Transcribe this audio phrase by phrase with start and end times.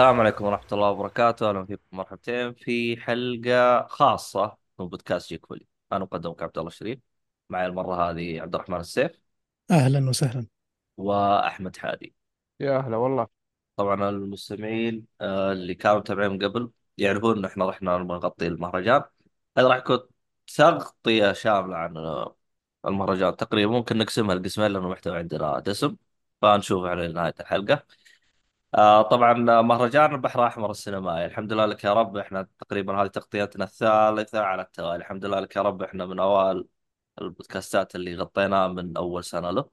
[0.00, 5.66] السلام عليكم ورحمة الله وبركاته، أهلا فيكم مرحبتين في حلقة خاصة من بودكاست جيك فولي،
[5.92, 6.98] أنا مقدمك عبد الله الشريف،
[7.50, 9.12] معي المرة هذه عبد الرحمن السيف.
[9.70, 10.46] أهلا وسهلا.
[10.96, 12.14] وأحمد حادي،
[12.60, 13.26] يا هلا والله.
[13.76, 19.02] طبعا المستمعين آه، اللي كانوا متابعين من قبل يعرفون إن إحنا رحنا نغطي المهرجان،
[19.58, 19.98] هذا راح يكون
[20.56, 22.36] تغطية شاملة عن آه،
[22.86, 23.72] المهرجان تقريبا.
[23.72, 25.96] ممكن نقسمها لقسمين لأنه محتوى عندنا دسم،
[26.42, 27.99] فنشوف على نهاية الحلقة.
[28.74, 29.32] آه طبعا
[29.62, 34.62] مهرجان البحر الأحمر السينمائي الحمد لله لك يا رب إحنا تقريبا هذه تغطيتنا الثالثة على
[34.62, 34.96] التوالي.
[34.96, 36.68] الحمد لله لك يا رب إحنا من أوائل
[37.20, 39.70] البودكاستات اللي غطيناها من أول سنة له.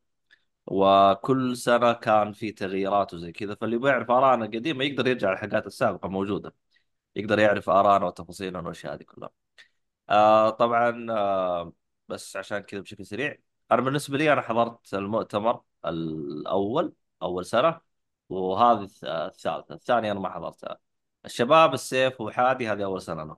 [0.67, 6.09] وكل سنة كان في تغييرات وزي كذا فاللي بيعرف آرائنا القديمة يقدر يرجع للحلقات السابقة
[6.09, 6.55] موجودة.
[7.15, 9.29] يقدر يعرف آرائنا وتفاصيلنا والأشياء هذه كلها.
[10.09, 11.73] آه طبعا آه
[12.09, 13.37] بس عشان كذا بشكل سريع.
[13.71, 17.86] أنا بالنسبة لي أنا حضرت المؤتمر الأول أول سنة.
[18.29, 19.75] وهذه الث- الثالثة.
[19.75, 20.79] الثانية أنا ما حضرتها.
[21.25, 23.37] الشباب السيف وحادي هذه أول سنة لهم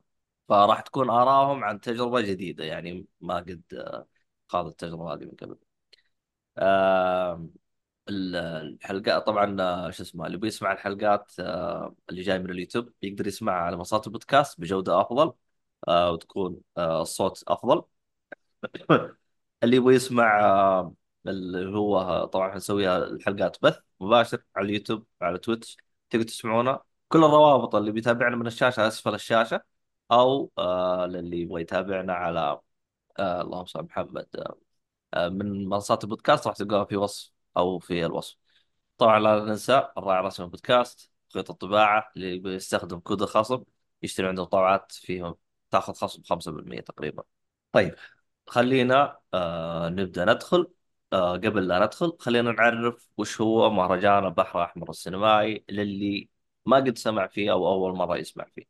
[0.49, 2.63] فراح تكون ارائهم عن تجربة جديدة.
[2.65, 3.61] يعني ما قد
[4.47, 5.57] خاض التجربة هذه من قبل.
[8.09, 11.31] ال- الحلقات طبعا شو اسمه اللي بيسمع الحلقات
[12.09, 15.33] اللي جاي من اليوتيوب يقدر يسمعها على منصات البودكاست بجودة أفضل
[15.87, 17.83] آه، وتكون آه، الصوت أفضل.
[19.63, 20.39] اللي يبغى يسمع
[21.27, 25.77] اللي هو طبعا حنسويها الحلقات بث مباشر على اليوتيوب على تويتش
[26.09, 26.83] تقدر تسمعونا.
[27.07, 29.61] كل الروابط اللي بيتابعنا من الشاشة أسفل الشاشة
[30.11, 32.59] أو آه للي يبغى يتابعنا على
[33.19, 34.27] آه اللهم صل محمد
[35.13, 38.37] آه من منصات البودكاست راح تلقاها في وصف أو في الوصف.
[38.97, 43.63] طبعا لا ننسى الراعي الرسمي البودكاست خيط الطباعة اللي بيستخدم كود الخصم
[44.03, 45.35] يشتري عندهم طبعات فيهم
[45.71, 47.23] تاخذ خصم 5% تقريبا.
[47.71, 47.95] طيب
[48.47, 49.19] خلينا
[49.89, 50.71] نبدأ ندخل
[51.13, 56.29] آه قبل لا ندخل خلينا نعرف وش هو مهرجان البحر الأحمر السينمائي للي
[56.65, 58.63] ما قد سمع فيه أو أول مرة يسمع فيه.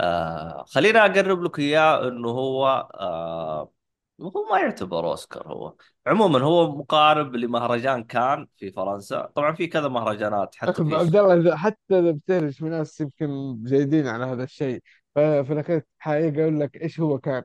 [0.00, 3.72] آه خلينا أقرب لك إياه إنه هو آه
[4.20, 5.74] هو ما يعتبر أوسكار هو.
[6.06, 9.32] عموما هو مقارب لمهرجان كان في فرنسا.
[9.34, 14.06] طبعا في كذا مهرجانات حتى في عبد الله حتى إذا بتعرف في ناس يمكن جيدين
[14.06, 14.82] على هذا الشيء
[15.16, 17.42] الاخير حقيقة أقول لك إيش هو كان.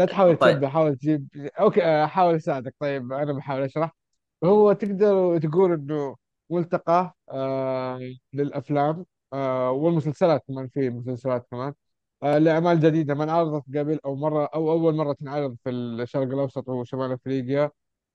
[0.00, 0.64] لا تحاول طيب.
[0.64, 1.28] حاول تجيب
[1.60, 2.74] أوكي احاول أساعدك.
[2.80, 3.96] طيب أنا بحاول أشرح.
[4.44, 6.16] هو تقدر تقول إنه
[6.50, 8.00] ملتقى آه
[8.32, 11.74] للأفلام آه والمسلسلات كمان في مسلسلات كمان
[12.22, 16.68] آه لأعمال جديدة ما انعرضت قبل أو مرة أو أول مرة تنعرض في الشرق الأوسط
[16.68, 17.70] وشمال أفريقيا.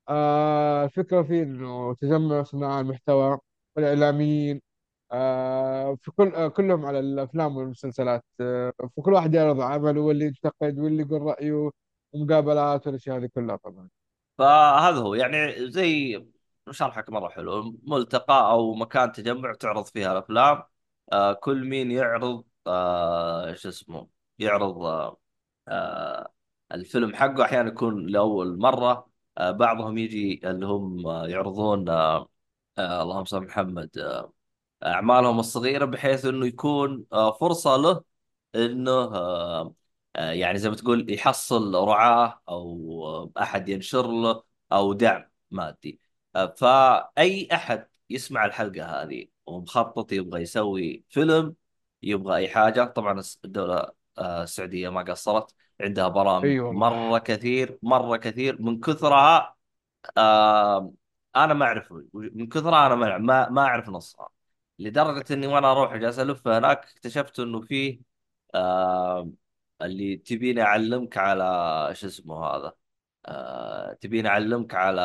[0.09, 3.40] آه الفكرة فيه إنه تجمع صناع المحتوى
[3.75, 4.62] والإعلاميين آه
[6.02, 8.24] في كل آه كلهم على الأفلام والمسلسلات.
[8.42, 11.70] آه فكل واحد يعرض عمله واللي ينتقد واللي يقول رأيه
[12.14, 13.90] ومقابلات والأشياء هذه كلها طبعا.
[14.38, 15.14] فهذا هو.
[15.16, 16.26] يعني زي
[16.72, 17.80] شرحك مرة حلو.
[17.84, 20.64] ملتقى أو مكان تجمع تعرض فيها الأفلام.
[21.14, 24.08] آه كل مين يعرض آه شو اسمه
[24.40, 25.18] يعرض آه
[25.68, 26.34] آه
[26.72, 27.44] الفيلم حقه.
[27.46, 32.30] أحيانا يكون لأول مرة آه بعضهم يجي اللي هم آه، يعرضون آه
[32.78, 34.34] آه اللهم صل محمد آه
[34.84, 38.03] أعمالهم الصغيرة بحيث إنه يكون آه فرصة له
[38.56, 39.75] إنه آه،
[40.16, 46.00] آه، يعني زي ما تقول يحصل رعاة أو أحد ينشر له أو دعم مادي.
[46.58, 51.56] فأي أحد يسمع الحلقة هذه ومخطط يبغى يسوي فيلم
[52.03, 56.75] يبغى أي حاجة طبعا الدولة آه، السعودية ما قصرت عندها برامج والله.
[56.78, 59.56] مرة كثير مرة كثير من كثرها
[61.36, 64.30] أنا ما أعرف من كثرها أنا ما ما أعرف نصها.
[64.80, 68.00] لدرجة إني وأنا أروح جالس ألف هناك اكتشفت إنه فيه
[68.56, 69.31] آه
[69.81, 71.44] اللي تبيني أعلمك على
[71.95, 72.74] شو اسمه هذا
[73.25, 75.01] آه تبيني أعلمك على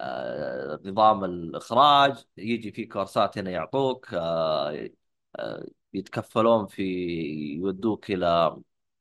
[0.00, 4.90] آه نظام الإخراج يجي في كورسات هنا يعطوك آه
[5.36, 6.82] آه يتكفلون في
[7.56, 8.26] يودوك إلى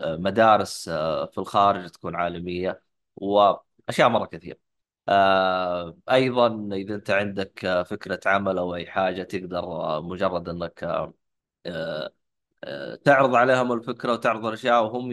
[0.01, 2.81] آه، مدارس آه، في الخارج تكون عالمية
[3.15, 4.59] وأشياء مرة كثير
[6.11, 11.13] أيضا إذا أنت عندك آه، فكرة عمل أو أي حاجة تقدر آه، مجرد إنك آه،
[12.63, 15.11] آه، تعرض عليهم الفكرة وتعرض الأشياء وهم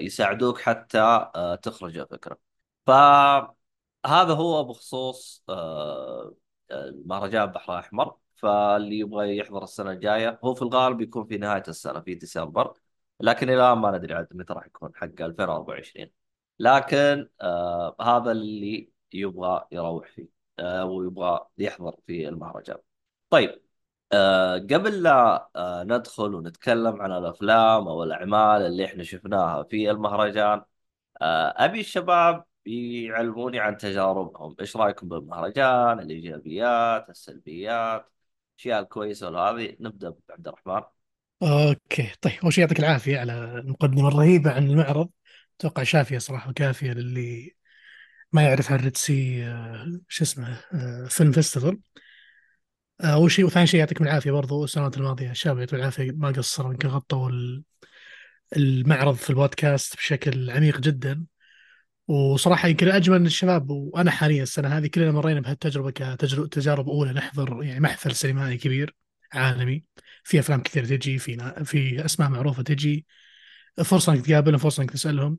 [0.00, 2.38] يساعدوك حتى آه، تخرج الفكرة.
[2.86, 6.34] فهذا هو بخصوص آه،
[6.70, 8.16] المهرجان البحر الأحمر.
[8.36, 12.74] فاللي يبغى يحضر السنة الجاية هو في الغالب يكون في نهاية السنة في ديسمبر.
[13.20, 16.12] لكن الآن ما ندري عاد متى راح يكون حق 2024
[16.60, 20.28] لكن آه هذا اللي يبغى يروح فيه
[20.58, 22.78] آه ويبغى يحضر في المهرجان.
[23.30, 23.62] طيب
[24.12, 30.62] آه قبل لا آه ندخل ونتكلم عن الأفلام أو الأعمال اللي إحنا شفناها في المهرجان
[31.22, 34.56] آه أبي الشباب يعلموني عن تجاربهم.
[34.60, 38.12] إيش رأيكم بالمهرجان؟ الإيجابيات السلبيات؟
[38.56, 40.82] الاشياء الكويسه وهذه نبدأ بعبد الرحمن.
[41.42, 45.10] okay طيب اول شيء يعطيك العافية على المقدمة الرهيبة عن المعرض؟
[45.60, 47.54] أتوقع شافية صراحة وكافية للي
[48.32, 51.80] ما يعرف عن Red Sea آه، شو اسمه آه، Film Festival
[53.00, 56.72] آه، أول شيء وثاني شيء يعطيكم العافيه برضو السنوات الماضية الشباب يعطيكم العافيه ما قصروا
[56.72, 57.64] يمكن غطوا ال-
[58.56, 61.26] المعرض في البودكاست بشكل عميق جدا.
[62.08, 67.62] وصراحة يمكن اجمل الشباب وأنا حاليا السنة هذه كلنا مرينا بهالتجربة كتجربة تجارب أولى نحضر
[67.62, 68.94] يعني محفل سينمائي كبير
[69.32, 69.84] عالمي.
[70.24, 73.06] في أفلام كثير تجي في في أسماء معروفة تجي.
[73.84, 75.38] فرصة إنك تقابلهم فرصة إنك تسألهم.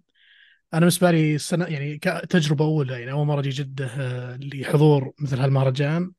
[0.73, 5.39] أنا بالنسبة لي السنة يعني كتجربة أولى يعني أول مرة أجي جدة آه، لحضور مثل
[5.39, 6.11] هالمهرجان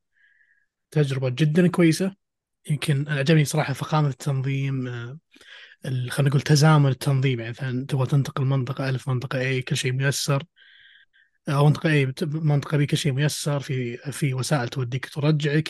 [0.90, 2.14] تجربة جدا كويسة.
[2.70, 5.18] يمكن أنا عجبني صراحة فخامة التنظيم آه،
[5.84, 7.40] خلينا نقول تزامن التنظيم.
[7.40, 10.44] يعني مثلا تبغى تنتقل منطقة الف منطقة اي كل شيء ميسر.
[11.48, 13.60] أو منطقة اي منطقة بي كل شيء ميسر.
[13.60, 15.68] في في وسائل توديك ترجعك.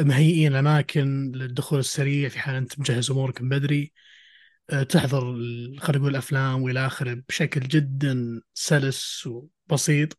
[0.00, 2.28] مهيئين أماكن للدخول السريع.
[2.28, 3.80] في حال أنت مجهز أمورك من بدري.
[3.82, 3.90] آه،
[4.88, 10.18] تحضر ال- خلينا نقول الأفلام وإلى آخره بشكل جدا سلس وبسيط.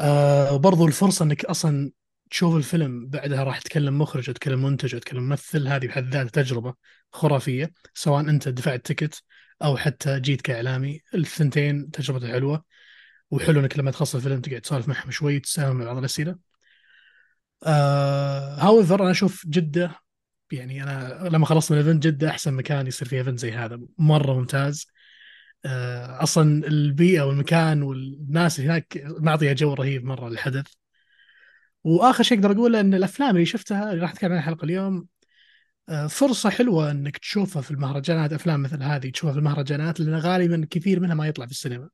[0.00, 1.90] آه وبرضو الفرصة إنك أصلا
[2.30, 6.74] تشوف الفيلم بعدها راح تكلم مخرج وتكلم منتج وتكلم ممثل هذه بحد ذاتها تجربة
[7.12, 9.22] خرافية سواء أنت دفعت تكت
[9.62, 11.00] أو حتى جيت كإعلامي.
[11.14, 12.64] الثنتين تجربه حلوة
[13.30, 16.38] وحلو إنك لما تخلص الفيلم تقعد تسولف معهم شوي تساهم بعض الأسئلة.
[17.66, 20.00] آه however أنا أشوف جدة
[20.52, 23.80] يعني أنا لما خلصت من ال event جدة أحسن مكان يصير فيه event زي هذا
[23.98, 24.86] مرة ممتاز.
[25.64, 30.66] آه، أصلا البيئة والمكان والناس هناك معطية جو رهيب مرة للحدث.
[31.84, 35.06] وآخر شيء أقدر أقوله إن الأفلام اللي شفتها اللي راح أتكلم عنها الحلقة اليوم
[35.88, 40.66] آه، فرصة حلوة إنك تشوفها في المهرجانات أفلام مثل هذه تشوفها في المهرجانات لأن غالبا
[40.70, 41.90] كثير منها ما يطلع في السينما.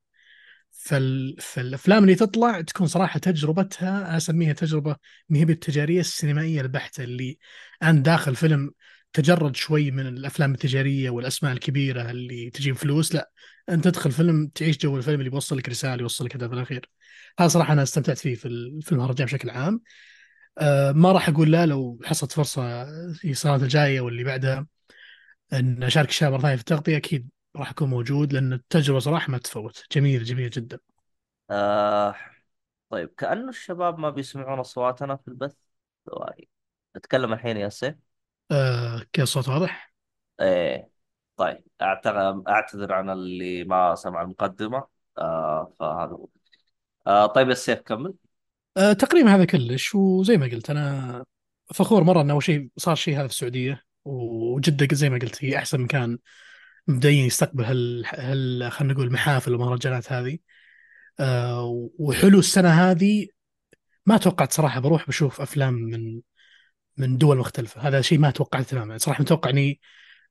[0.72, 1.36] فال...
[1.40, 4.96] فالأفلام اللي تطلع تكون صراحة تجربتها أنا أسميها تجربة
[5.28, 7.38] ما هي بالتجاريه السينمائية البحتة اللي
[7.82, 8.70] انت داخل فيلم
[9.12, 13.30] تجرد شوي من الأفلام التجارية والأسماء الكبيرة اللي تجيب فلوس لا
[13.68, 16.90] أنت تدخل فيلم تعيش جو الفيلم اللي بيوصل لك رسالة يوصل لك هدف الأخير.
[17.38, 19.80] هذا صراحة أنا استمتعت فيه في ال- في المهرجان بشكل عام.
[20.58, 22.84] أه ما راح أقول لا لو حصلت فرصة
[23.14, 24.66] في السنوات الجاية واللي بعدها
[25.52, 29.38] إن أشارك الشباب مرة ثانية في التغطية أكيد راح اكون موجود لأن التجربة صراحة ما
[29.38, 29.84] تفوت.
[29.92, 30.78] جميل جميل جدا.
[31.50, 32.14] آه
[32.90, 35.54] طيب كأنه الشباب ما بيسمعون أصواتنا في البث؟
[36.06, 36.48] ثواني
[36.96, 37.94] أتكلم الحين يا سيف
[38.50, 39.92] أه كذا الصوت واضح؟
[40.40, 40.90] إيه.
[41.36, 44.86] طيب اعتذر أعتذر عن اللي ما سمع المقدمة.
[45.18, 46.28] آه فهذا هو.
[47.06, 48.14] آه طيب يا سيف كمل.
[48.76, 49.94] أه تقريبا هذا كلش.
[49.94, 51.24] وزي ما قلت أنا
[51.74, 55.58] فخور مرة انه أول شيء صار شيء هذا في السعودية وجدة زي ما قلت هي
[55.58, 56.18] أحسن مكان
[56.88, 60.38] مبدئيا يستقبل هال, هال خلينا نقول المحافل والمهرجانات هذه.
[61.20, 63.26] أه وحلو السنة هذه.
[64.06, 66.20] ما توقعت صراحة بروح بشوف أفلام من
[66.96, 67.80] من دول مختلفة.
[67.80, 68.98] هذا شيء ما توقعته تماما.
[68.98, 69.80] صراحة متوقع إني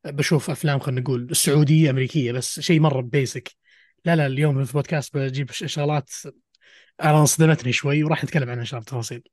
[0.06, 3.52] بشوف أفلام خلينا نقول السعوديه أمريكية بس شيء مرة بيسك
[4.06, 6.10] لا لا اليوم في البودكاست بجيب شغلات
[7.04, 9.24] أنا صدمتني شوي وراح نتكلم عنها إن شاء الله بتفاصيل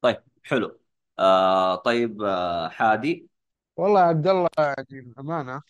[0.00, 0.80] طيب حلو.
[1.18, 3.28] آه طيب آه حادي.
[3.76, 5.62] والله عبد الله يعني الأمانة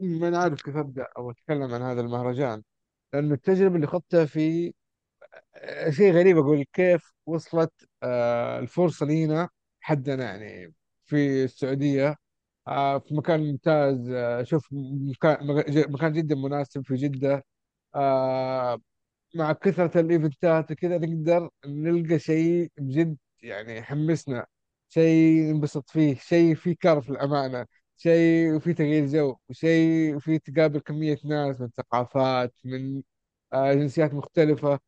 [0.00, 2.62] ما عارف كيف أبدأ أو أتكلم عن هذا المهرجان
[3.14, 4.74] لأنه التجربة اللي خضتها في
[5.90, 9.48] شيء غريب أقول كيف وصلت آه، الفرصة لينا
[9.80, 10.74] حدنا يعني
[11.04, 12.16] في السعودية
[12.68, 14.68] آه، في مكان ممتاز آه، شوف
[15.90, 17.44] مكان جدا مناسب في جدة
[17.94, 18.80] آه،
[19.36, 24.46] مع كثرة الإيفنتات وكذا نقدر نلقى شيء بجد يعني يحمسنا
[24.88, 27.66] شيء ننبسط فيه شيء فيه كرف للأمانة.
[27.98, 33.02] شيء فيه تغيير جو شيء فيه تقابل كمية ناس من ثقافات من
[33.52, 34.80] آه، جنسيات مختلفة.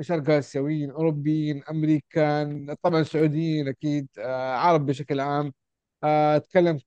[0.00, 5.52] شرق آسيويين أوروبيين أمريكان طبعا سعوديين أكيد آه، عرب بشكل عام.
[6.04, 6.80] آه، أتكلم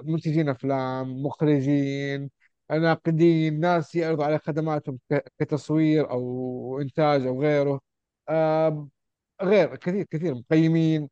[0.00, 2.30] كمنتجين أفلام مخرجين
[2.70, 4.98] ناقدين ناس يعرضوا على خدماتهم
[5.38, 7.80] كتصوير أو إنتاج أو غيره.
[9.42, 11.08] غير كثير كثير مقيمين.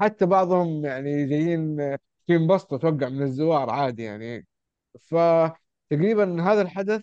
[0.00, 1.96] حتى بعضهم يعني جايين
[2.28, 4.46] ينبسطوا أتوقع من الزوار عادي يعني.
[5.00, 7.02] فتقريبا هذا الحدث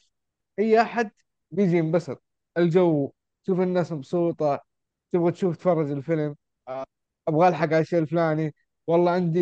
[0.60, 1.12] أي أحد
[1.52, 2.24] بيجي ينبسط.
[2.58, 3.12] الجو
[3.44, 4.62] تشوف الناس مبسوطة
[5.12, 6.36] تبغى تشوف تفرج الفيلم.
[6.68, 6.86] آه،
[7.28, 8.56] أبغى ألحق على الشيء الفلاني.
[8.88, 9.40] والله عندي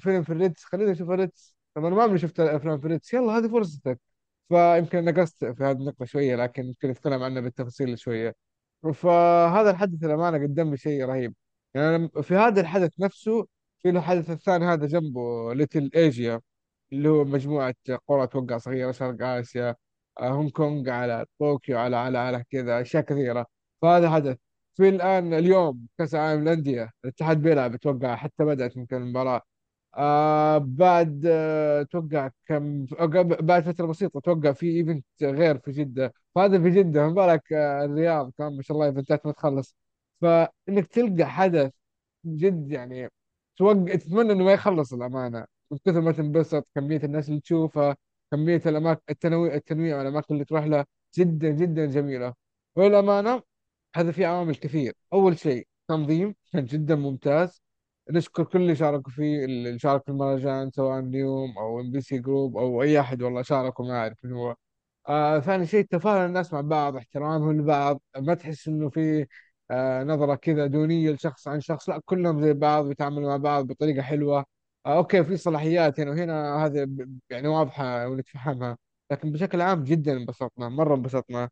[0.00, 1.56] فيلم في الريدز خليني أشوف الريتس.
[1.74, 3.14] طب أنا ما عمري شفت أفلام في الريتس.
[3.14, 4.00] يلا هذه فرصتك.
[4.48, 8.34] فيمكن نقصت في هذه النقطة شوية لكن يمكن نتكلم عنها بالتفصيل شوية.
[8.94, 11.34] فهذا الحدث الأمانة قدم لي شيء رهيب.
[11.74, 13.46] يعني في هذا الحدث نفسه
[13.82, 16.40] في الحدث الثاني هذا جنبه ليتل ايجيا
[16.92, 17.74] اللي هو مجموعة
[18.08, 19.76] قرى توقع صغيرة شرق آسيا
[20.20, 23.46] آه، هونغ كونغ على طوكيو على على على كذا أشياء كثيرة.
[23.82, 24.36] فهذا حدث.
[24.74, 29.42] في الآن اليوم كأس العالم للأندية الاتحاد بيلعب أتوقع حتى بدأت يمكن المباراه
[29.96, 36.12] آه بعد آه، أتوقع كم قبل- بعد فترة بسيطة أتوقع في event غير في جدة.
[36.34, 39.76] فهذا في جدة ما بالك آه، الرياض كان ما شاء الله eventات ما تخلص.
[40.20, 41.72] فإنك تلقى حدث
[42.26, 43.10] جد يعني
[43.56, 45.46] توقع تتمنى إنه ما يخلص الأمانة.
[45.70, 47.96] من كثر ما تنبسط كمية الناس اللي تشوفها
[48.32, 50.86] كمية الاماكن التنويع التنويع والاماكن اللي تروح لها
[51.18, 52.34] جدا جدا جميلة.
[52.76, 53.42] والامانه
[53.96, 54.94] هذا في عوامل كثير.
[55.12, 57.62] أول شيء تنظيم كان جدا ممتاز.
[58.10, 62.18] نشكر كل اللي شاركوا فيه اللي شارك في المهرجان سواء نيوم أو إم بي سي
[62.18, 64.56] جروب أو أي أحد والله شاركوا ما أعرف من هو.
[65.08, 68.00] آه ثاني شيء تفاعل الناس مع بعض احترامهم لبعض.
[68.18, 69.26] ما تحس إنه في
[69.70, 71.88] آه نظرة كذا دونية لشخص عن شخص.
[71.88, 74.44] لا كلهم زي بعض بيتعاملوا مع بعض بطريقة حلوة.
[74.86, 76.66] آه okay في صلاحيات هنا وهنا.
[76.66, 76.88] هذا
[77.30, 78.76] يعني واضحة ونتفهمها
[79.10, 81.48] لكن بشكل عام جدا انبسطنا مرة انبسطنا.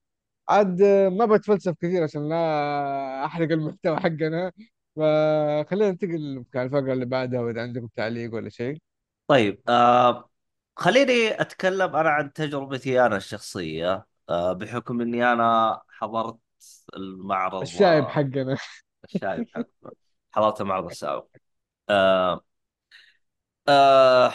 [0.48, 4.52] عاد آه، ما بتفلسف كثير عشان لا أحرق المحتوى حقنا.
[4.96, 8.78] فخلينا ننتقل على الفقرة اللي بعدها وإذا عندكم تعليق ولا شيء.
[9.26, 10.30] طيب آه
[10.76, 14.06] خليني أتكلم أنا عن تجربتي أنا الشخصية.
[14.28, 16.38] آه بحكم إني أنا حضرت
[16.96, 18.56] المعرض الشايب آه حقنا.
[19.04, 19.66] الشايب حق
[20.32, 21.30] حضرت معرض الساو
[21.90, 22.42] آه
[23.68, 24.34] آه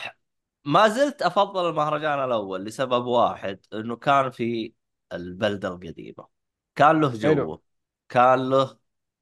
[0.66, 4.74] ما زلت أفضل المهرجان الأول لسبب واحد إنه كان في
[5.14, 6.28] البلدة القديمة.
[6.76, 7.62] كان له جوه
[8.10, 8.80] كان له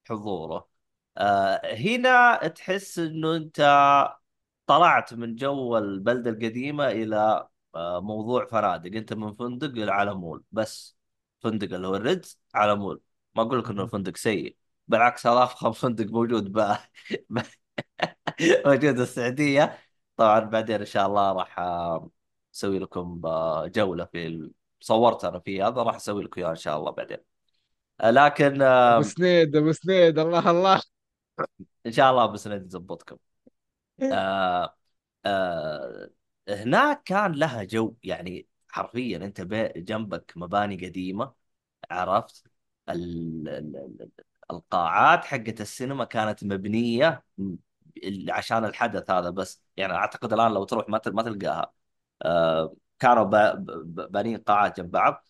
[0.10, 0.70] حضوره.
[1.18, 3.62] آه هنا تحس إنه أنت
[4.68, 8.96] طلعت من جو البلدة القديمة إلى آه موضوع فنادق.
[8.98, 10.98] أنت من فندق إلى على مول بس.
[11.44, 13.02] فندق اللي هو الريدز على مول.
[13.36, 14.58] ما أقول لك إنه الفندق سيء
[14.88, 16.78] بالعكس هذا افخم فندق موجود ب...
[18.66, 19.78] موجود السعودية.
[20.18, 21.60] طبعا بعدين إن شاء الله راح
[22.56, 24.52] أسوي لكم آه، جولة في.
[24.80, 27.18] صورت أنا في هذا راح أسوي لكم اياه إن شاء الله بعدين.
[28.02, 30.82] آه، لكن أبو سنيد أبو سنيد الله الله.
[31.86, 33.18] إن شاء الله بس نظبطكم
[34.02, 34.76] آه،
[35.26, 36.10] آه،
[36.50, 39.42] هناك كان لها جو يعني حرفيا أنت
[39.78, 41.34] جنبك مباني قديمة
[41.92, 42.46] عرفت؟
[42.90, 43.50] ال...
[43.50, 43.76] ال...
[43.78, 44.10] ال-
[44.52, 47.24] القاعات حقت السينما كانت مبنية
[48.30, 49.64] عشان الحدث هذا بس.
[49.78, 51.74] يعني أعتقد الآن لو تروح ما ما تلقاها.
[52.22, 53.24] آه، كانوا
[53.84, 55.28] بانين قاعات جنب بعض.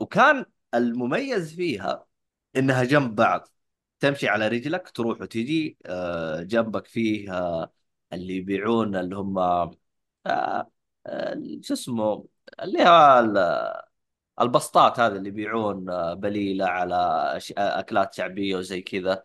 [0.00, 2.06] وكان المميز فيها
[2.56, 3.48] إنها جنب بعض.
[4.00, 5.78] تمشي على رجلك تروح وتجي.
[5.86, 7.30] آه، جنبك فيه
[8.12, 9.38] اللي يبيعون اللي هم
[10.26, 10.70] آه،
[11.62, 12.26] شو اسمه؟
[12.62, 13.72] اللي هو ال-
[14.40, 19.24] البسطات هذه اللي يبيعون آه، بليلة على ش- أكلات شعبية وزي كذا.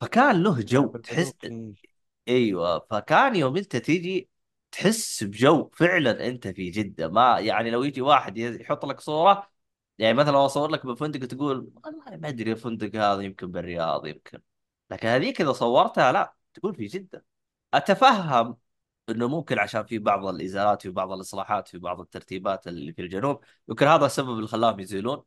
[0.00, 1.34] فكان له جو تحس
[2.28, 2.86] أيوه.
[2.90, 4.28] فكان يوم أنت تيجي
[4.72, 7.08] تحس بجو فعلا أنت في جدة.
[7.08, 9.50] ما يعني لو يجي واحد يحط لك صورة
[9.98, 14.40] يعني مثلا اصور لك بفندق تقول والله ما أدري الفندق هذا يمكن بالرياض يمكن.
[14.90, 17.24] لكن هذيك إذا صورتها لا تقول في جدة.
[17.74, 18.56] أتفهم
[19.10, 23.44] إنه ممكن عشان في بعض الإزالات في بعض الإصلاحات في بعض الترتيبات اللي في الجنوب
[23.68, 25.22] يمكن هذا السبب اللي خلاهم يزيلون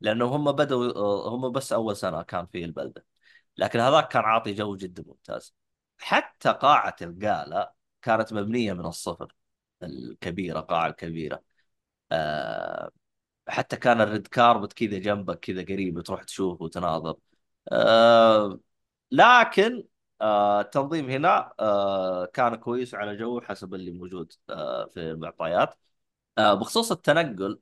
[0.00, 3.06] لأنه هم بدوا هم بس أول سنة كان في البلدة.
[3.56, 5.54] لكن هذاك كان عاطي جو جدا ممتاز.
[5.98, 7.70] حتى قاعة ال gala
[8.02, 9.34] كانت مبنية من الصفر
[9.82, 11.42] الكبيرة قاعة الكبيرة
[12.12, 12.90] أه
[13.48, 17.16] حتى كان ال red carpet كذا جنبك كذا قريب تروح تشوف وتناظر.
[17.72, 18.60] أه
[19.10, 19.84] لكن
[20.20, 25.74] أه التنظيم هنا أه كان كويس على جو حسب اللي موجود أه في المعطيات.
[26.54, 27.60] بخصوص التنقل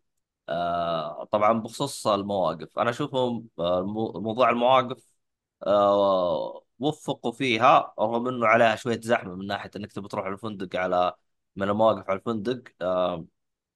[0.48, 2.78] آه طبعا بخصوص المواقف.
[2.78, 2.92] أنا
[3.60, 5.04] آه مو- موضوع المواقف
[5.66, 11.14] آه وفقوا فيها رغم إنه عليها شوية زحمة من ناحية إنك تبي تروح الفندق على
[11.56, 12.62] من المواقف على الفندق.
[12.82, 13.26] آه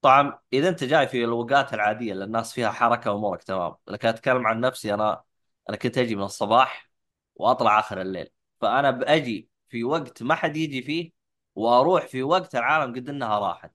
[0.03, 3.77] طبعا إذا أنت جاي في الوقات العادية اللي الناس فيها حركة وامورك تمام.
[3.89, 5.25] لكن أتكلم عن نفسي أنا
[5.69, 6.91] أنا كنت أجي من الصباح
[7.35, 8.31] وأطلع آخر الليل.
[8.61, 11.13] فأنا بأجي في وقت ما حد يجي فيه
[11.55, 13.73] وأروح في وقت العالم قد إنها راحت.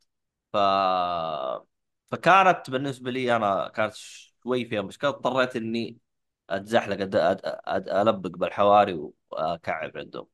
[0.54, 0.58] ف
[2.12, 5.10] فكانت بالنسبة لي أنا كانت شوي فيها مشكلة.
[5.10, 5.98] اضطريت إني
[6.50, 7.16] أتزحلق أد...
[7.16, 7.42] أد...
[7.46, 7.90] أد...
[7.90, 9.00] ألبق بالحواري
[9.30, 10.28] وأكعب عندهم.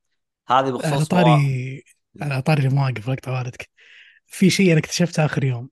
[0.48, 1.82] هذه على بخصوص طاري موا...
[2.22, 3.70] على طاري المواقف وقت والدك
[4.26, 5.70] في شيء أنا اكتشفته آخر يوم.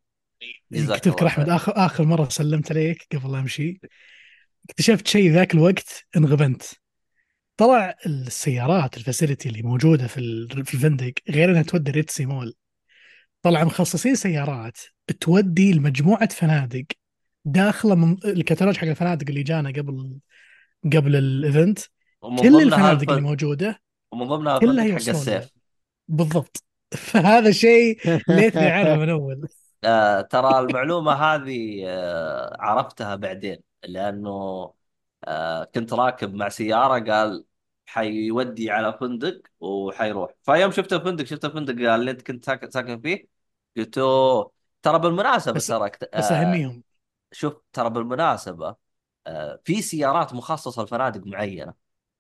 [0.74, 3.80] الله احمد اخر آخر مرة سلمت عليك قبل لا أمشي.
[4.70, 6.64] اكتشفت شيء ذاك الوقت انغبنت.
[7.58, 12.26] طلع السيارات ال facility اللي موجودة في ال- في الفندق غير إنها تودي Red Sea
[12.26, 12.54] Mall.
[13.42, 14.78] طلع مخصصين سيارات
[15.20, 16.86] تودي لمجموعة فنادق
[17.46, 20.20] داخله من الكتالوج حق الفنادق اللي جانا قبل
[20.94, 21.80] قبل ال event.
[22.40, 25.50] كل الفنادق اللي موجودة ومن ضمنها كلها حق السيف.
[26.08, 26.64] بالضبط.
[26.96, 29.48] فهذا شيء ليتني اعرفه من أول.
[29.84, 34.30] آه ترى المعلومة هذه آه عرفتها بعدين لأنه
[35.28, 37.44] آه كنت راكب مع سيارة قال
[37.88, 40.32] حيودي على فندق وحيروح.
[40.44, 43.28] فيوم شفت الفندق شفت الفندق اللي انت كنت ساكن ساكن فيه؟
[43.78, 44.52] قلت له
[44.82, 46.84] ترى بالمناسبة بس ترى بس آه اهنيهم
[47.32, 48.76] شوف ترى بالمناسبة
[49.28, 51.74] آه في سيارات مخصصة لفنادق معينة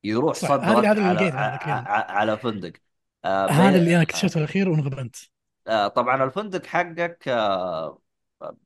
[0.03, 1.77] يروح صدرك هذا اللي على لقيته هذاك اليوم.
[1.87, 2.73] ع- على فندق.
[3.25, 5.15] آه هذا في اللي أنا اكتشفته الأخير وانغبنت
[5.67, 8.01] آه طبعا الفندق حقك آه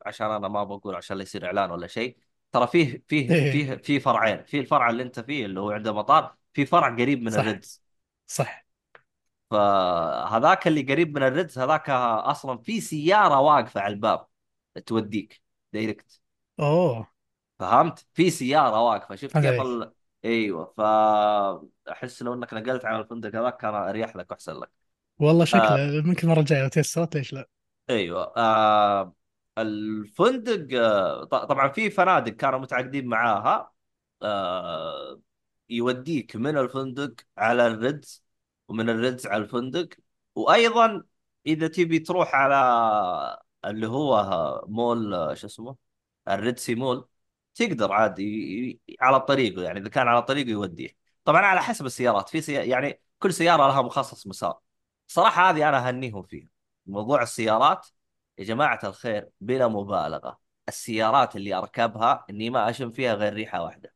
[0.05, 2.17] عشان أنا ما بقول عشان لا يصير إعلان ولا شيء
[2.51, 3.51] ترى فيه فيه إيه.
[3.51, 7.21] فيه فيه فرعين في الفرع اللي أنت فيه اللي هو عند المطار في فرع قريب
[7.21, 7.39] من صح.
[7.39, 7.83] الريتز.
[8.27, 8.65] صح.
[9.51, 14.27] فهذاك اللي قريب من الريتز هذاك أصلا في سيارة واقفة على الباب
[14.85, 15.41] توديك
[15.73, 16.21] direct.
[16.59, 17.11] أوه.
[17.59, 19.15] فهمت؟ في سيارة واقفة.
[19.15, 19.93] شفت كيف ال...
[20.25, 20.73] أيوه.
[20.77, 24.69] فاحس لو إنك نقلت على الفندق هذاك كان أريح لك وأحسن لك.
[25.19, 27.49] والله آه شكله ممكن المره الجايه لو تيسرت ليش لا؟
[27.89, 28.33] أيوه.
[28.37, 29.13] آه
[29.57, 33.71] الفندق آه طبعا في فنادق كانوا متعاقدين معاها.
[34.21, 35.21] آه
[35.71, 38.23] يوديك من الفندق على الريتز
[38.67, 39.89] ومن الريتز على الفندق.
[40.35, 41.03] وأيضا
[41.45, 42.55] إذا تبي تروح على
[43.65, 45.75] اللي هو مول شو اسمه
[46.27, 47.07] ال Red Sea Mall
[47.55, 50.89] تقدر عادي على طريقه يعني إذا كان على طريقه يوديه
[51.25, 52.53] طبعا على حسب السيارات في سي...
[52.53, 54.59] يعني كل سيارة لها مخصص مسار.
[55.07, 56.47] صراحة هذه أنا أهنيهم فيها.
[56.85, 57.87] موضوع السيارات
[58.37, 60.39] يا جماعة الخير بلا مبالغة.
[60.67, 63.93] السيارات اللي أركبها إني ما أشم فيها غير ريحة واحدة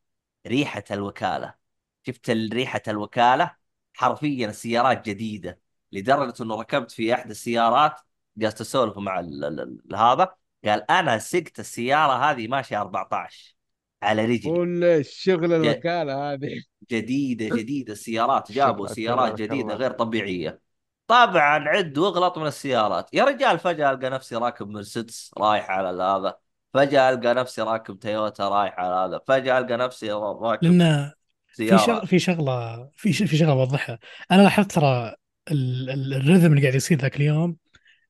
[0.48, 1.65] ريحة الوكالة.
[2.08, 3.56] شفت ريحه الوكالة؟
[3.94, 5.60] حرفيا السيارات جديدة
[5.92, 8.02] لدرجة إنه ركبت في احدى السيارات
[8.38, 9.46] جالس أسولف مع ال...
[9.46, 9.60] ال...
[9.60, 9.96] ال...
[9.96, 13.56] هذا قال أنا سقت السيارة هذه ماشية 14
[14.04, 14.52] على رجلي.
[14.52, 15.54] ولا الشغل ج...
[15.54, 16.64] الوكالة هذه.
[16.92, 20.62] جديدة جديدة السيارات جابوا سيارات جديدة غير طبيعية.
[21.08, 23.14] طبعا عد واغلط من السيارات.
[23.14, 26.38] يا رجال فجأة ألقى نفسي راكب مرسيدس رايح على هذا.
[26.74, 29.22] فجأة ألقى نفسي راكب تويوتا رايح على هذا.
[29.28, 31.12] فجأة ألقى نفسي راكب لأن
[31.56, 31.86] في شغ...
[31.86, 33.24] سياره في شغلة في ش...
[33.24, 34.00] في شغلة بوضحها
[34.32, 35.16] أنا لاحظت ترى
[35.52, 35.90] ال...
[35.90, 36.22] ال...
[36.24, 37.58] الرhythm اللي قاعد يصير ذاك اليوم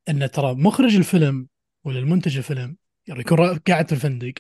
[0.10, 1.48] انه ترى مخرج الفيلم
[1.84, 2.78] ولا المنتج الفيلم
[3.08, 4.34] يعني يكون قاعد في الفندق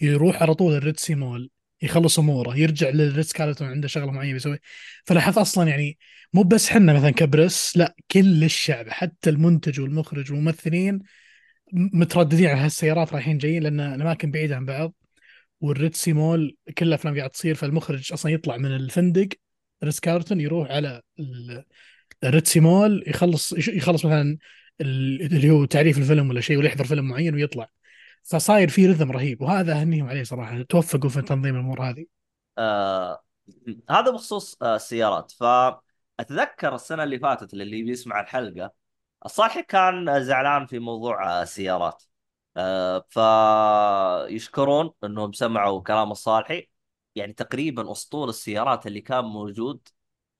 [0.00, 1.50] يروح على طول ال Red Sea Mall
[1.82, 4.58] يخلص أموره يرجع للريتس كارلتون عنده شغلة معينة بيسوي
[5.04, 5.98] فلاحظت أصلا يعني
[6.32, 11.00] مو بس حنا مثلا ك press لا كل الشعب حتى المنتج والمخرج والممثلين
[11.72, 14.94] مترددين على هالسيارات رايحين جايين لأن الأماكن بعيدة عن بعض.
[15.60, 19.28] وال Red Sea Mall كل الافلام قاعد تصير فالمخرج أصلا يطلع من الفندق
[19.84, 21.64] ريتس كارلتون يروح على ال-
[22.24, 24.38] الريتسي مول يخلص يخلص مثلا
[24.80, 27.68] ال- اللي هو تعريف الفيلم ولا شيء ولا يحضر فيلم معين ويطلع.
[28.24, 32.06] فصاير في رذم رهيب وهذا اهنيهم عليه صراحة توفقوا في تنظيم الأمور هذه.
[32.58, 33.22] آه
[33.90, 35.32] هذا بخصوص آه السيارات.
[35.32, 38.72] فأتذكر السنة اللي فاتت اللي بيسمع الحلقة
[39.26, 42.02] الصالحي كان زعلان في موضوع آه، السيارات.
[43.10, 46.68] فيشكرون انهم سمعوا كلام الصالحي.
[47.14, 49.88] يعني تقريبا أسطول السيارات اللي كان موجود.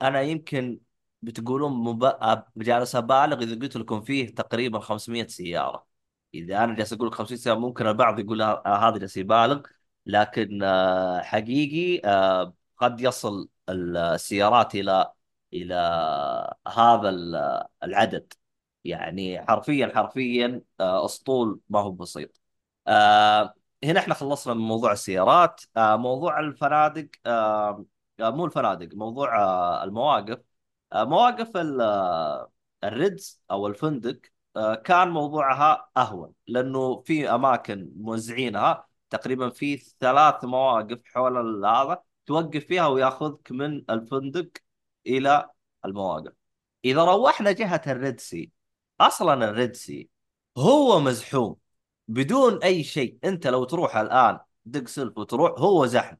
[0.03, 0.81] أنا يمكن
[1.23, 2.15] بتقولون مب...
[2.57, 5.87] جالس أبالغ إذا قلت لكم فيه تقريبا 500 سيارة.
[6.35, 9.63] إذا أنا جالس أقول لك 500 سيارة ممكن البعض يقول هذا جالس يبالغ
[10.07, 15.13] لكن آه، حقيقي آه، قد يصل السيارات إلى
[15.53, 15.75] إلى
[16.69, 18.33] هذا ال- العدد.
[18.85, 22.41] يعني حرفيا حرفيا آه، أسطول ما هو بسيط.
[22.89, 25.61] آه، هنا إحنا خلصنا من موضوع السيارات.
[25.77, 27.09] آه، موضوع الفنادق
[28.21, 29.35] مو الفنادق موضوع
[29.85, 30.39] المواقف.
[30.95, 31.81] مواقف ال-
[32.85, 34.21] الريتز أو الفندق
[34.85, 38.87] كان موضوعها أهون لأنه في أماكن موزعينها.
[39.11, 44.49] تقريبا في ثلاث مواقف حول هذا توقف فيها وياخذك من الفندق
[45.07, 45.51] إلى
[45.85, 46.33] المواقف.
[46.85, 48.51] إذا روحنا جهة الريدسي
[49.01, 50.09] أصلا الريدسي
[50.59, 51.57] هو مزحوم
[52.09, 53.19] بدون أي شيء.
[53.25, 56.19] أنت لو تروح الآن دق سلف وتروح هو زحمه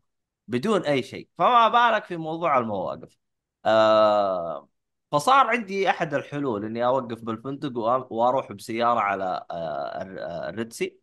[0.49, 1.29] بدون أي شيء.
[1.39, 3.19] فما بالك في موضوع المواقف.
[3.65, 4.69] آه
[5.13, 7.79] فصار عندي أحد الحلول إني أوقف بالفندق
[8.13, 10.99] وأروح بسيارة على آه آه، ال Red Sea.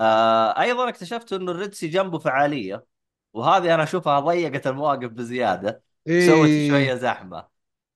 [0.00, 2.86] آه أيضا اكتشفت انه ال Red Sea جنبه فعالية
[3.32, 5.82] وهذه أنا أشوفها ضيقت المواقف بزيادة.
[6.06, 7.48] سوت شوية زحمة.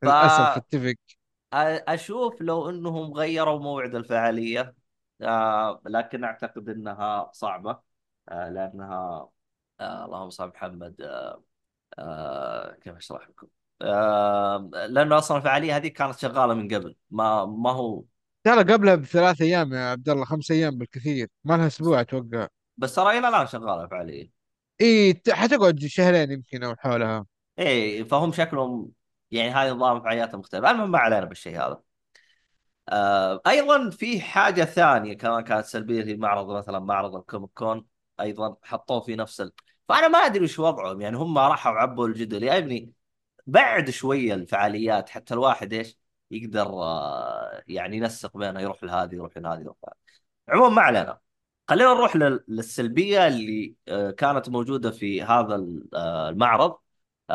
[0.03, 0.95] ف للأسف اتفق.
[1.89, 4.75] أشوف لو إنهم غيروا موعد الفعالية
[5.23, 7.81] آه لكن أعتقد إنها صعبة
[8.29, 9.29] آه لأنها
[9.81, 11.01] آه اللهم صل محمد
[11.99, 13.47] آه كيف أشرح لكم؟
[13.83, 18.05] آه لأنه أصلا الفعالية هذه كانت شغالة من قبل ما ما هو
[18.45, 22.49] ترى قبلها بثلاث أيام يا عبد الله خمس أيام بالكثير ما لها أسبوع أتوقع.
[22.77, 24.31] بس ترى إلى الآن شغالة الفعالية.
[25.25, 27.27] ت- حتقعد شهرين يمكن أو حولها.
[27.59, 28.93] إيه فهم شكلهم
[29.35, 30.71] يعني هذه نظام فعاليات مختلفة.
[30.71, 31.81] المهم ما علينا بالشيء هذا.
[32.89, 37.87] آه أيضا في حاجة ثانية كمان كانت سلبية في معرض مثلا معرض الكوميك كون.
[38.21, 39.53] أيضا حطوه في نفس ال...
[39.89, 41.01] فأنا ما أدري وش وضعهم.
[41.01, 42.93] يعني هم راحوا عبوا الجدل يا ابني
[43.47, 45.99] بعد شوية الفعاليات حتى الواحد إيش
[46.31, 49.97] يقدر آه، يعني ينسق بينها يروح لهذه يروح لهذه يروح لهذه.
[50.49, 51.21] عموما ما علينا.
[51.69, 56.79] خلينا نروح لل- للسلبية اللي آه، كانت موجودة في هذا آه، المعرض.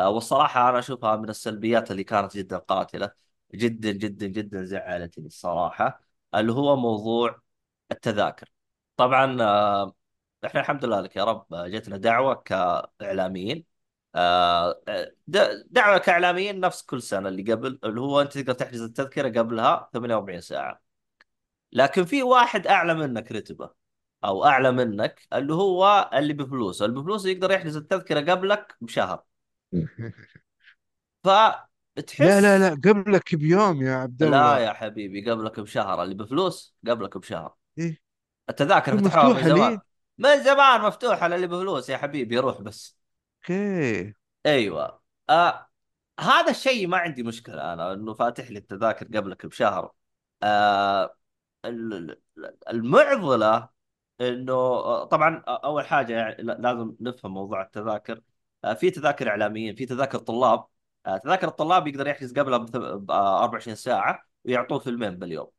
[0.08, 3.10] والصراحة أنا أشوفها من السلبيات اللي كانت جدا قاتلة
[3.54, 6.00] جدا جدا جدا زعلتني الصراحة
[6.34, 7.42] اللي هو موضوع
[7.92, 8.52] التذاكر.
[8.96, 9.94] طبعا آه،
[10.46, 13.64] إحنا الحمد لله لك يا رب آه، جتنا دعوة كإعلاميين
[14.14, 15.12] آه، آه،
[15.70, 20.40] دعوة كإعلاميين نفس كل سنة اللي قبل اللي هو أنت تقدر تحجز التذكرة قبلها 48
[20.40, 20.82] ساعة.
[21.72, 23.70] لكن في واحد أعلى منك رتبة
[24.24, 29.24] أو أعلى منك اللي هو اللي بفلوس اللي بفلوس يقدر يحجز التذكرة قبلك بشهر.
[32.18, 34.58] لا لا فتحس لا قبلك بيوم يا عبد لا الله.
[34.58, 37.54] يا حبيبي قبلك بشهر اللي بفلوس قبلك بشهر.
[37.78, 38.00] إيه؟
[38.48, 39.82] التذاكر فتحوها من مفتوحة زمان؟ ليه؟
[40.18, 42.96] من زمان مفتوحه للي بفلوس يا حبيبي يروح بس.
[43.42, 44.14] أوكي.
[44.46, 45.02] أيوه.
[45.30, 45.70] آه
[46.20, 49.92] هذا الشيء ما عندي مشكلة أنا إنه فاتح لي التذاكر قبلك بشهر.
[50.42, 51.16] آه
[51.64, 51.94] ال-
[52.38, 53.68] ال- المعضلة
[54.20, 58.22] إنه آه، طبعا آه، أول حاجة يعني لا- لازم نفهم موضوع التذاكر.
[58.74, 60.64] في تذاكر إعلاميين في تذاكر طلاب.
[61.06, 65.50] آه، تذاكر الطلاب يقدر يحجز قبلها ب 24 ساعة ويعطوه فيلمين باليوم.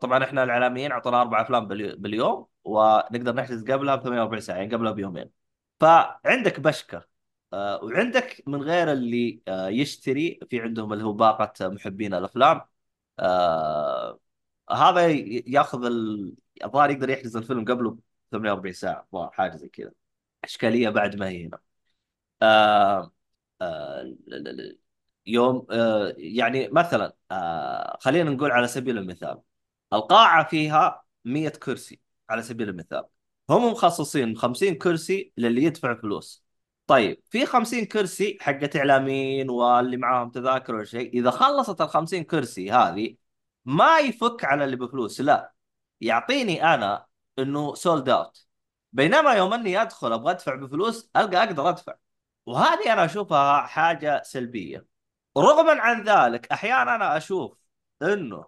[0.00, 4.74] طبعا إحنا الإعلاميين أعطونا أربع أفلام باليو- باليوم ونقدر نحجز قبلها ب 48 ساعة يعني
[4.74, 5.30] قبلها بيومين.
[5.80, 7.06] فعندك بشكة
[7.52, 12.60] آه، وعندك من غير اللي آه، يشتري في عندهم اللي هو باقة محبين الأفلام.
[14.70, 15.06] هذا
[15.46, 19.92] يأخذ ال- الظاهر يقدر يحجز الفيلم قبله ب 48 ساعة حاجة زي كذا.
[20.44, 21.58] أشكالية بعد ما هي هنا.
[22.42, 23.12] آه
[23.60, 24.16] آه
[25.26, 27.16] يوم آه يعني مثلا
[28.00, 29.40] خلينا نقول على سبيل المثال
[29.92, 33.04] القاعة فيها 100 كرسي على سبيل المثال.
[33.50, 36.44] هم مخصصين 50 كرسي للي يدفع فلوس.
[36.86, 42.24] طيب في 50 كرسي حقت إعلاميين واللي معاهم تذاكر ولا شيء إذا خلصت ال 50
[42.24, 43.16] كرسي هذه
[43.64, 45.54] ما يفك على اللي بفلوس لا.
[46.00, 47.06] يعطيني أنا
[47.38, 48.46] إنه sold out
[48.92, 51.94] بينما يوم إني أدخل أبغى أدفع بفلوس ألقى أقدر أدفع.
[52.46, 54.86] وهذه أنا أشوفها حاجة سلبية.
[55.38, 57.58] رغما عن ذلك أحيانا أنا أشوف
[58.02, 58.46] إنه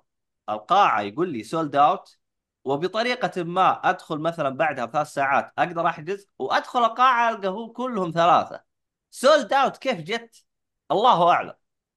[0.48, 2.18] القاعة يقول لي sold out
[2.64, 8.64] وبطريقة ما أدخل مثلا بعدها بثلاث ساعات أقدر أحجز وأدخل القاعة ألقى هو كلهم ثلاثة.
[9.10, 10.44] sold out كيف جت؟
[10.90, 11.54] الله أعلم.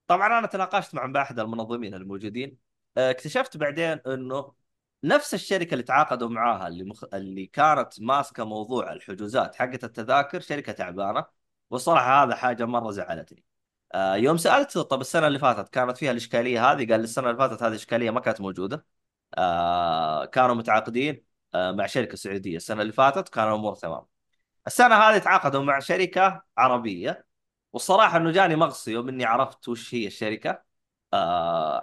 [0.08, 2.58] طبعا أنا تناقشت مع أحد المنظمين الموجودين.
[2.98, 4.54] آه، اكتشفت بعدين إنه
[5.04, 7.04] نفس الشركة اللي تعاقدوا معاها اللي مخ...
[7.14, 11.41] اللي كانت ماسكة موضوع الحجوزات حقت التذاكر شركة تعبانة.
[11.72, 13.46] والصراحه هذا حاجة مرة زعلتني.
[13.94, 17.64] آه، يوم سألت طب السنة اللي فاتت كانت فيها الإشكالية هذه؟ قال السنة اللي فاتت
[17.64, 18.86] هذه الاشكاليه ما كانت موجودة.
[19.38, 22.58] آه، كانوا متعاقدين آه، مع شركة سعودية.
[22.58, 24.06] السنة اللي فاتت كان الأمور تمام.
[24.68, 27.26] السنة هذه تعاقدوا مع شركة عربية.
[27.74, 30.64] والصراحة إنه جاني مغص يوم إني عرفت وش هي الشركة.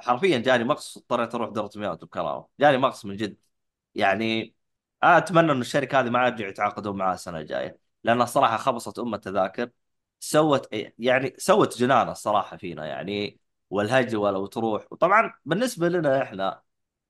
[0.00, 3.36] حرفيا جاني مغص اضطريت أروح دوره مياه وكرامه جاني مغص من جد.
[3.94, 4.54] يعني
[5.02, 7.80] أتمنى إنه الشركة هذه ما يرجعوا يتعاقدون معها السنة الجاية.
[8.04, 9.70] لأنها الصراحه خبصت أم التذاكر.
[10.20, 14.86] سوت يعني سوت جنانه الصراحه فينا يعني والهجوه لو تروح.
[14.92, 16.62] وطبعا بالنسبة لنا إحنا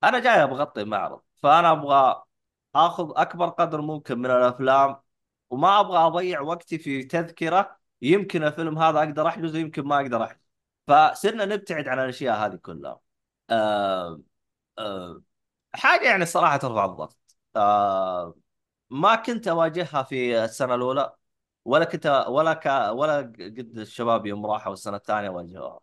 [0.03, 2.23] أنا جاي أبغى أغطي معرض فأنا أبغى
[2.75, 5.01] آخذ أكبر قدر ممكن من الأفلام
[5.49, 10.39] وما أبغى أضيع وقتي في تذكرة يمكن الفيلم هذا أقدر أحجزه يمكن ما أقدر أحجزه.
[10.87, 12.99] فصرنا نبتعد عن الأشياء هذه كلها.
[13.49, 14.21] آه
[14.79, 15.21] آه
[15.73, 17.17] حاجة يعني الصراحه ترفع الضغط.
[17.55, 18.35] آه
[18.89, 21.13] ما كنت أواجهها في السنة الأولى.
[21.65, 25.79] ولا كنت ولا ك ولا قد الشباب يوم راحوا السنة الثانية واجهوها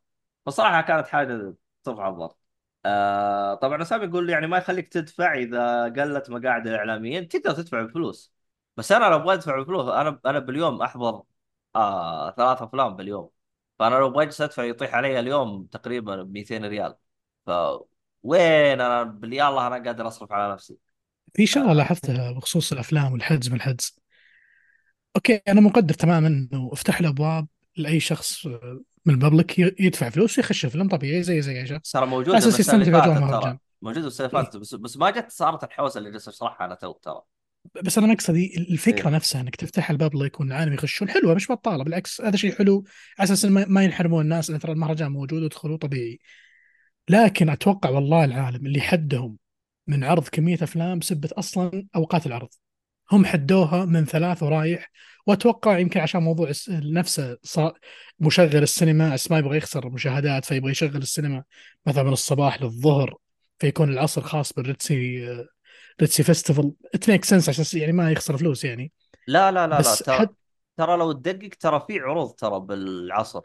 [0.46, 2.38] فصراحة كانت حاجة ترفع الضغط.
[2.86, 8.32] آه طبعا اسامه يقول يعني ما يخليك تدفع إذا قلت مقاعد الاعلاميين تقدر تدفع بفلوس.
[8.76, 11.22] بس أنا لو أبغى أدفع بفلوس أنا أنا باليوم أحضر
[11.76, 13.30] آه ثلاث أفلام باليوم.
[13.78, 16.96] فأنا لو بجلس أدفع يطيح علي اليوم تقريبا 200 ريال.
[17.46, 17.50] ف
[18.22, 20.78] وين أنا؟ بالله الله أنا قادر أصرف على نفسي.
[21.34, 23.98] في شغلة لاحظتها بخصوص الأفلام والحجز من الحجز
[25.16, 29.14] أوكي أنا مقدر تماما إنه افتح الابواب لأي شخص آه، من
[29.58, 31.92] ي- يدفع فلوس ويخش الفيلم طبيعي زي زي أي شخص.
[31.92, 33.28] ترى من أساس السنة اللي يستمتع بأجواء فاتت ترى.
[33.36, 34.44] المهرجان موجوده السنة اللي.
[34.44, 37.22] فاتت بس, بس ما جت صارت الحوسة اللي جالس اشرحها أنا تو ترى.
[37.84, 39.14] بس أنا مقصدي الفكرة إيه.
[39.14, 42.84] نفسها إنك تفتح الببليك والعالم يخشون حلوة مش بطالة بالعكس هذا شيء حلو.
[43.18, 46.20] على أساس ما ينحرمون الناس لأن ترى المهرجان موجود ويدخلوا طبيعي.
[47.08, 49.36] لكن أتوقع والله العالم اللي حدهم
[49.86, 52.48] من عرض كمية أفلام بسبه أصلا أوقات العرض.
[53.12, 54.90] هم حدوها من ثلاث ورايح
[55.26, 57.78] وأتوقع يمكن عشان موضوع نفسه صار
[58.18, 61.44] مشغل السينما ما يبغى يخسر مشاهدات فيبغى يشغل السينما
[61.86, 63.16] مثلا من الصباح للظهر
[63.58, 65.28] فيكون العصر خاص بال Red Sea
[66.00, 68.92] Red Sea Festival it make sense عشان يعني ما يخسر فلوس يعني.
[69.26, 70.28] لا لا لا لا بس ترى حد
[70.76, 73.40] ترى لو تدقق ترى في عروض ترى بالعصر.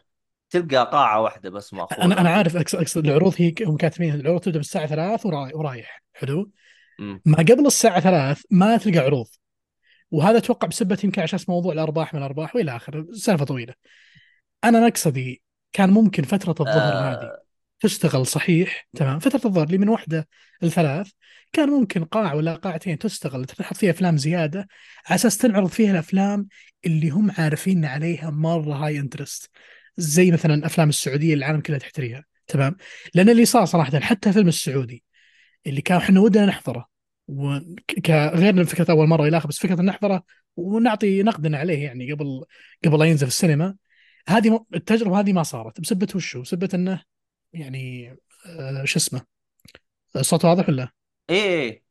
[0.50, 4.58] تلقى قاعة واحدة بس أنا أنا ماخوذة عارف اقصد العروض هي هم كاتبين العروض تبدأ
[4.58, 6.04] بالساعة 3 وراي ورايح.
[6.14, 6.52] حلو؟
[7.26, 9.28] ما قبل الساعة 3 ما تلقى عروض.
[10.12, 13.08] وهذا أتوقع بسبه يمكن عشان موضوع الأرباح من الأرباح وإلى آخره.
[13.12, 13.74] سالفة طويلة.
[14.64, 15.42] أنا مقصدي
[15.74, 17.42] كان ممكن فترة الظهر هذه آه
[17.82, 20.28] تشتغل صحيح تمام؟ فترة الظهر اللي من واحدة
[20.62, 21.12] لثلاث
[21.54, 24.68] كان ممكن قاعه ولا قاعتين تشتغل تحط فيها أفلام زيادة
[25.06, 26.48] على أساس تنعرض فيها الأفلام
[26.86, 29.50] اللي هم عارفين عليها مرة هاي انترست
[29.98, 32.76] زي مثلا الافلام السعودية اللي العالم كلها تحتريها تمام؟
[33.14, 35.04] لأن اللي صار صراحة حتى الفيلم السعودي
[35.68, 36.91] اللي كان إحنا ودنا نحضره
[37.32, 40.24] وغير فكرة أول مرة إلى اخره بس فكرة نحضره
[40.56, 42.46] ونعطي نقدنا عليه يعني قبل
[42.86, 43.76] قبل لا ينزل في السينما.
[44.28, 47.04] هذه التجربة هذه ما صارت بسبة وشو؟ بسبة إنه
[47.54, 48.16] يعني
[48.46, 49.22] آه شو اسمه؟
[50.16, 50.90] الصوت واضح ولا؟
[51.30, 51.84] إيه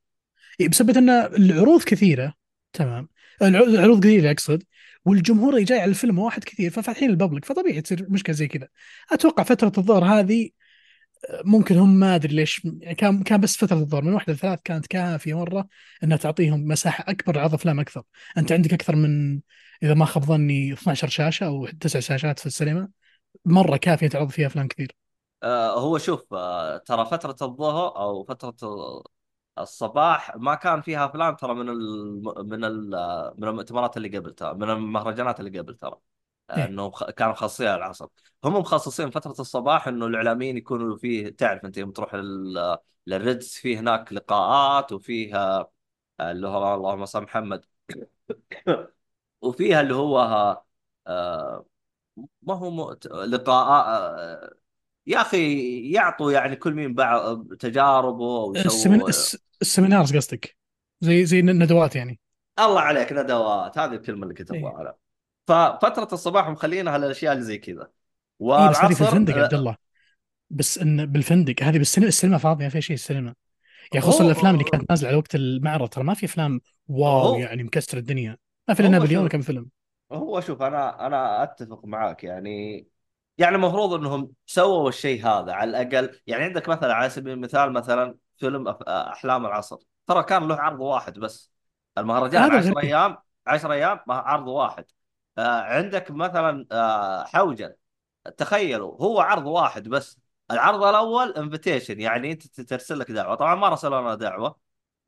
[0.60, 2.34] إيه، بسبب ان العروض كثيرة
[2.72, 3.08] تمام.
[3.42, 4.62] الع- العروض قليلة أقصد
[5.04, 8.68] والجمهور جاي على الفيلم واحد كثير ففاتحين الببليك فطبيعي تصير مشكلة زي كذا.
[9.12, 10.50] أتوقع فترة الظهر هذه
[11.44, 14.86] ممكن هم ما أدري ليش يعني كان كان بس فترة الظهر من واحدة لثلاث كانت
[14.86, 15.68] كافية مرة
[16.04, 18.02] إنها تعطيهم مساحة أكبر لعرض افلام أكثر.
[18.38, 19.40] أنت عندك أكثر من
[19.82, 22.88] إذا ما خاب ظني 12 شاشة أو تسع شاشات في السينما
[23.44, 24.96] مرة كافية تعرض فيها أفلام كثير.
[25.42, 28.56] آه هو شوف آه ترى فترة الظهر أو فترة
[29.58, 31.66] الصباح ما كان فيها أفلام ترى من
[32.48, 32.60] من
[33.38, 36.00] من المؤتمرات اللي قبل ترى من المهرجانات اللي قبل ترى.
[36.50, 38.06] إنه خ- كانوا مخصصين العصر
[38.44, 43.32] هم مخصصين فترة الصباح إنه الإعلاميين يكونوا فيه تعرف أنت يوم تروح لل لل Red
[43.32, 45.70] Sea في هناك لقاءات وفيها
[46.20, 47.64] اللي هو اللهم صل محمد.
[49.42, 50.18] وفيها اللي هو
[51.06, 51.66] آه،
[52.42, 53.06] ما هو مؤت...
[53.06, 54.54] لقاء آه،
[55.06, 58.92] يا أخي يعطوا يعني كل مين بعض تجاربه السمن...
[58.92, 59.38] ويسووا الس...
[59.62, 60.56] ال seminars قصدك؟
[61.00, 62.20] زي زي الندوات يعني.
[62.58, 63.78] الله عليك ندوات.
[63.78, 64.60] هذه الكلمة اللي كنت إيه.
[64.60, 64.96] أبغاها.
[65.50, 67.90] ففترة الصباح مخلينها للأشياء اللي زي كذا.
[68.42, 69.76] إيه بس هذه في والعصر الفندق عبد الله.
[70.50, 73.34] بس إن بالفندق هذه بالسينما السينما فاضية ما فيها شيء السينما.
[73.92, 77.62] يعني خصوصا الأفلام اللي كانت نازلة على وقت المعرض ترى ما في أفلام واو يعني
[77.62, 78.36] مكسر الدنيا.
[78.68, 79.66] ما في إلا نابليون وكم فيلم.
[80.12, 82.86] هو شوف أنا أنا أتفق معاك يعني.
[83.38, 86.20] يعني المفروض إنهم سووا الشيء هذا على الأقل.
[86.26, 89.76] يعني عندك مثلا على سبيل المثال مثلا فيلم أحلام العصر.
[90.06, 91.52] ترى كان له عرض واحد بس.
[91.98, 92.78] المهرجان هذا 10 الغريب.
[92.78, 94.84] أيام 10 أيام عرض واحد.
[95.38, 97.78] عندك مثلا آه، حوجة.
[98.36, 100.18] تخيلوا هو عرض واحد بس.
[100.50, 103.34] العرض الأول invitation يعني أنت ترسل لك دعوة.
[103.34, 104.60] طبعا ما رسلوا لنا دعوة.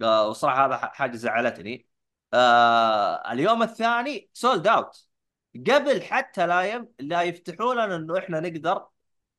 [0.03, 1.89] آه، وصراحة هذا حاجة زعلتني.
[2.35, 5.07] آه اليوم الثاني sold out
[5.69, 6.89] قبل حتى لا يم...
[7.01, 8.89] لا يفتحوا لنا إنه إحنا نقدر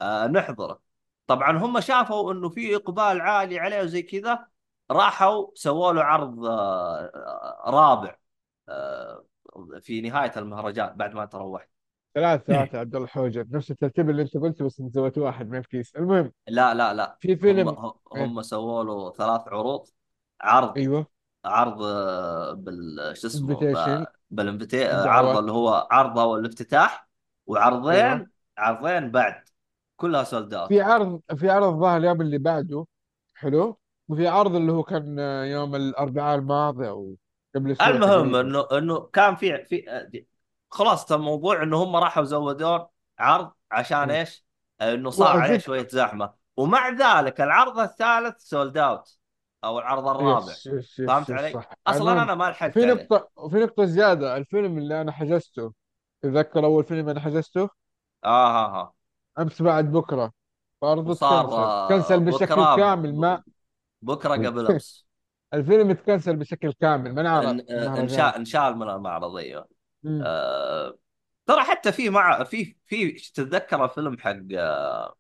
[0.02, 0.82] آه نحضره
[1.28, 4.48] طبعا هم شافوا إنه في إقبال عالي عليه وزي كذا
[4.92, 7.12] راحوا سووا له عرض آه
[7.66, 8.18] آه، رابع.
[8.70, 9.26] آه
[9.82, 11.70] في نهاية المهرجان بعد ما تروحت.
[12.16, 12.58] ثلاث إيه.
[12.58, 15.68] ثلاثة عبد الله حوجة نفس الترتيب اللي أنت قلته بس أنت سويت واحد ما في
[15.68, 17.18] كيس المهم لا لا لا.
[17.20, 18.26] في هم فيلم إيه.
[18.26, 19.88] هم سووا له ثلاث عروض.
[20.42, 21.08] عرض أيوه.
[21.46, 27.10] عرض آه، بال شو اسمه؟ ب- بال invite عرض الدعوات اللي هو عرضه والافتتاح.
[27.50, 27.60] أيوه.
[27.60, 29.44] وعرضين عرضين بعد.
[29.96, 32.86] كلها sold في عرض في عرض ظهر اليوم اللي بعده.
[33.36, 33.80] حلو.
[34.08, 35.20] وفي عرض اللي هو كان
[35.52, 37.16] يوم الأربعاء الماضي أو
[37.82, 40.26] المهم انه إنه كان في في
[40.70, 42.86] خلاصة الموضوع إنه هم راحوا زودون
[43.20, 44.12] عرض عشان.
[44.12, 44.46] إيش؟
[44.82, 46.34] إنه صار عليه شوية زحمة.
[46.58, 49.18] ومع ذلك العرض الثالث sold out
[49.64, 50.52] أو العرض الرابع.
[50.52, 51.74] yes yes yes, فهمت علي؟ صح.
[51.88, 52.94] أصلا أنا ما لحقت وفي عليه.
[52.94, 55.74] نقطة وفي نقطة زيادة الفيلم اللي أنا حجزته
[56.22, 57.70] تذكر أول فيلم أنا حجزته؟
[58.24, 58.94] آه ها ها.
[59.40, 60.32] أمس بعد بكرة
[60.82, 61.46] برضه وصار
[61.90, 63.44] تكنسل آه، بشكل بكرة كامل ما
[64.02, 65.06] بكرة قبل أمس.
[65.54, 69.68] الفيلم تكنسل بشكل كامل ما نعرف ان آه، المهرجان انشال انشال من المعرض أيوه.
[70.06, 70.98] آه،
[71.46, 75.16] ترى حتى في مع في في تتذكر الفيلم حق آه،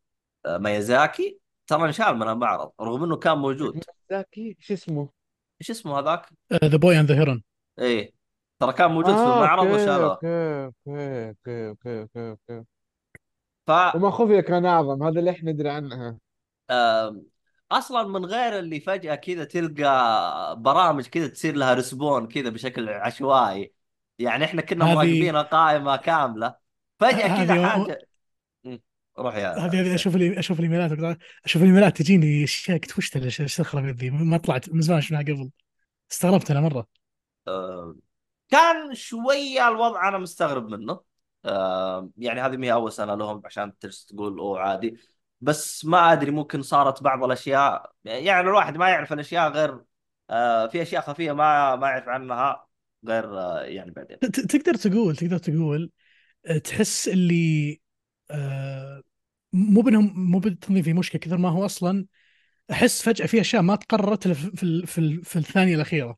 [0.48, 3.84] ميازاكي؟ ترى انشال من المعرض رغم إنه كان موجود.
[4.10, 5.10] زاكي شو اسمه؟
[5.62, 6.30] إيش اسمه هذاك؟
[6.64, 7.44] The Boy and the Heron
[7.80, 8.14] إيه.
[8.60, 12.66] ترى كان موجود في آه المعرض okay وشالوه okay okay okay okay okay okay.
[13.68, 16.18] ف وما خفي كان أعظم هذا اللي إحنا ندري عنها
[16.70, 17.22] آه،
[17.78, 23.74] أصلا من غير اللي فجأة كذا تلقى برامج كذا تصير لها respawn كذا بشكل عشوائي.
[24.20, 26.56] يعني إحنا كنا هذه مراقبين قائمة كاملة.
[27.00, 27.98] فجأة كذا
[28.64, 28.82] مم.
[29.20, 33.96] روح يا هذه هذه أشوف لي أشوف الإيميلات أشوف الإيميلات تجيني اشياء قلت وش الخرابيط
[33.96, 35.52] ذي؟ ما طلعت من زمان شفناها قبل.
[36.12, 36.88] استغربت أنا مرة.
[37.48, 37.96] آه،
[38.50, 41.00] كان شوية الوضع أنا مستغرب منه.
[41.46, 44.98] آه، يعني هذه ما هي أول سنة لهم عشان تجلس تقول أوه عادي.
[45.44, 47.92] بس ما أدري ممكن صارت بعض الأشياء.
[48.06, 49.82] يعني الواحد ما يعرف الأشياء غير
[50.30, 52.66] آه، في أشياء خفية ما ما يعرف عنها
[53.06, 54.20] غير آه، يعني بعدين.
[54.20, 55.92] تقدر تقول تقدر تقول
[56.46, 57.80] آه، تحس اللي
[59.54, 62.06] مو بإنهم مو بالتنظيم في مشكلة كثر ما هو أصلا
[62.72, 66.18] أحس فجأة في أشياء ما تقررت في في في, ال- في الثانية الأخيرة.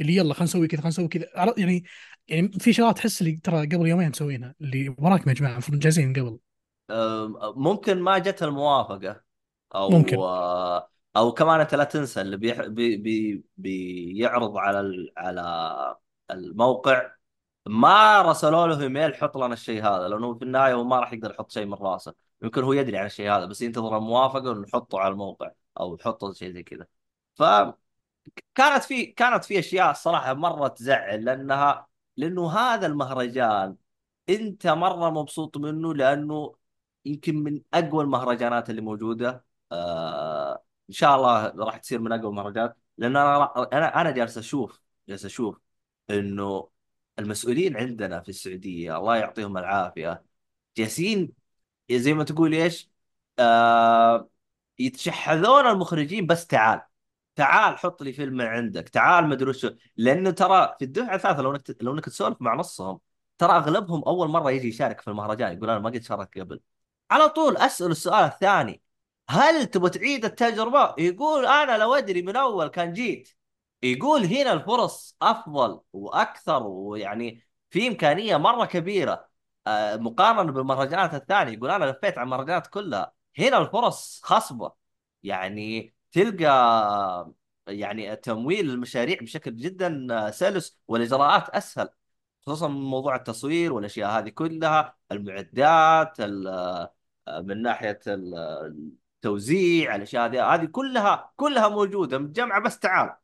[0.00, 1.26] اللي يلا خلينا نسوي كذا خلينا نسوي كذا.
[1.58, 1.84] يعني
[2.28, 6.12] يعني في شغلات تحس اللي ترى قبل يومين مسوينها اللي وراكم يا جماعة المفروض جاهزين
[6.12, 6.38] قبل.
[7.56, 9.20] ممكن ما جت الموافقة
[9.74, 12.60] ممكن أو آه، أو كمان أنت لا تنسى اللي بيح...
[12.60, 12.96] بي...
[12.96, 13.44] بي...
[13.56, 15.12] بيعرض على ال...
[15.16, 15.96] على
[16.30, 17.16] الموقع
[17.66, 21.30] ما رسلوا له إيميل حط لنا الشيء هذا لأنه في النهاية هو ما راح يقدر
[21.30, 22.14] يحط شيء من راسه.
[22.42, 26.32] يمكن هو يدري عن الشيء هذا بس ينتظر الموافقة انه نحطه على الموقع أو يحطه
[26.32, 26.86] شيء زي كذا.
[27.34, 33.76] فكانت في كانت في أشياء الصراحة مرة تزعل لأنها لأنه هذا المهرجان
[34.28, 36.54] أنت مرة مبسوط منه لأنه
[37.06, 39.44] يمكن من أقوى المهرجانات اللي موجودة.
[39.72, 42.76] آه إن شاء الله راح تصير من أقوى المهرجانات.
[42.98, 45.58] لأن أنا أنا أنا جالس أشوف جالس أشوف
[46.10, 46.68] إنه
[47.18, 50.24] المسؤولين عندنا في السعودية الله يعطيهم العافية
[50.76, 51.32] جالسين
[51.92, 52.90] زي ما تقول إيش؟
[53.38, 54.30] آه
[54.78, 56.82] يتشحذون المخرجين بس تعال
[57.36, 59.70] تعال حط لي فيلم من عندك تعال ما أدري وشو.
[59.96, 63.00] لأنه ترى في الدفعة الثالثة لو انك لو انك تسولف مع نصهم
[63.38, 66.60] ترى أغلبهم أول مرة يجي يشارك في المهرجان يقول أنا ما قد شاركت قبل.
[67.10, 68.82] على طول أسأل السؤال الثاني.
[69.28, 73.28] هل تبغى تعيد التجربة؟ يقول أنا لو أدري من أول كان جيت.
[73.82, 79.28] يقول هنا الفرص أفضل وأكثر ويعني في إمكانية مرة كبيرة.
[79.66, 81.52] آه، مقارنة بالمهرجانات الثانية.
[81.52, 83.12] يقول أنا لفيت على المهرجانات كلها.
[83.38, 84.72] هنا الفرص خصبة.
[85.22, 87.32] يعني تلقى
[87.66, 91.88] يعني تمويل المشاريع بشكل جدا آه، سلس والإجراءات أسهل
[92.46, 96.94] خصوصا موضوع التصوير والأشياء هذه كلها المعدات ال- آه،
[97.28, 98.34] من ناحية ال-
[99.16, 103.16] التوزيع الأشياء هذه هذه كلها كلها موجودة متجمعه بس تعال.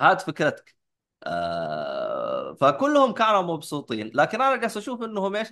[0.00, 0.76] هات فكرتك.
[1.24, 4.10] آه فكلهم كانوا مبسوطين.
[4.14, 5.48] لكن أنا جالس أشوف إنهم إيش؟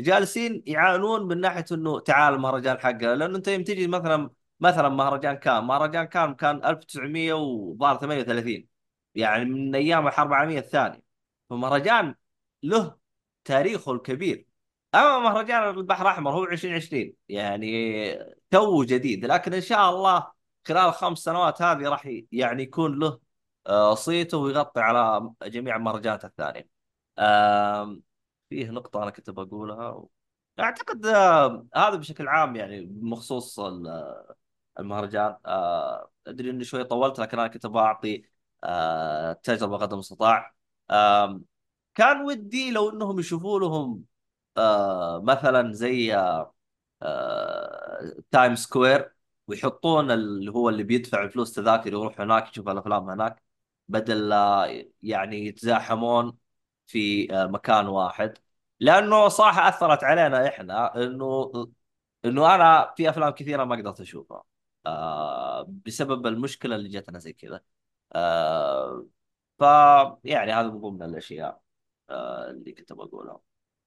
[0.00, 3.14] جالسين يعانون من ناحية إنه تعال المهرجان حقنا.
[3.16, 8.68] لأنه أنت يوم تجي مثلا مثلا مهرجان كان مهرجان كان كان 1938
[9.14, 11.02] يعني من أيام الحرب العالمية الثانية.
[11.50, 12.14] فمهرجان
[12.62, 12.96] له
[13.44, 14.47] تاريخه الكبير.
[14.94, 17.66] اما مهرجان البحر الأحمر هو 2020 يعني
[18.50, 20.32] تو جديد لكن إن شاء الله
[20.68, 23.20] خلال الخمس سنوات هذه راح يعني يكون له
[23.66, 26.68] آه، صيته ويغطي على جميع المهرجانات الثانية.
[28.50, 30.04] فيه نقطة أنا كنت بقولها
[30.60, 34.14] أعتقد آه، هذا بشكل عام يعني بخصوص ال-
[34.80, 38.24] المهرجان آه، أدري إني شوي طولت لكن أنا كنت أعطي
[38.64, 40.54] آه، تجربة قدر المستطاع.
[41.94, 44.04] كان ودي لو إنهم يشوفوا لهم
[45.22, 46.12] مثلا زي
[48.30, 49.12] Time Square
[49.46, 53.42] ويحطون اللي هو اللي بيدفع فلوس تذاكر يروح هناك يشوف الأفلام هناك
[53.88, 54.32] بدل
[55.02, 56.38] يعني يتزاحمون
[56.86, 58.38] في آه، مكان واحد.
[58.80, 61.52] لأنه صراحة أثرت علينا إحنا إنه
[62.24, 64.44] إنه أنا في أفلام كثيرة ما قدرت أشوفها.
[64.86, 67.60] آه بسبب المشكلة اللي جتنا زي كذا.
[68.12, 69.06] آه
[69.58, 69.62] ف
[70.24, 71.62] يعني هذا من ضمن الأشياء
[72.10, 73.40] آه اللي كنت بقولها.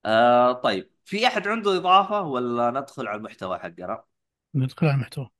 [0.06, 4.04] آه طيب في أحد عنده إضافة ولا ندخل على المحتوى حقنا؟
[4.54, 5.30] ندخل على المحتوى.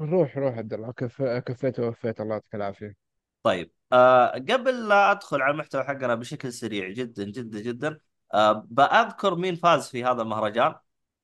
[0.00, 1.22] روح روح عبد الله كف...
[1.22, 2.94] كفيت ووفيت الله يعطيك العافية.
[3.42, 7.98] طيب آه قبل لا أدخل على المحتوى حقنا بشكل سريع جدا جدا جدا
[8.34, 10.74] آه بأذكر مين فاز في هذا المهرجان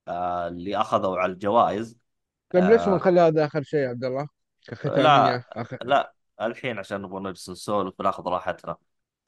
[0.09, 1.99] آه اللي أخذوا على الجوائز.
[2.51, 4.29] طيب ليش ما آه نخلي هذا آخر شيء يا عبد الله؟
[4.85, 8.77] لا اخر لا الحين عشان نبغى نجلس نسولف وناخذ راحتنا.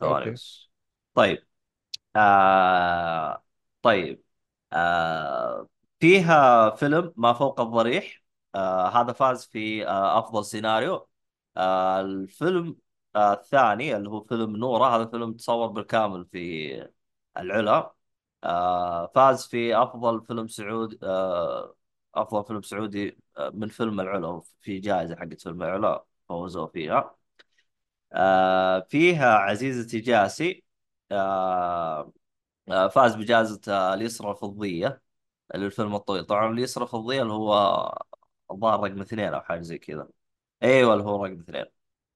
[0.01, 0.71] ثواني بس.
[1.15, 1.47] طيب
[2.17, 3.43] آه
[3.83, 4.23] طيب
[4.73, 5.69] آه
[6.01, 8.25] فيها فيلم ما فوق الضريح.
[8.55, 11.09] آه هذا فاز في آه أفضل سيناريو.
[11.57, 12.77] آه الفيلم
[13.17, 16.91] آه الثاني اللي هو فيلم نورة هذا فيلم تصور بالكامل في
[17.39, 17.95] العلا.
[18.45, 21.77] آه فاز في أفضل فيلم سعودي آه
[22.15, 27.17] أفضل فيلم سعودي آه من فيلم العلا في جائزة حقت فيلم العلا فوزوا فيها.
[28.13, 30.65] آه فيها عزيزتي جاسي.
[31.13, 32.13] آه،
[32.71, 35.03] فاز بجائزة آه، اليسرى الفضية
[35.55, 36.25] للفيلم الطويل.
[36.25, 37.55] طبعا اليسرى الفضية اللي هو
[38.51, 40.09] الظاهر رقم اثنين أو حاجة زي كذا.
[40.63, 41.65] أيوة اللي هو رقم اثنين.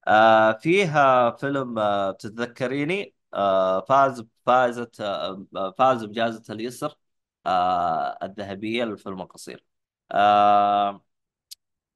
[0.08, 6.98] آه فيها فيلم آه تتذكريني؟ آه فاز فازت آه آه، فاز بجائزة اليسر
[7.46, 9.64] آه الذهبية للفيلم القصير.
[10.12, 11.04] آه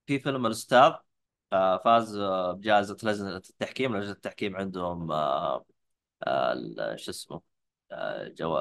[0.06, 0.92] في فيلم الأستاذ
[1.52, 3.96] آه فاز آه، بجائزة لجنة التحكيم.
[3.96, 5.66] لجنة التحكيم عندهم آه
[6.24, 7.57] آه شو اسمه؟ آه
[8.38, 8.56] جو...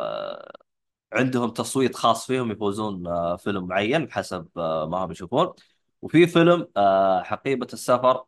[1.13, 5.53] عندهم تصويت خاص فيهم يفوزون آه، فيلم معين حسب آه، ما هم يشوفون.
[6.01, 8.25] وفي فيلم آه، حقيبة السفر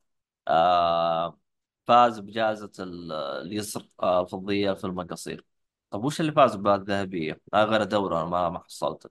[1.87, 5.45] فاز بجائزة ال- اليسر الفضية الفيلم القصير.
[5.91, 9.09] طب وش اللي فاز بالذهبية؟ آه غير دورة أنا ما ما حصلته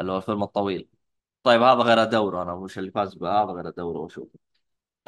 [0.00, 0.88] اللي هو الفيلم الطويل.
[1.42, 4.28] طيب هذا غير دورة أنا وش اللي فاز بهذا غير دورة؟ وشوف.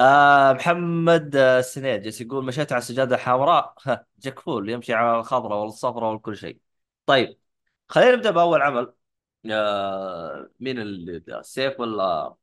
[0.01, 3.75] آه محمد آه، السنيد جالس يقول مشيت على السجادة الحمراء
[4.19, 6.61] جاك فول يمشي على الخضراء والصفراء وكل شيء
[7.07, 7.39] طيب
[7.89, 8.95] خلينا نبدأ بأول عمل
[9.51, 12.35] آه مين اللي سيف ولا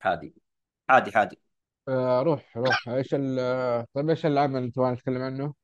[0.00, 0.34] حادي؟
[0.88, 1.40] حادي حادي
[1.88, 5.54] آه روح روح إيش ال آه، طيب إيش العمل اللي تبغى نتكلم عنه؟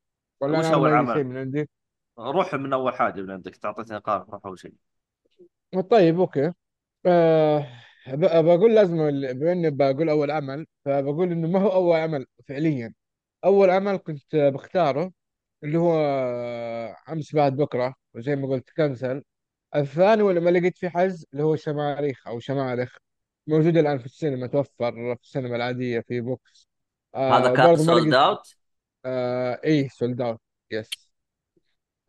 [0.41, 1.69] ولا وش أنا أول شيء عمل؟ من عندي؟
[2.19, 4.73] روح من أول حاجة من عندك تعطيتني قائمة روح أول شيء
[5.91, 6.51] طيب okay
[7.05, 7.67] آه
[8.07, 8.95] بقول لازم
[9.33, 12.93] بما إني بقول أول عمل فبقول إنه ما هو أول عمل فعليا.
[13.45, 15.11] أول عمل كنت بختاره
[15.63, 15.95] اللي هو
[17.09, 19.23] أمس بعد بكرة وزي ما قلت cancel.
[19.75, 22.97] الثاني ولما لقيت في حجز اللي هو شماريخ أو شماريخ
[23.47, 26.69] موجود الآن في السينما توفر في السينما العادية في VOX.
[27.29, 28.55] هذا آه كان ما سولد لقيت أوت
[29.05, 30.41] آه إيه سولد اوت
[30.71, 31.11] يس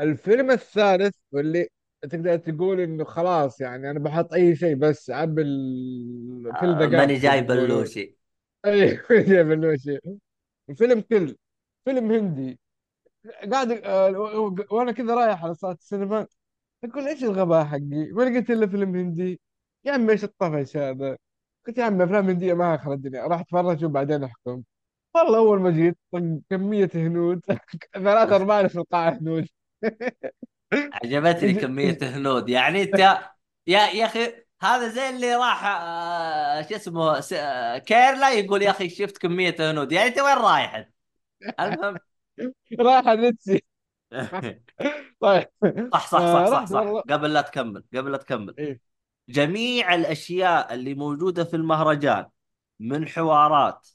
[0.00, 1.68] الفيلم الثالث واللي
[2.10, 7.28] تقدر تقول إنه خلاص يعني أنا بحط أي شيء بس ال- في ماني الدقات زي
[7.28, 8.16] ما جاي بلوشي.
[8.66, 9.98] اي يا بلوشي.
[10.76, 11.36] فيلم كل
[11.84, 12.60] فيلم هندي.
[13.52, 14.10] قاعد آه،
[14.70, 16.26] وأنا كذا رايح على صالة السينما
[16.84, 17.80] أقول إيش الغباء حقي؟
[18.12, 19.40] ما لقيت إلا فيلم هندي.
[19.84, 21.18] يا عمي إيش الطفش هذا؟
[21.66, 24.62] قلت يا عمي أفلام هندية ما اخر الدنيا راح أتفرج وبعدين أحكم.
[25.14, 27.40] والله أول ما جيت طق كمية هنود.
[27.94, 29.48] ثلاثة أربعة في القاعة هنود.
[30.92, 32.98] عجبتني كمية هنود يعني أنت
[33.66, 38.70] يا يا أخي هذا زي اللي راح آه، شو اسمه س- آه، كيرلا يقول يا
[38.70, 40.88] أخي شفت كمية هنود يعني أنت وين رايح؟
[41.60, 41.98] المهم.
[42.80, 43.62] راح الريتسي
[45.20, 45.48] طيب.
[45.92, 46.80] صح صح صح آه صح صح.
[47.10, 48.54] قبل لا تكمل قبل لا تكمل.
[48.58, 48.80] إيه.
[49.28, 52.26] جميع الأشياء اللي موجودة في المهرجان
[52.80, 53.88] من حوارات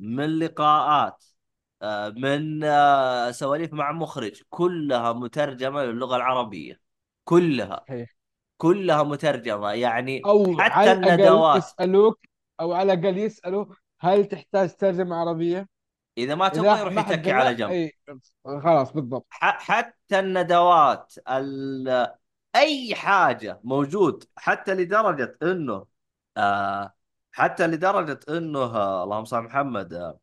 [0.00, 1.24] من لقاءات
[2.16, 6.80] من آه، سواليف مع مخرج كلها مترجمة للغة العربية
[7.24, 8.10] كلها صحيح.
[8.56, 9.72] كلها مترجمة.
[9.72, 11.62] يعني أو حتى على الندوات.
[11.62, 12.20] يسألوك
[12.60, 13.66] أو على الأقل يسالوا
[14.00, 15.68] هل تحتاج ترجمة عربية؟
[16.18, 17.70] إذا ما تبغى اذا يروح يتكي على جنب.
[17.70, 17.92] أي
[18.44, 19.26] خلاص بالضبط.
[19.30, 22.08] حتى الندوات ال...
[22.56, 25.86] أي حاجة موجود حتى لدرجة إنه
[26.36, 26.94] آه
[27.32, 30.18] حتى لدرجة إنه آه اللهم صل محمد آه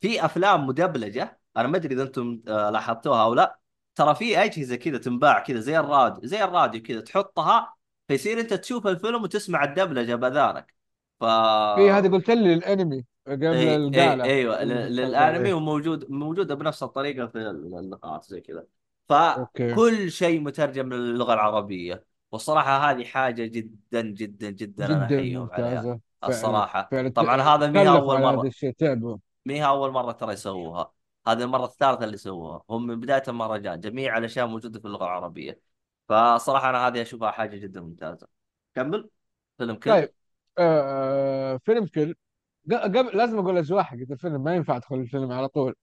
[0.00, 3.58] في أفلام مدبلجة أنا ما أدري إذا أنتم آه لاحظتوها أو لا.
[3.94, 7.74] ترى في أجهزة كذا تنباع كذا زي الراديو زي الراديو كذا تحطها
[8.08, 10.74] فيصير أنت تشوف الفيلم وتسمع الدبلجة بذانك
[11.20, 11.24] ف
[11.76, 15.54] في هذه قلت لي الانمي قبل إي إي القالة أيوه للأنمي إيه.
[15.54, 18.64] وموجود موجودة بنفس الطريقة في اللقاءات زي كذا.
[19.08, 26.00] فكل شيء مترجم للغة العربية والصراحة هذه حاجة جدا جدا جدا أنا جدا أحييهم عليها.
[26.24, 26.88] الصراحة.
[26.90, 27.08] فعلا.
[27.08, 28.46] طبعا هذا مي كلفوا أول هذا مرة.
[28.46, 30.92] الشيء تعبوا مي أول مرة ترى يسووها.
[31.28, 35.60] هذه المرة الثالثة اللي سووها هم من بداية المهرجان جميع الأشياء موجودة في اللغة العربية.
[36.08, 38.26] فصراحة أنا هذه أشوفها حاجة جدا ممتازة.
[38.74, 39.10] كمل.
[39.58, 39.90] فيلم كل.
[39.90, 40.08] طيب.
[40.58, 42.14] آه آه، فيلم كل.
[42.72, 44.44] قبل لازم أقول الأجواء حقت الفيلم.
[44.44, 45.74] ما ينفع أدخل الفيلم على طول.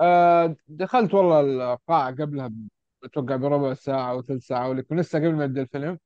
[0.00, 1.40] آه دخلت والله
[1.72, 2.50] القاعة قبلها
[3.04, 5.98] أتوقع بربع ساعة أو ثلث ساعة ولكن لسه قبل ما يبدأ الفيلم.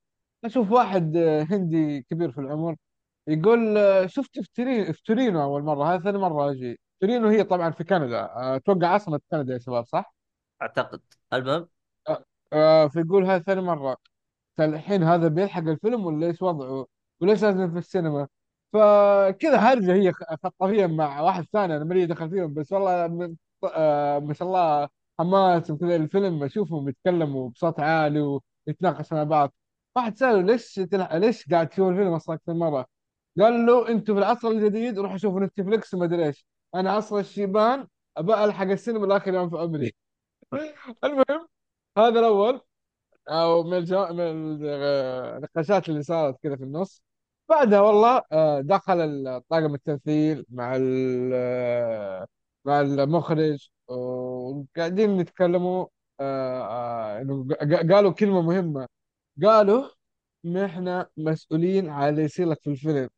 [0.45, 2.75] أشوف واحد آه، هندي كبير في العمر.
[3.27, 6.79] يقول آه، شفت في تورينو في تورينو أول مرة هذه ثاني مرة أجي.
[7.01, 8.19] تورينو هي طبعا في كندا.
[8.21, 10.15] آه، أتوقع عاصمة كندا يا شباب صح؟
[10.61, 11.01] أعتقد.
[11.33, 11.67] المهم؟
[12.07, 12.23] آه
[12.53, 13.97] آه، فيقول هذه ثاني مرة.
[14.57, 16.87] فالحين هذا بيلحق الفيلم ولا إيش وضعه؟
[17.21, 18.27] وليش لازم في السينما؟
[18.73, 23.35] فكذا هرجة هي خ- خطافيا مع واحد ثاني أنا مالي دخل فيهم بس والله من
[23.75, 29.53] آه ما شاء الله حماس وكذا الفيلم أشوفهم يتكلموا بصوت عالي ويتناقشوا مع بعض.
[29.95, 31.13] واحد سأله ليش تلح...
[31.13, 32.87] ليش قاعد تشوف الفيلم أصلا أكثر مرة؟
[33.39, 36.45] قال له أنتوا في العصر الجديد روحوا شوفوا نتفلكس وما ادري إيش.
[36.75, 39.93] أنا عصر الشيبان ابى الحق السينما لاخر يوم في عمري.
[41.03, 41.47] المهم
[41.97, 42.61] هذا الأول.
[43.29, 44.05] أو من الجو...
[44.07, 44.21] من
[44.65, 47.03] النقاشات اللي صارت كذا في النص.
[47.49, 50.77] بعدها والله آه، دخل طاقم التمثيل مع
[51.33, 52.27] آه،
[52.65, 53.69] مع المخرج.
[53.87, 55.85] وقاعدين نتكلموا
[56.19, 57.25] آه،
[57.91, 58.87] قالوا كلمة مهمة.
[59.43, 59.89] قالوا
[60.45, 63.09] نحن مسؤولين على اللي يصير لك في الفيلم.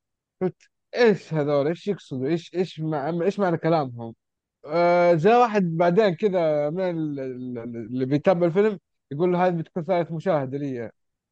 [0.42, 0.56] قلت
[0.96, 3.10] إيش هذول؟ إيش يقصدوا؟ إيش إيش مع...
[3.10, 4.16] إيش معنى كلامهم؟
[4.66, 8.80] آه، جاء واحد بعدين كذا من ال- ال- اللي بيتابع الفيلم
[9.12, 10.92] يقول له هذه بتكون ثالث مشاهدة لي.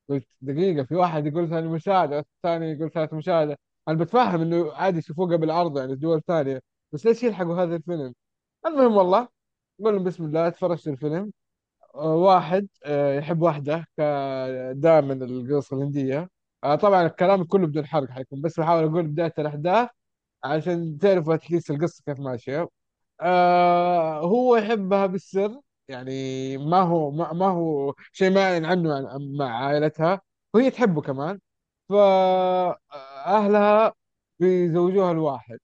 [0.09, 3.57] قلت دقيقة في واحد يقول ثاني مشاهدة الثاني يقول ثالث مشاهدة.
[3.87, 6.61] أنا بتفهم إنه عادي يشوفوه قبل عرضه يعني دول ثانية.
[6.91, 8.13] بس ليش يلحقوا هذا الفيلم؟
[8.67, 9.27] المهم والله
[9.83, 11.31] قول لهم بسم الله تفرجت الفيلم.
[11.95, 16.29] آه، واحد آه، يحب واحدة كدائما القصة الهندية.
[16.63, 19.89] آه، طبعا الكلام كله بدون حرق حيكون بس بحاول أقول بداية الأحداث
[20.43, 22.69] عشان تعرفوا أتليست القصة كيف ماشية.
[23.21, 29.35] آه هو يحبها بالسر يعني ما هو ما, ما هو شيء ما يعلن عنه عن-
[29.39, 30.21] مع عائلتها
[30.53, 31.39] وهي تحبه كمان.
[31.89, 33.93] فأهلها
[34.39, 35.59] بيزوجوها الواحد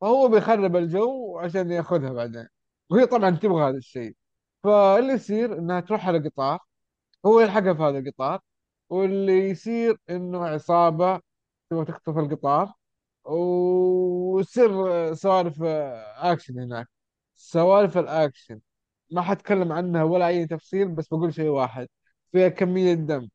[0.00, 2.48] فهو بيخرب الجو عشان ياخذها بعدين.
[2.90, 4.16] وهي طبعا تبغى هذا الشيء.
[4.64, 6.58] فاللي يصير إنها تروح على قطار
[7.26, 8.40] هو يلحقها في هذا القطار
[8.90, 11.20] واللي يصير إنه عصابة
[11.70, 12.72] تبغى تخطف القطار
[13.24, 14.70] ويصير
[15.14, 16.88] سوالف اكشن هناك.
[17.36, 18.60] سوالف الاكشن
[19.12, 21.88] ما حتكلم عنها ولا أي تفصيل بس بقول شيء واحد.
[22.32, 23.28] فيها كمية دم.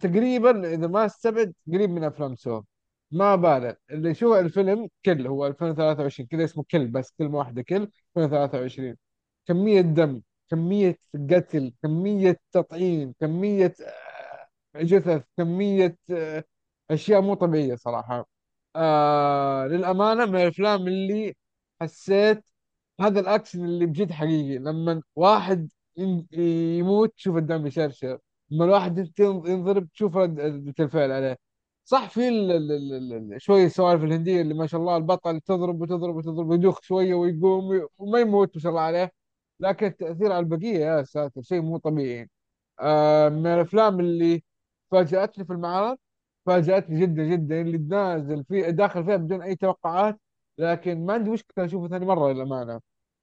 [0.00, 2.62] تقريبا إذا ما استبعد قريب من أفلام Saw.
[3.10, 7.74] ما بالغ اللي يشوف الفيلم Kill هو 2023 كذا اسمه Kill بس كلمة واحدة Kill
[8.16, 8.96] 2023
[9.46, 10.98] كمية دم كمية
[11.30, 14.17] قتل كمية تطعيم كمية آه،
[14.76, 16.44] جثث كمية آه،
[16.90, 18.28] أشياء مو طبيعية صراحة.
[18.76, 21.36] آه للأمانة من الأفلام اللي
[21.80, 22.44] حسيت
[23.00, 24.58] هذا الأكشن اللي بجد حقيقي.
[24.58, 25.70] لما واحد
[26.32, 28.18] يموت تشوف الدم يشرشر.
[28.50, 31.38] لما الواحد ينضرب تشوف رد ردة الفعل عليه.
[31.84, 32.20] صح في
[33.38, 38.18] شوية السوالف الهندية اللي ما شاء الله البطل تضرب وتضرب وتضرب ويدوخ شوية ويقوم وما
[38.20, 39.12] يموت ما شاء الله عليه
[39.60, 42.30] لكن التأثير على البقية يا ساتر شيء مو طبيعي.
[42.80, 44.44] آه من الأفلام اللي
[44.90, 45.98] فاجأتني في المعرض
[46.46, 50.20] فاجأتني جدا جدا اللي نازل في داخل فيها بدون أي توقعات
[50.58, 52.80] لكن ما عندي مشكلة أشوفه ثاني مرة للأمانة.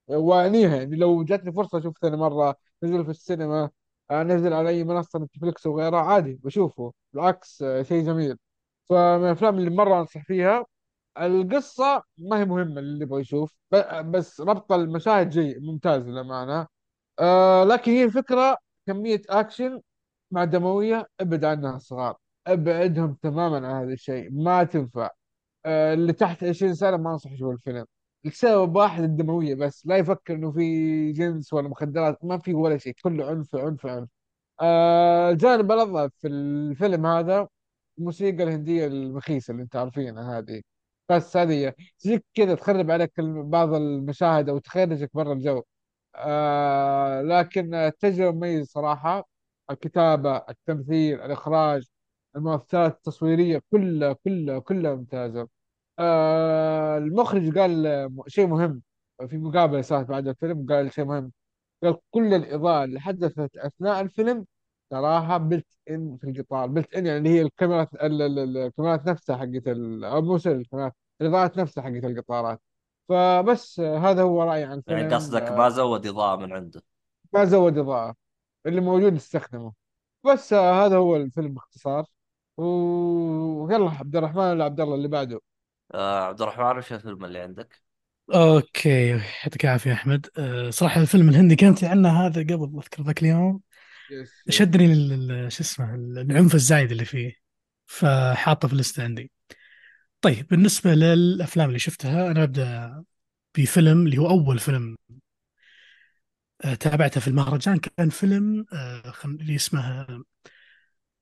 [0.08, 3.70] وأنيها يعني لو جاتني فرصة أشوف ثاني مرة نزل في السينما
[4.12, 6.94] آه، نزل على أي منصة نتفلكس وغيرها عادي بشوفه.
[7.14, 8.38] بالعكس آه، شيء جميل.
[8.90, 10.66] فمن الأفلام اللي مرة أنصح فيها
[11.22, 13.56] القصة ما هي مهمة اللي يبغى يشوف
[14.06, 16.68] بس ربط المشاهد جيد ممتاز للأمانة.
[17.20, 18.58] آه لكن هي الفكرة
[18.88, 19.82] كمية أكشن
[20.36, 22.18] مع دموية أبعد عنها الصغار
[22.48, 24.30] أبعدهم تماما عن هذا الشيء.
[24.32, 25.10] ما تنفع.
[25.66, 27.86] آه اللي تحت 20 سنة ما أنصح يشوف الفيلم.
[28.26, 29.86] لسبب واحد الدموية بس.
[29.88, 32.26] لا يفكر إنه في جنس ولا مخدرات.
[32.26, 32.94] ما في ولا شيء.
[33.04, 34.10] كله عنف عنف عنف.
[34.62, 37.48] آه الجانب الأضعف في الفيلم هذا
[38.00, 40.62] الموسيقى الهندية المخيسة اللي أنت عارفينها هذه.
[41.10, 45.64] بس هذه تجيك كذا تخرب عليك بعض المشاهد أو تخرجك برا الجو.
[46.16, 49.35] آه لكن التجربة مميزة صراحة.
[49.72, 51.88] الكتابة التمثيل الإخراج
[52.36, 55.48] المؤثرات التصويرية كلها كلها كلها ممتازة.
[56.00, 58.82] آه المخرج قال شيء مهم
[59.30, 61.32] في مقابلة صارت بعد الفيلم قال شيء مهم.
[61.84, 64.46] قال كل الإضاءة اللي حدثت أثناء الفيلم
[64.90, 69.38] تراها بلت إن في القطار بلت إن يعني هي الكاميرات ال- ال- ال- الكاميرات نفسها
[69.38, 72.62] حقت أو مو الكاميرات الإضاءات نفسها حقت القطارات.
[73.10, 76.82] فبس آه، هذا هو رأيي عن يعني الفيلم قصدك ما زود إضاءة من عنده.
[77.34, 78.16] ما زود إضاءة.
[78.66, 79.74] اللي موجود استخدمه
[80.26, 82.06] بس آه، هذا هو الفيلم باختصار.
[82.58, 85.40] ويلا عبد الرحمن ولا عبد الله اللي بعده؟
[85.94, 87.82] آه عبد الرحمن وش الفيلم اللي عندك؟
[88.34, 90.28] okay يعطيك العافية يا أحمد.
[90.38, 93.62] أه صراحة الفيلم الهندي كنت عنه هذا قبل أذكر ذاك اليوم.
[94.12, 94.56] يس yes.
[94.56, 97.34] شدني لل- لل- شو اسمه العنف الزايد اللي فيه
[97.86, 99.32] فحاطه في ال list عندي.
[100.22, 103.04] طيب بالنسبة للأفلام اللي شفتها أنا ببدا
[103.58, 104.96] بفيلم اللي هو أول فيلم
[106.60, 110.08] تابعته في المهرجان كان فيلم أه اللي اسمه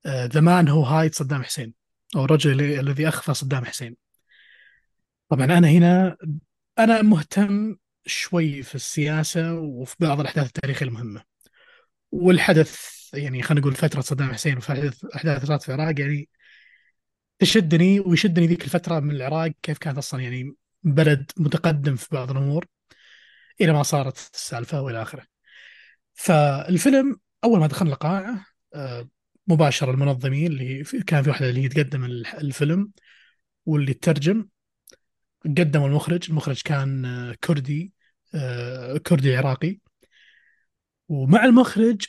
[0.07, 1.73] The Man Who Hide صدام حسين
[2.15, 3.95] أو الرجل الذي اخفى صدام حسين
[5.29, 6.17] طبعا أنا هنا
[6.79, 7.75] أنا مهتم
[8.05, 11.23] شوي في السياسة وفي بعض الاحداث التاريخيه المهمه
[12.11, 12.79] والحدث
[13.13, 16.29] يعني خلينا نقول فتره صدام حسين وأحداث احداث في العراق يعني
[17.39, 22.65] تشدني ويشدني ذيك الفترة من العراق كيف كانت أصلا يعني بلد متقدم في بعض الأمور
[23.61, 25.25] إلى ما صارت السالفة وإلى آخره.
[26.13, 28.45] فالفيلم أول ما دخلنا القاعه
[28.75, 29.09] آه،
[29.47, 32.91] مباشرة المنظمين اللي كان في واحدة اللي هي تقدم الفيلم
[33.65, 34.47] واللي ترجم
[35.45, 36.29] قدموا المخرج.
[36.29, 37.93] المخرج كان آه، كردي
[38.35, 39.79] آه، كردي عراقي
[41.09, 42.05] ومع المخرج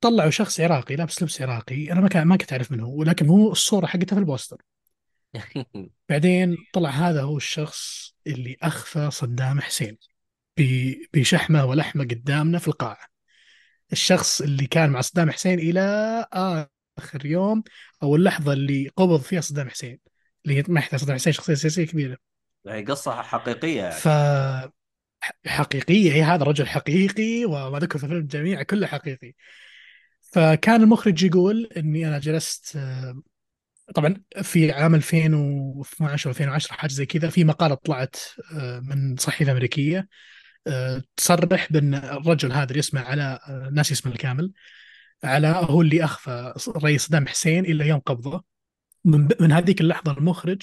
[0.00, 1.92] طلعوا شخص عراقي لابس لبس عراقي.
[1.92, 4.62] أنا ما كان ما كنت أعرف منه ولكن هو الصورة حقته في البوستر.
[6.08, 9.98] بعدين طلع هذا هو الشخص اللي أخفى صدام حسين.
[11.14, 13.06] بشحمة ولحمة قدامنا في القاعة.
[13.92, 15.80] الشخص اللي كان مع صدام حسين إلى
[16.98, 17.62] آخر يوم
[18.02, 19.98] أو اللحظة اللي قبض فيها صدام حسين
[20.44, 22.16] اللي هي محتاج صدام حسين شخصية سياسية كبيرة.
[22.64, 23.94] يعني قصة حقيقية يعني.
[23.94, 24.08] ف
[25.46, 29.34] حقيقية هي هذا رجل حقيقي وما ذكر في الفيلم جميع كله حقيقي.
[30.32, 32.78] فكان المخرج يقول إني أنا جلست
[33.94, 38.16] طبعا في عام 2012 و 2010 حاجة زي كذا في مقالة طلعت
[38.54, 40.08] آه، من صحيفة أمريكية.
[41.16, 44.52] تصرح بأن الرجل هذا اللي اسمه علاء آه، ناسي اسمه الكامل
[45.24, 48.44] علاء هو اللي أخفى الرئيس صدام حسين إلى يوم قبضه
[49.04, 50.62] من من هذيك اللحظة المخرج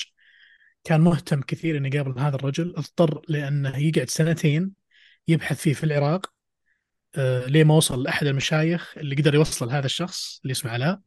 [0.84, 4.72] كان مهتم كثير إنه يقابل هذا الرجل اضطر لأنه يقعد سنتين
[5.28, 6.34] يبحث فيه في العراق
[7.16, 11.00] آه، ليه ما وصل لأحد المشايخ اللي قدر يوصل لهذا الشخص اللي اسمه علاء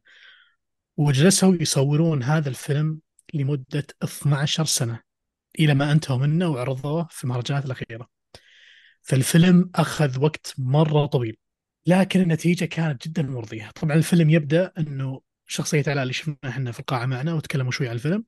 [0.97, 2.99] وجلسوا يصورون هذا الفيلم
[3.33, 4.99] لمدة 12 سنة
[5.59, 8.12] إلى ما أنتهوا منه وعرضوه في المهرجانات الأخيرة.
[9.03, 11.37] فالفيلم أخذ وقت مرة طويل
[11.87, 16.79] لكن النتيجة كانت جدا مرضية، طبعا الفيلم يبدأ إنه شخصية علاء اللي شفناها إحنا في
[16.79, 18.25] القاعة معنا وتكلموا شوي عن الفيلم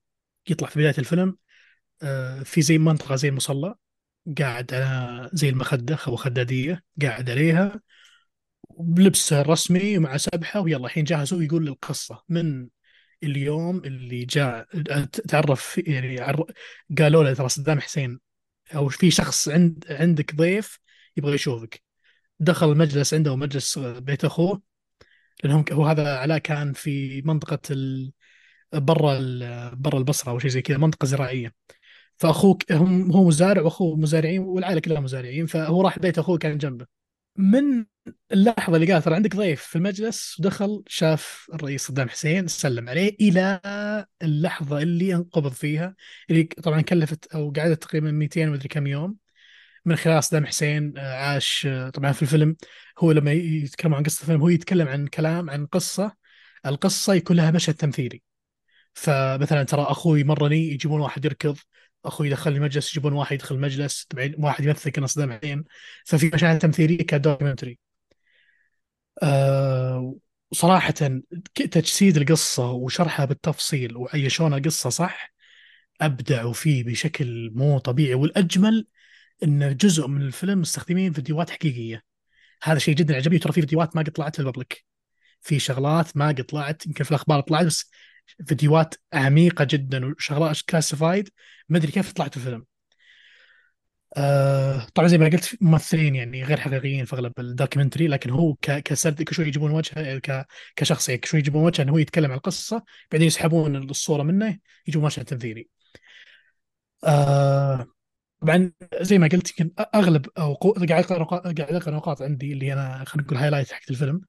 [0.50, 1.38] يطلع في بداية الفيلم
[2.04, 3.76] آه، في زي منطقة زي المصلى
[4.40, 7.82] قاعد على زي المخدة أو خدادية قاعد عليها
[8.80, 12.68] بلبسه الرسمي ومع سبحة ويلا الحين جاهز هو يقول القصة من
[13.24, 14.68] اليوم اللي جاء
[15.28, 16.20] تعرف يعني.
[17.00, 18.20] قالوا له ترى صدام حسين
[18.76, 20.80] أو في شخص عند عندك ضيف
[21.18, 21.84] يبغى يشوفك.
[22.40, 24.62] دخل المجلس عنده مجلس بيت أخوه
[25.44, 28.14] لأنهم هو هذا علاء كان في منطقة ال...
[28.74, 29.76] برا ال...
[29.76, 31.54] برا البصرة أو شيء زي كذا منطقة زراعية.
[32.18, 36.86] فأخوك هم هو مزارع وأخوه مزارعين والعائلة كلها مزارعين فهو راح بيت أخوه كان جنبه.
[37.38, 37.86] من
[38.32, 43.16] اللحظة اللي قال ترى عندك ضيف في المجلس ودخل شاف الرئيس صدام حسين سلم عليه
[43.22, 43.62] إلى
[44.22, 45.96] اللحظة اللي انقبض فيها
[46.30, 49.18] اللي طبعا كلفت أو قعدت تقريبا 200 مدري كم يوم.
[49.86, 52.56] من خلال صدام حسين آه، عاش آه، طبعا في الفيلم.
[53.00, 56.16] هو لما يتكلم عن قصة الفيلم هو يتكلم عن كلام عن قصة.
[56.66, 58.24] القصة يكون لها مشهد تمثيلي.
[58.94, 61.58] فمثلا ترى أخوي مرني يجيبون واحد يركض.
[62.08, 65.66] أخوي يدخلني مجلس يجيبون واحد يدخل مجلس واحد يمثل كان صدام حسين
[66.06, 67.80] ففي مشاهد تمثيلية ك documentary.
[69.24, 70.16] آه
[70.54, 70.94] صراحة
[71.56, 75.34] تجسيد القصة وشرحها بالتفصيل وعيشون القصة صح
[76.02, 78.14] أبدعوا فيه بشكل مو طبيعي.
[78.14, 78.88] والأجمل
[79.44, 82.04] أن جزء من الفيلم مستخدمين فيديوهات حقيقية.
[82.64, 84.86] هذا شيء جدا عجبني ترى في فيديوهات ما قد طلعت في ال public
[85.42, 87.92] في شغلات ما قد طلعت يمكن في الأخبار طلعت بس
[88.48, 91.30] فيديوهات عميقة جدا وشغلات classified
[91.70, 92.66] ما أدري كيف طلعت في الفيلم.
[94.18, 98.56] آه طبعا زي ما قلت ممثلين يعني غير حقيقيين في أغلب ال documentary لكن هو
[98.62, 100.46] كسرد كشوي يجيبون وجهه ك...
[100.76, 105.06] كشخص يعني شوي يجيبون وجهه إنه هو يتكلم عن القصة بعدين يسحبون الصورة منه يجيبون
[105.08, 105.68] مشهد تمثيلي.
[107.04, 107.88] آه
[108.42, 108.72] طبعا
[109.02, 113.28] زي ما قلت يمكن أغلب أو قاعد أقرأ قاعد أقرأ نقاط عندي اللي أنا خلينا
[113.28, 114.16] نقول highlight حق الفيلم.
[114.16, 114.26] آه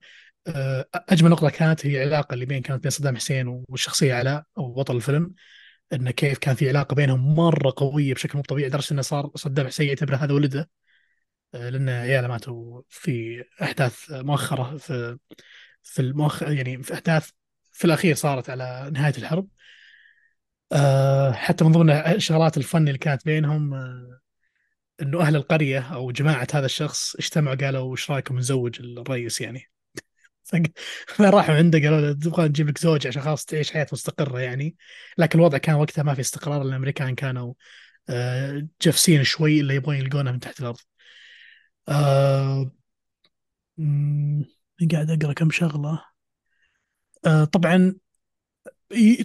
[0.95, 4.97] أجمل نقطة كانت هي العلاقه اللي بين كانت بين صدام حسين والشخصية علاء أو بطل
[4.97, 5.35] الفيلم
[5.93, 9.67] انه كيف كان في علاقة بينهم مرة قوية بشكل مو طبيعي لدرجة انه صار صدام
[9.67, 10.71] حسين يعتبر هذا ولده.
[11.55, 15.19] آه، لأن عياله ماتوا في أحداث مؤخرة في
[15.83, 17.31] في المؤخر يعني في أحداث
[17.73, 19.49] في الأخير صارت على نهاية الحرب.
[20.73, 24.21] آه، حتى من ضمن الشغلات الفن اللي كانت بينهم آه،
[25.03, 29.76] إنه أهل القرية أو جماعة هذا الشخص اجتمعوا قالوا إيش رأيكم نزوج الرئيس يعني.
[31.09, 34.77] فراحوا عنده قالوا له تبغى نجيب لك زوج عشان خلاص تعيش حياة مستقرة يعني.
[35.19, 37.55] لكن الوضع كان وقتها ما في استقرار الأمريكان كانوا
[38.11, 40.79] آه، جفسين شوي اللي يبغون يلقونها من تحت الأرض.
[41.89, 42.71] آه
[44.93, 46.03] قاعد أقرأ كم شغلة.
[47.27, 47.95] آه طبعا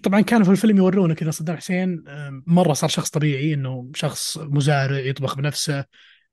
[0.04, 2.04] طبعا كانوا في الفيلم يورونك إن صدام حسين
[2.48, 5.86] مرة صار شخص طبيعي إنه شخص مزارع يطبخ بنفسه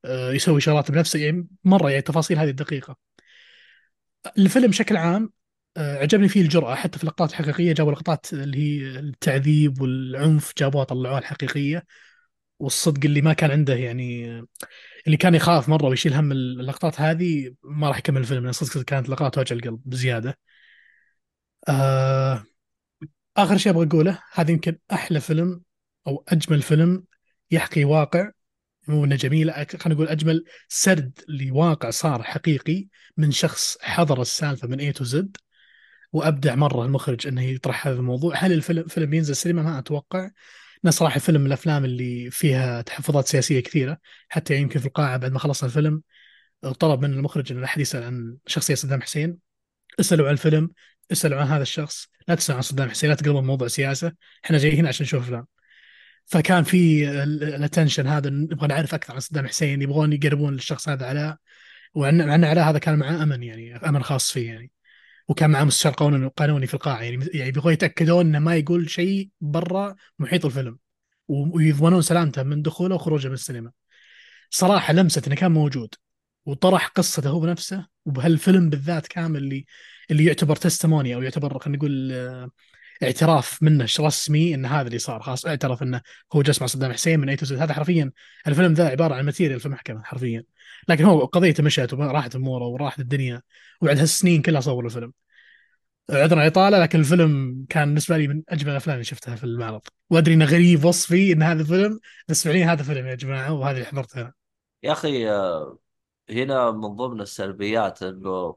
[0.07, 2.97] يسوي شغلات بنفسه يعني مرة يعني التفاصيل هذه الدقيقة.
[4.39, 5.33] الفيلم بشكل عام
[5.77, 10.85] آه، عجبني فيه الجرأة حتى في اللقطات الحقيقية جابوا لقطات اللي هي التعذيب والعنف جابوها
[10.85, 11.87] طلعوها الحقيقية
[12.59, 14.27] والصدق اللي ما كان عنده يعني
[15.07, 19.09] اللي كان يخاف مرة ويشيل هم اللقطات هذه ما راح يكمل الفيلم لأن صدق كانت
[19.09, 20.39] لقطات وجع القلب بزيادة.
[21.69, 22.45] آه
[23.37, 25.63] آخر شيء أبغى أقوله هذا يمكن أحلى فيلم
[26.07, 27.05] أو أجمل فيلم
[27.51, 28.31] يحكي واقع
[28.89, 32.87] مو انه جميله خلينا نقول أجمل سرد لواقع صار حقيقي
[33.17, 35.37] من شخص حضر السالفة من A to Z
[36.13, 38.35] وأبدع مرة المخرج إنه يطرح هذا الموضوع.
[38.37, 40.31] هل الفيلم فيلم ينزل سينما؟ ما أتوقع.
[40.85, 45.33] انه صراحة فيلم من الأفلام اللي فيها تحفظات سياسية كثيرة حتى يمكن في القاعة بعد
[45.33, 46.03] ما خلص الفيلم
[46.81, 49.39] طلب من المخرج ان احد يسال عن شخصية صدام حسين.
[50.01, 50.71] اسألوا عن الفيلم
[51.13, 54.13] اسألوا عن هذا الشخص لا تسألوا عن صدام حسين لا تقلبون موضوع سياسة.
[54.45, 55.47] إحنا جايين عشان نشوف افلام
[56.29, 61.07] فكان في ال attention هذا نبغى نعرف أكثر عن صدام حسين يبغون يقربون للشخص هذا
[61.07, 61.37] علاء
[61.95, 64.71] وعن عن علاء هذا كان معاه أمن يعني أمن خاص فيه يعني.
[65.29, 65.93] وكان معاه مستشار
[66.37, 70.79] قانوني في القاعة يعني يعني يبغوا يتأكدون إنه ما يقول شيء برا محيط الفيلم
[71.29, 73.73] ويضمنون سلامته من دخوله وخروجه من السينما.
[74.51, 75.95] صراحة لمسة إنه كان موجود
[76.47, 79.67] وطرح قصته هو بنفسه وبهالفيلم بالذات كامل اللي
[80.11, 82.13] اللي يعتبر تستموني أو يعتبر خلينا نقول
[83.03, 85.23] اعتراف منه رسمي إن هذا اللي صار.
[85.23, 86.01] خلاص اعترف إنه
[86.33, 88.13] هو جسم صدام حسين من اي تو هذا حرفيا
[88.47, 90.45] الفيلم ذا عبارة عن material في المحكمة حرفيا.
[90.89, 93.43] لكن هو قضيته مشت وراحت أموره وراحت الدنيا.
[93.83, 95.13] وبعد هالسنين كلها صور الفيلم.
[96.11, 99.81] عذرا الاطاله لكن الفيلم كان بالنسبة لي من أجمل الأفلام اللي شفتها في المعرض.
[100.11, 103.87] وأدري إنه غريب وصفي إن هذا فيلم بس فعليا هذا فيلم يا جماعة وهذا اللي
[103.87, 104.33] حضرته
[104.83, 105.79] يا أخي آه،
[106.31, 108.57] هنا من ضمن السلبيات إنه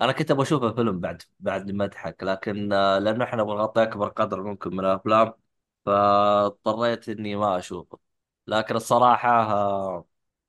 [0.00, 4.08] أنا كنت أبغى اشوفه فيلم بعد بعد ما أضحك لكن آه، لأنه إحنا بنغطي اكبر
[4.08, 5.32] قدر ممكن من الأفلام
[5.86, 7.98] فاضطريت إني ما أشوفه.
[8.46, 10.06] لكن الصراحة آه،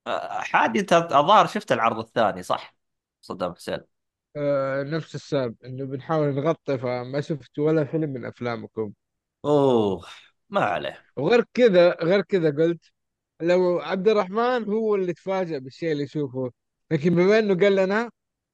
[0.08, 2.76] آه، حادي أنت الظاهر شفت العرض الثاني صح؟
[3.22, 3.80] صدام حسين.
[4.36, 8.94] آه نفس السبب إنه بنحاول نغطي فما شفت ولا فيلم من أفلامكم.
[9.46, 10.06] أوه
[10.50, 11.06] ما عليه.
[11.18, 12.92] وغير كذا غير كذا قلت
[13.42, 16.52] لو عبد الرحمن هو اللي تفاجأ بالشيء اللي يشوفه
[16.92, 18.12] لكن بما إنه قال لنا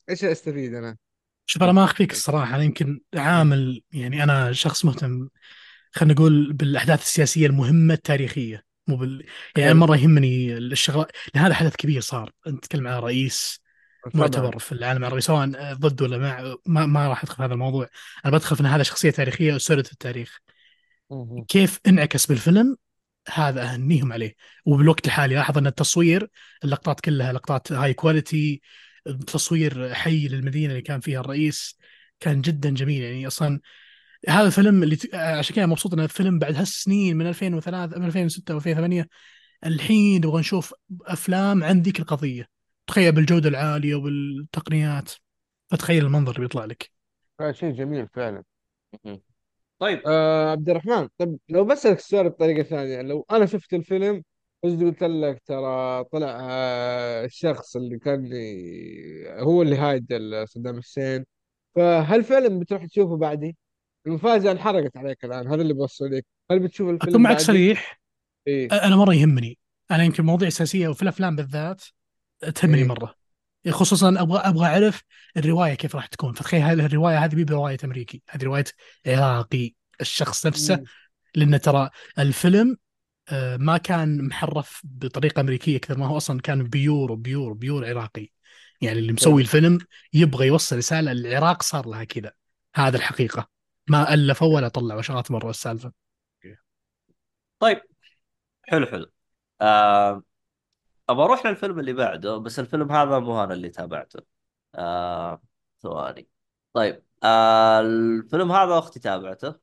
[0.09, 0.97] إيش أستفيد أنا؟
[1.45, 2.55] شوف أنا ما أخفيك الصراحة.
[2.55, 5.29] أنا يمكن عامل يعني أنا شخص مهتم
[5.91, 8.63] خلينا نقول بالأحداث السياسية المهمة التاريخية.
[8.87, 9.25] مو بال
[9.57, 12.31] يعني مرة يهمني الشغلات لأن هذا حدث كبير صار.
[12.47, 13.61] أنت تتكلم عن رئيس
[14.13, 17.87] معتبر في العالم العربي سواء ضد ولا مع ما, ما راح أدخل في هذا الموضوع.
[18.25, 20.39] أنا بدخل في إن هذا شخصية تاريخية اسرت في التاريخ.
[21.47, 22.77] كيف انعكس بالفيلم؟
[23.33, 24.35] هذا أهنيهم عليه.
[24.65, 26.29] وبالوقت الحالي لاحظ أن التصوير
[26.63, 28.61] اللقطات كلها لقطات هاي كواليتي
[29.27, 31.77] تصوير حي للمدينة اللي كان فيها الرئيس
[32.19, 33.01] كان جدا جميل.
[33.03, 33.59] يعني أصلا
[34.29, 35.15] هذا الفيلم اللي ت...
[35.15, 39.05] عشان كذا مبسوط إنه الفيلم بعد هالسنين من 2003 من 2006 و2008
[39.65, 40.73] الحين نبغى نشوف
[41.05, 42.47] أفلام عن ذيك القضية.
[42.87, 45.11] تخيل بالجودة العالية وبالتقنيات
[45.69, 46.91] فتخيل المنظر اللي بيطلع لك.
[47.41, 48.43] هذا شيء جميل فعلا.
[49.79, 50.01] طيب.
[50.07, 54.23] آه عبد الرحمن طب لو بسألك السؤال بطريقة ثانية لو أنا شفت الفيلم
[54.67, 58.29] بس قلت لك؟ ترى طلع آه الشخص اللي كان
[59.39, 60.07] هو اللي hide
[60.45, 61.25] صدام حسين.
[61.75, 63.57] فهل فعلا بتروح تشوفه بعدي؟
[64.07, 66.25] المفاجأة انحرقت عليك الآن هذا اللي بوصل لك.
[66.51, 67.99] هل بتشوف أكون الفيلم معك بعدي؟ صريح؟
[68.47, 68.67] إيه.
[68.71, 69.57] أنا مرة يهمني.
[69.91, 71.83] أنا يمكن مواضيع أساسية وفي الأفلام بالذات
[72.55, 72.87] تهمني إيه.
[72.87, 73.15] مرة.
[73.69, 75.03] خصوصا أبغى أبغى أعرف
[75.37, 76.33] الرواية كيف راح تكون.
[76.33, 78.65] فتخيل هذه الرواية هذه مي برواية أمريكي هذه رواية
[79.07, 79.73] عراقي.
[80.01, 80.83] الشخص نفسه.
[81.35, 81.89] لأن ترى
[82.19, 82.77] الفيلم
[83.59, 88.29] ما كان محرف بطريقة أمريكية كثر ما هو أصلا كان pure pure pure عراقي.
[88.81, 89.79] يعني اللي مسوي الفيلم
[90.13, 92.31] يبغى يوصل رسالة العراق صار لها كذا.
[92.75, 93.49] هذا الحقيقة.
[93.89, 95.91] ما الفوا ولا طلعوا شغلات مرة السالفة.
[97.59, 97.81] طيب.
[98.63, 99.11] حلو حلو.
[99.61, 100.23] آه،
[101.09, 104.21] ابى أروح للفيلم اللي بعده بس الفيلم هذا مو أنا اللي تابعته.
[104.75, 105.41] آه
[105.83, 106.29] ثواني.
[106.73, 107.03] طيب.
[107.23, 109.47] آه الفيلم هذا أختي تابعته.
[109.47, 109.59] آه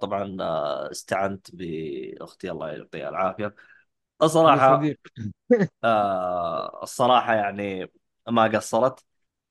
[0.00, 3.54] طبعا آه استعنت بأختي الله يعطيها العافية.
[4.22, 4.80] الصراحة
[5.84, 7.92] آه الصراحة يعني
[8.28, 9.04] ما قصرت.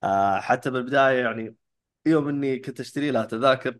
[0.04, 1.56] آه حتى بالبداية يعني
[2.06, 3.78] يوم إني كنت أشتري لها تذاكر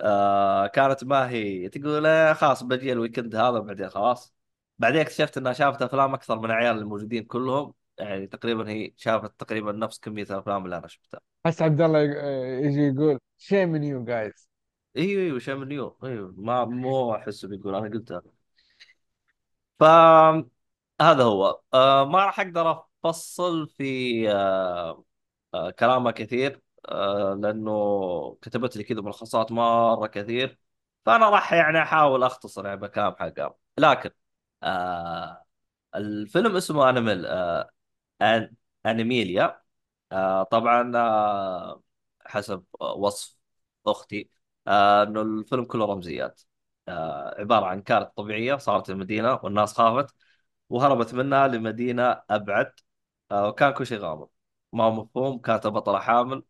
[0.00, 4.34] آه كانت ما هي تقول آه خلاص بجي ال weekend هذا بعدين خلاص.
[4.78, 7.74] بعدين اكتشفت إنها شافت أفلام أكثر من العيال الموجودين كلهم.
[7.98, 11.20] يعني تقريبا هي شافت تقريبا نفس كمية الأفلام اللي أنا شفتها.
[11.46, 14.48] بس عبد الله آه، يجي يقول شيء من you guys
[14.96, 16.34] أيوه أيوه من نيو أيوه.
[16.38, 18.22] ما مو هو احسه بيقول أنا قلتها
[19.80, 21.60] فهذا هو.
[21.74, 25.04] آه ما راح أقدر أفصل في آه
[25.54, 26.62] آه كلامه كثير.
[26.88, 30.58] آه لأنه كتبت لي كذا ملخصات مرة كثير.
[31.06, 34.10] فأنا راح يعني أحاول أختصر يعني بكلام حقها لكن
[34.62, 35.44] آه
[35.96, 37.70] الفيلم اسمه انيمال آه.
[38.86, 39.62] أنيميليا.
[40.12, 41.82] آه طبعا آه
[42.26, 43.36] حسب وصف
[43.86, 44.30] أختي.
[44.68, 46.42] آه إنه الفيلم كله رمزيات.
[46.88, 50.14] آه عبارة عن كارت طبيعية صارت المدينة والناس خافت
[50.70, 52.72] وهربت منها لمدينة أبعد.
[53.30, 54.28] آه وكان كل شيء غامض.
[54.72, 56.42] ما هو مفهوم كانت البطلة حامل.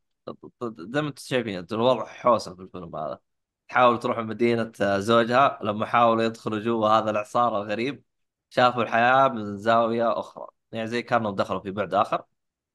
[0.62, 3.20] زي ما أنتم شايفين الوضع حوسة في الفيلم هذا.
[3.68, 8.04] تحاول تروح مدينة زوجها لما حاولوا يدخلوا جوا هذا الإعصار الغريب
[8.50, 10.46] شافوا الحياة من زاوية أخرى.
[10.72, 12.24] يعني زي كانوا دخلوا في بعد آخر.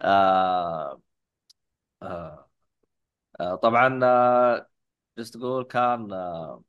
[0.01, 1.01] آه
[2.01, 2.49] آه
[3.41, 3.99] آه طبعا
[5.21, 6.63] جست تقول كان آه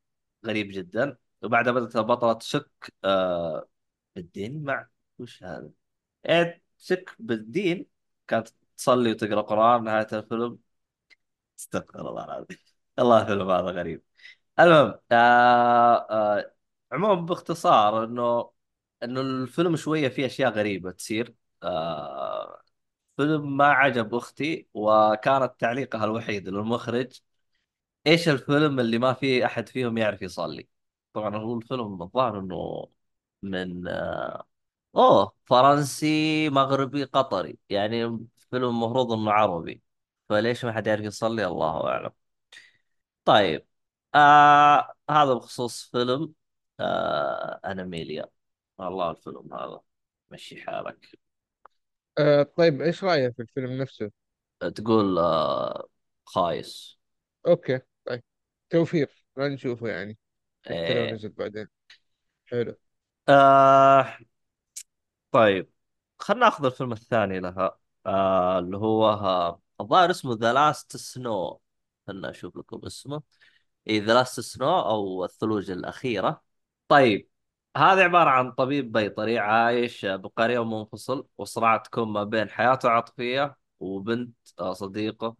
[0.47, 1.17] غريب جدا.
[1.43, 3.69] وبعدها بدأت البطلة تشك آه
[4.17, 4.65] بالدين.
[4.65, 4.89] مع
[5.19, 5.71] وش هذا؟
[6.27, 7.87] إيه تشك بالدين.
[8.29, 10.59] كانت تصلي وتقرأ قرآن نهاية الفيلم.
[11.59, 12.59] استغفر الله العظيم.
[12.99, 14.03] الله الفيلم هذا غريب.
[14.61, 16.53] المهم آه
[16.93, 18.53] عموما باختصار إنه
[19.03, 21.35] إنه الفيلم شوية فيه أشياء غريبة تصير.
[23.17, 27.21] فيلم ما عجب أختي وكانت تعليقها الوحيد للمخرج.
[28.07, 30.69] إيش الفيلم اللي ما فيه أحد فيهم يعرف يصلي؟
[31.13, 32.89] طبعا هو الفيلم الظاهر إنه
[33.43, 34.47] من آه
[34.97, 37.59] أوه فرنسي مغربي قطري.
[37.71, 38.19] يعني
[38.51, 39.83] فيلم المفروض إنه عربي.
[40.29, 42.11] فليش ما حد يعرف يصلي؟ الله أعلم.
[43.25, 43.67] طيب
[44.15, 46.35] آه هذا بخصوص فيلم
[46.81, 48.27] آه Animalia
[48.79, 49.81] والله الفيلم هذا
[50.31, 51.19] مشي حالك.
[52.19, 54.11] آه طيب إيش رأيك في الفيلم نفسه؟
[54.75, 55.89] تقول آه
[56.25, 56.99] خايس.
[57.47, 57.81] أوكي.
[58.73, 60.19] توفير ما نشوفه يعني.
[60.65, 61.13] حتى لو إيه.
[61.13, 61.69] نزل بعدين.
[62.47, 62.77] حلو.
[63.29, 64.19] آه
[65.31, 65.71] طيب.
[66.19, 67.79] خلنا ناخذ الفيلم الثاني لها.
[68.07, 71.61] آه اللي هو آه، الظاهر اسمه The Last Snow
[72.07, 73.23] خلنا أشوف لكم اسمه.
[73.91, 76.43] اي The Last Snow أو الثلوج الأخيرة.
[76.89, 77.29] طيب
[77.77, 84.37] هذا عبارة عن طبيب بيطري عايش بقرية منفصل وصراع تكون ما بين حياته العاطفية وبنت
[84.61, 85.37] آه، صديقة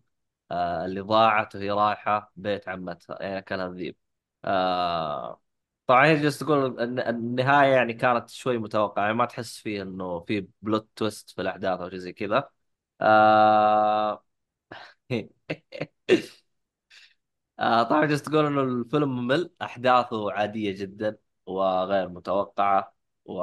[0.53, 3.19] آه اللي ضاعت وهي رايحة بيت عمتها.
[3.23, 3.97] يعني اكلها الذيب
[4.45, 5.43] آه
[5.87, 9.03] طبعا هي جالس تقول الن- النهاية يعني كانت شوي متوقعة.
[9.05, 12.51] يعني ما تحس فيه إنه في plot twist في الأحداث أو شيء زي كذا.
[13.01, 14.27] آه...
[17.59, 22.95] آه طبعا جالس تقول إنه الفيلم ممل أحداثه عادية جدا وغير متوقعة
[23.25, 23.43] و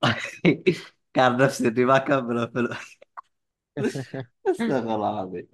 [1.14, 2.68] كان نفسي إني ما أكمل الفيلم.
[4.50, 5.48] استغفر الله العظيم.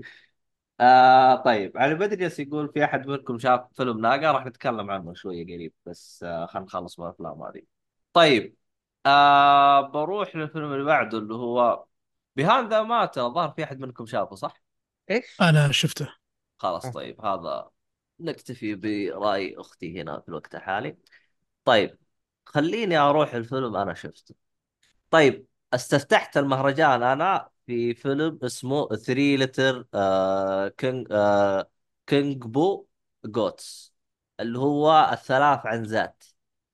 [0.80, 5.14] آه طيب علي بدري جالس يقول في أحد منكم شاف فيلم ناقة راح نتكلم عنه
[5.14, 7.62] شوية قريب بس آه خلينا نخلص من الأفلام هذه
[8.12, 8.56] طيب
[9.06, 11.84] آه بروح للفيلم اللي بعده اللي هو
[12.36, 14.62] Behind the Mountains الظاهر في أحد منكم شافه صح؟
[15.10, 16.14] إيش؟ أنا شفته
[16.58, 16.90] خلاص آه.
[16.90, 17.70] طيب هذا
[18.20, 20.96] نكتفي برأي أختي هنا في الوقت الحالي
[21.64, 21.98] طيب
[22.46, 24.34] خليني أروح الفيلم أنا شفته
[25.10, 29.82] طيب استفتحت المهرجان أنا في فيلم اسمه Three Little
[30.68, 31.08] Kung
[32.06, 32.86] Kungpoo
[33.24, 33.94] Goats
[34.40, 36.24] اللي هو الثلاث عنزات.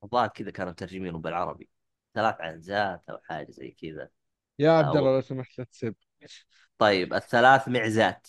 [0.03, 1.69] الظاهر كذا كانوا مترجمينه بالعربي.
[2.13, 4.09] ثلاث عنزات أو حاجة زي كذا.
[4.59, 5.95] يا عبد الله لو سمحت لا تسب
[6.77, 8.27] طيب الثلاث معزات.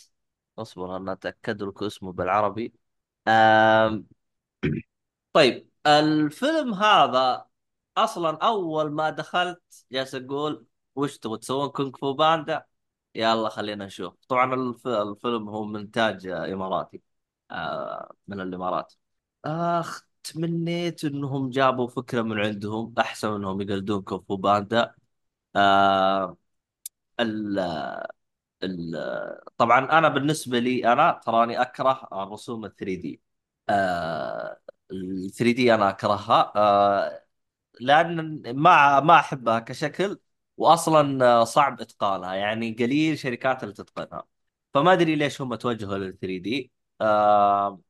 [0.59, 2.75] اصبر أنا أتأكد لك اسمه بالعربي.
[3.29, 4.07] آم...
[5.33, 7.47] طيب الفيلم هذا
[7.97, 12.67] أصلا أول ما دخلت جالس أقول وش تبغى تسوون Kung Fu Panda
[13.15, 14.87] يلا خلينا نشوف طبعا الف...
[14.89, 17.03] الفيلم هو من انتاج اماراتي
[17.51, 18.95] آه من الامارات
[19.45, 24.95] اخ تمنيت انهم جابوا فكره من عندهم احسن انهم يقلدون كونغ فو باندا
[25.57, 26.37] آه
[27.21, 27.59] ال...
[28.63, 28.97] ال...
[29.59, 33.23] طبعا أنا بالنسبة لي أنا تراني اكره الرسوم ال 3 دي
[33.69, 34.61] آه
[34.93, 37.25] ال 3 دي أنا اكرهها آه
[37.81, 40.21] لأن ما ما احبها كشكل
[40.57, 44.25] واصلا آه، صعب إتقانها يعني قليل شركات اللي تتقنها.
[44.75, 47.81] فما أدري ليش هم توجهوا لل 3 دي آه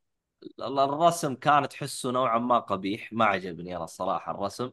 [0.60, 4.70] الرسم كان تحسه نوعا ما قبيح ما عجبني أنا الصراحة الرسم.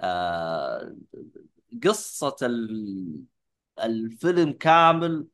[0.00, 0.96] آه
[2.42, 3.24] ال-
[3.84, 5.26] الفيلم كامل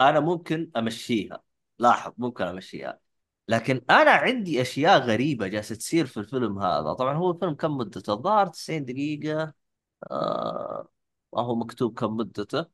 [0.00, 1.42] أنا ممكن أمشيها.
[1.78, 3.00] لاحظ ممكن أمشيها.
[3.48, 6.92] لكن أنا عندي أشياء غريبة جالسة تصير في الفيلم هذا.
[6.92, 9.54] طبعا هو الفيلم كم مدته؟ الظاهر 90 دقيقة.
[10.10, 10.88] آه
[11.34, 12.66] هو مكتوب كم مدته.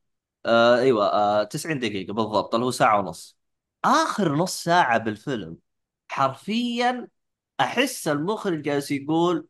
[0.47, 3.39] آه أيوه آه 90 دقيقة بالضبط اللي هو ساعة ونص.
[3.85, 5.59] آخر نص ساعة بالفيلم
[6.09, 7.09] حرفيا
[7.61, 9.49] أحس المخرج جالس يقول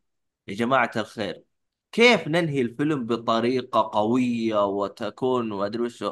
[0.48, 1.44] يا جماعة الخير
[1.92, 6.04] كيف ننهي الفيلم بطريقة قوية وتكون ما أدري وش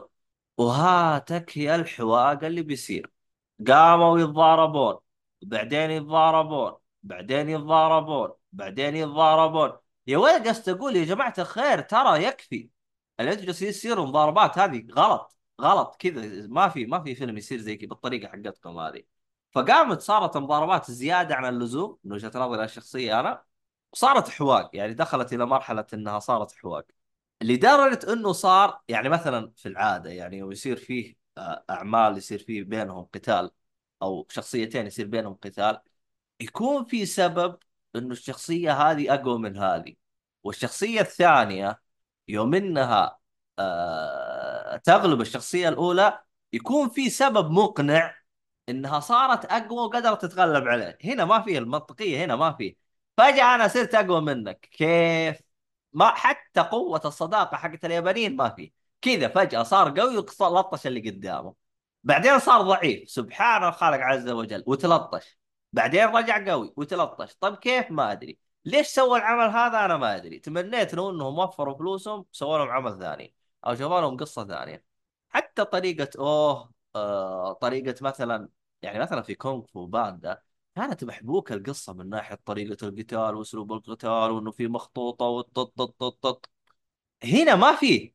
[0.58, 3.10] وهاتك يا الحواق اللي بيصير.
[3.68, 4.96] قاموا يتضاربون
[5.42, 6.72] بعدين يتضاربون
[7.02, 9.72] بعدين يتضاربون بعدين يتضاربون.
[10.06, 12.70] يا ولد جالس تقول يا جماعة الخير ترى يكفي.
[13.20, 14.86] اللي يصيروا مضاربات هذه.
[14.92, 15.36] غلط.
[15.60, 15.96] غلط.
[15.98, 16.46] كذا.
[16.46, 19.02] ما في ما في فيلم يصير زي كذا بالطريقة حقتكم هذه.
[19.52, 23.44] فقامت صارت مضاربات زيادة عن اللزوم من وجهة نظري الشخصية أنا
[23.92, 24.70] وصارت حواق.
[24.74, 26.86] يعني دخلت إلى مرحلة إنها صارت حواق.
[27.42, 33.04] لدرجة إنه صار يعني مثلا في العادة يعني ويصير فيه آه، أعمال يصير فيه بينهم
[33.04, 33.50] قتال
[34.02, 35.80] أو شخصيتين يصير بينهم قتال
[36.40, 37.58] يكون في سبب
[37.96, 39.94] إنه الشخصية هذه أقوى من هذه.
[40.44, 41.81] والشخصية الثانية
[42.28, 43.18] يوم انها
[43.58, 46.20] آه تغلب الشخصية الأولى
[46.52, 48.16] يكون في سبب مقنع
[48.68, 50.98] إنها صارت أقوى وقدرت تتغلب عليه.
[51.04, 52.76] هنا ما في المنطقية هنا ما في
[53.16, 54.68] فجأة أنا صرت أقوى منك.
[54.72, 55.40] كيف؟
[55.92, 61.54] ما حتى قوة الصداقة حقت اليابانيين ما في كذا فجأة صار قوي ولطش اللي قدامه.
[62.04, 63.10] بعدين صار ضعيف.
[63.10, 64.64] سبحان الخالق عز وجل.
[64.66, 65.38] وتلطش.
[65.72, 67.34] بعدين رجع قوي وتلطش.
[67.40, 68.38] طيب كيف؟ ما أدري.
[68.64, 70.38] ليش سوى العمل هذا أنا ما أدري.
[70.38, 73.34] تمنيت لو إنهم وفروا فلوسهم سووا لهم عمل ثاني
[73.66, 74.84] أو شافوا لهم قصة ثانية.
[75.30, 78.48] حتى طريقة أوه آه طريقة مثلا
[78.82, 80.42] يعني مثلا في كونغ فو باندا
[80.76, 86.18] كانت محبوكة القصة من ناحية طريقة القتال وأسلوب القتال وإنه في مخطوطة والطط طط طط
[86.22, 86.50] طط
[87.24, 88.14] هنا ما في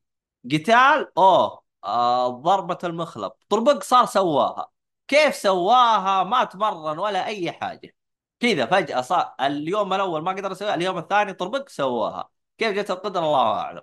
[0.53, 4.71] قتال أوه آه ضربة المخلب طربق صار سواها.
[5.07, 7.96] كيف سواها؟ ما تمرن ولا أي حاجة.
[8.39, 13.19] كذا فجأة صار اليوم الأول ما قدر يسويها اليوم الثاني طربق سواها كيف جت القدرة
[13.25, 13.81] الله أعلم.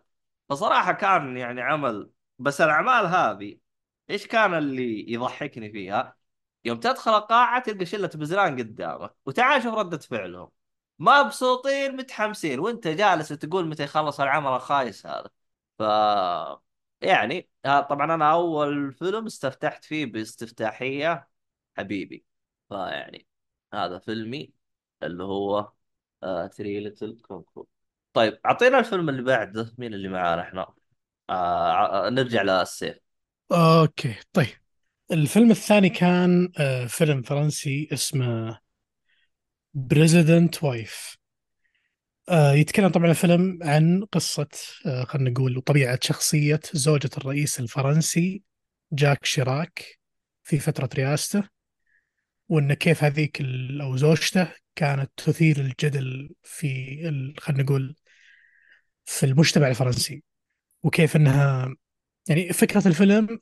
[0.49, 3.59] فصراحة كان يعني عمل بس الأعمال هذه
[4.11, 6.17] إيش كان اللي يضحكني فيها؟
[6.65, 10.51] يوم تدخل القاعة تلقى شلة بزران قدامك وتعال شوف ردة فعلهم.
[10.99, 15.31] مبسوطين متحمسين وانت جالس تقول متى يخلص العمل الخايس هذا.
[15.79, 15.83] ف
[17.01, 21.29] يعني طبعا أنا أول فيلم استفتحت فيه باستفتاحية
[21.77, 22.25] حبيبي.
[22.69, 23.27] فيعني
[23.75, 24.53] هذا فيلمي
[25.03, 25.73] اللي هو
[26.53, 27.67] Three Little Kungpoo
[28.13, 29.75] طيب أعطينا الفيلم اللي بعده.
[29.79, 30.75] مين اللي معانا إحنا؟
[31.31, 32.99] آه نرجع للسيف
[33.53, 34.49] أوكي طيب.
[35.13, 38.59] الفيلم الثاني كان آه، فيلم فرنسي اسمه
[39.75, 41.17] President's Wife
[42.31, 44.49] يتكلم طبعا الفيلم عن قصة
[44.87, 48.43] آه، خلينا نقول وطبيعة شخصية زوجة الرئيس الفرنسي
[48.93, 49.99] جاك شيراك
[50.45, 51.54] في فترة رئاسته.
[52.49, 53.43] وإن كيف هذيك
[53.83, 57.97] أو زوجته كانت تثير الجدل في خلينا نقول
[59.05, 60.23] في المجتمع الفرنسي.
[60.83, 61.75] وكيف انها
[62.29, 63.41] يعني فكرة الفيلم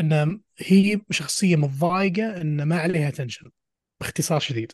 [0.00, 3.50] إن هي شخصية متضايقة إن ما عليها attention
[4.00, 4.72] باختصار شديد.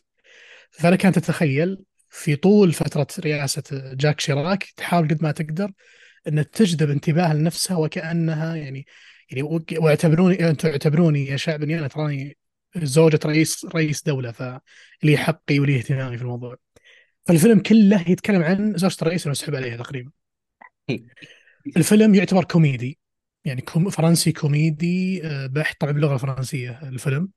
[0.71, 1.77] فأنا كانت تتخيل
[2.09, 5.71] في طول فترة رئاسة جاك شيراك تحاول قد ما تقدر
[6.27, 8.85] أن تجذب انتباه لنفسها وكأنها يعني
[9.31, 12.37] يعني واعتبروني أنتم اعتبروني يا شعب أني أنا تراني
[12.77, 16.57] زوجة رئيس رئيس دولة فلي حقي ولي اهتمامي في الموضوع.
[17.25, 20.11] فالفيلم كله يتكلم عن زوجة الرئيس المسحوب عليها تقريبا.
[21.77, 22.99] الفيلم يعتبر كوميدي
[23.45, 27.29] يعني كوم فرنسي كوميدي آه، بحت طبعا باللغة الفرنسية الفيلم.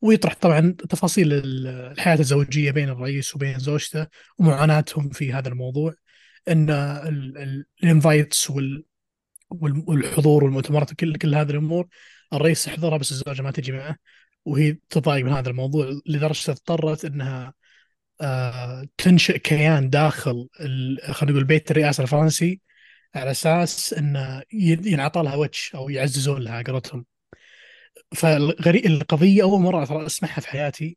[0.00, 4.06] ويطرح طبعا تفاصيل ال- الحياة الزوجية بين الرئيس وبين زوجته
[4.38, 5.94] ومعاناتهم في هذا الموضوع.
[6.48, 6.70] إن
[7.82, 8.50] الانفايتس
[9.50, 11.88] والحضور والمؤتمرات وكل كل هذه الأمور
[12.32, 13.96] الرئيس يحضرها بس الزوجة ما تجي معه.
[14.44, 17.54] وهي تضايق من هذا الموضوع لدرجة اضطرت إنها
[18.20, 20.48] آه، تنشئ كيان داخل
[21.10, 22.60] خلينا نقول بيت الرئاسة الفرنسي
[23.14, 27.06] على أساس إنه ينعطى لها وجه أو يعززون لها قولتهم.
[28.14, 30.96] فالغريب القضية أول مرة ترى اسمعها في حياتي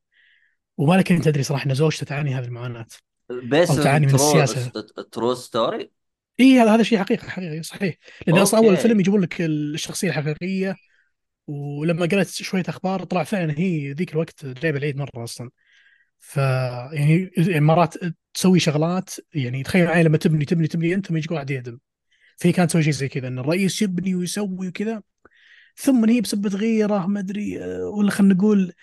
[0.78, 2.88] وما كنت ادري صراحة إن زوجته تعاني هذه المعاناة.
[3.32, 4.72] أو تعاني من السياسة.
[5.12, 5.92] true story
[6.40, 7.96] اي هذا هذا شيء حقيقي حقيقي صحيح.
[8.28, 10.76] لأن أصلا أول فيلم يجيبون لك الشخصية الحقيقية
[11.48, 15.50] ولما قرأت شوية أخبار طلع فعلا هي ذيك الوقت جايبه العيد مرة أصلا.
[16.20, 17.96] ف يعني يعني مرات
[18.34, 21.80] تسوي شغلات يعني تخيل معي لما تبني تبني تبني أنت ما يجيك واحد يهدم.
[22.38, 25.04] فهي كانت تسوي شيء زي كذا إن الرئيس يبني ويسوي وكذا
[25.76, 28.74] ثم هي بسبة غيره ما أدري ولا خلينا نقول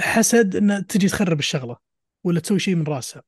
[0.00, 1.76] حسد انها تجي تخرب الشغلة
[2.24, 3.22] ولا تسوي شيء من راسها.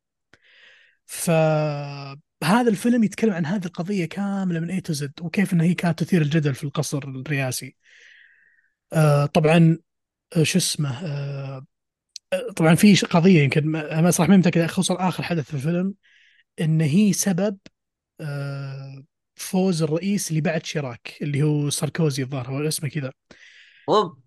[1.06, 5.98] فهذا الفيلم يتكلم عن هذه القضية كاملة من اي تو زد وكيف انها هي كانت
[6.02, 7.76] تثير الجدل في القصر الرئاسي.
[8.92, 9.78] آه، طبعا
[10.36, 11.66] آه، شو اسمه آه،
[12.56, 15.94] طبعا في قضية يمكن ما صراحة ما متأكد خصوصا آخر حدث في الفيلم
[16.60, 17.58] إن هي سبب
[18.20, 19.04] آه،
[19.36, 23.12] فوز الرئيس اللي بعد شيراك اللي هو ساركوزي الظاهر هو اسمه كذا.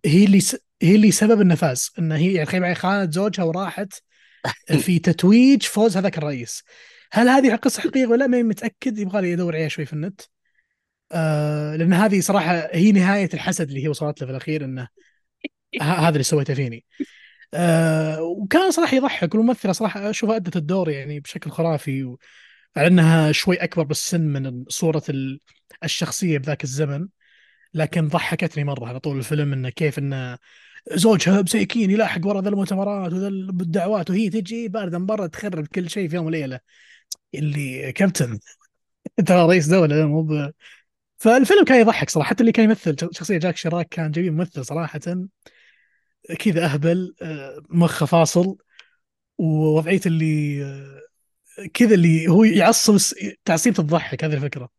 [0.05, 0.55] هي اللي س...
[0.81, 3.93] هي اللي سبب إنه فاز إن هي يعني خانت زوجها وراحت
[4.85, 6.63] في تتويج فوز هذاك الرئيس.
[7.13, 10.21] هل هذه قصة حقيقية ولا؟ ماني متأكد يبغى لي ادور عليها شوي في النت.
[11.13, 14.87] آه لأن هذه صراحة هي نهاية الحسد اللي هي وصلت له في الأخير إنه
[15.81, 16.85] هذا اللي سويته فيني.
[17.53, 22.19] آه وكان صراحة يضحك والممثلة صراحة اشوفها أدت الدور يعني بشكل خرافي و...
[22.77, 25.39] على أنها شوي أكبر بالسن من صورة ال-
[25.83, 27.07] الشخصية بذاك الزمن
[27.73, 30.37] لكن ضحكتني مرة على طول الفيلم إنه كيف إنه
[30.93, 35.89] زوجها بسيكين يلاحق ورا ذا المؤتمرات وذا الدعوات وهي تجي باردة من برا تخرب كل
[35.89, 36.59] شيء في يوم وليلة.
[37.35, 38.39] اللي كابتن
[39.27, 40.51] ترى رئيس دولة مو ب...
[41.23, 44.99] فالفيلم كان يضحك صراحة حتى اللي كان يمثل شخصية جاك شراك كان جميل ممثل صراحة.
[46.39, 48.57] كذا أهبل آه، مخه فاصل
[49.37, 51.01] ووضعية اللي آه،
[51.73, 52.97] كذا اللي هو يعصب
[53.45, 54.69] تعصيب تضحك هذه الفكرة.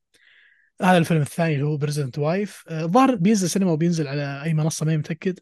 [0.83, 4.99] هذا الفيلم الثاني اللي هو President's Wife الظاهر بينزل سينما وبينزل على أي منصة ماني
[4.99, 5.39] متأكد.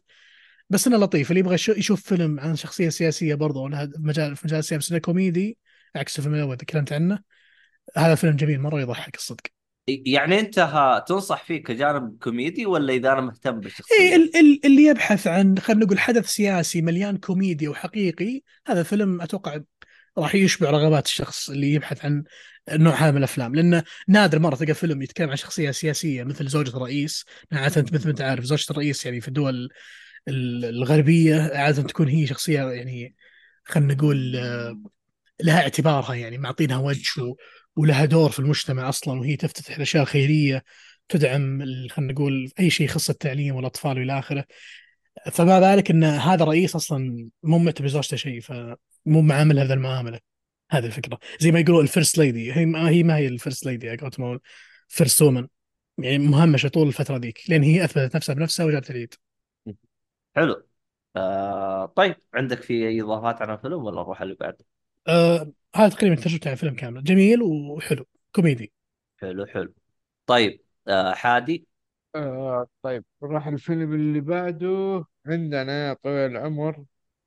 [0.69, 4.47] بس إنه لطيف اللي يبغى يشو- يشوف فيلم عن شخصية سياسية برضه ولها مجال في
[4.47, 5.57] مجال السياسة بس انه كوميدي
[5.95, 7.19] عكس الفيلم الأول تكلمت عنه.
[7.97, 9.62] هذا فيلم جميل مرة يضحك الصدق.
[9.87, 14.83] يعني انت ها تنصح فيه كجانب كوميدي ولا إذا أنا مهتم بالشخصيه؟ ال- ال- اللي
[14.85, 19.59] يبحث عن خلينا نقول حدث سياسي مليان كوميديا وحقيقي هذا فيلم أتوقع
[20.17, 22.23] راح يشبع رغبات الشخص اللي يبحث عن
[22.71, 26.77] النوع هذا من الأفلام لأنه نادر مرة تلقى فيلم يتكلم عن شخصية سياسية مثل زوجة
[26.77, 29.69] الرئيس عاده مثل ما أنت عارف زوجة الرئيس يعني في الدول
[30.27, 33.15] ال- الغربية عادة تكون هي شخصية يعني
[33.63, 34.79] خلينا نقول آه،
[35.43, 37.35] لها اعتبارها يعني معطينها وجه
[37.75, 40.63] ولها دور في المجتمع أصلا وهي تفتتح الأشياء الخيرية
[41.09, 41.59] تدعم
[41.89, 44.45] خلينا نقول أي شيء يخص التعليم والأطفال وإلى آخره.
[45.31, 50.19] فما بالك إن هذا الرئيس أصلا مو معتبر زوجته شيء فمو معامل هذا المعاملة.
[50.71, 51.19] هذه الفكرة.
[51.39, 52.53] زي ما يقولوا ال first lady.
[52.53, 53.97] هي ما هي ما هي ال first lady
[54.87, 55.47] first woman
[55.97, 59.13] يعني مهمشة طول الفترة ذيك لأن هي أثبتت نفسها بنفسها وجابت العيد.
[60.35, 60.67] حلو.
[61.15, 64.65] آه طيب عندك في أي إضافات عن الفيلم ولا نروح اللي بعده؟
[65.07, 67.03] آه هذا تقريبا تجربتي عن الفيلم كامل.
[67.03, 68.05] جميل وحلو.
[68.35, 68.73] كوميدي.
[69.17, 69.73] حلو حلو.
[70.25, 71.67] طيب آه حادي؟
[72.15, 73.05] آه طيب.
[73.23, 75.05] نروح الفيلم اللي بعده.
[75.25, 76.85] عندنا يا طويل العمر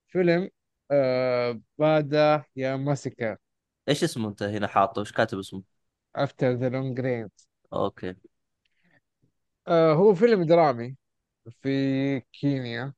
[0.08, 0.50] فيلم
[0.90, 3.36] آه بادا يا ماسكا.
[3.88, 5.62] إيش اسمه أنت هنا حاطه؟ إيش كاتب اسمه؟
[6.16, 7.28] افتر ذا لونج
[7.72, 8.14] أوكي.
[9.68, 10.96] آه هو فيلم درامي
[11.62, 12.92] في كينيا.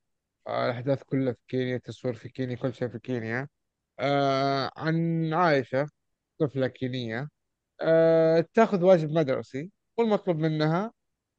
[0.47, 3.49] آه الأحداث كلها في كينيا تصوير في كينيا كل شيء في كينيا.
[4.01, 5.89] آه عن عائشة
[6.39, 7.29] طفلة كينية
[7.81, 10.93] آه تاخذ واجب مدرسي والمطلوب منها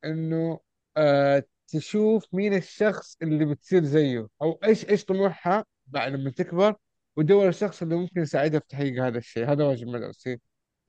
[0.06, 0.60] إنه
[0.98, 6.76] آه تشوف مين الشخص اللي بتصير زيه أو إيش إيش طموحها بعد لما تكبر
[7.16, 10.40] وتدور الشخص اللي ممكن يساعدها في تحقيق هذا الشيء هذا واجب مدرسي.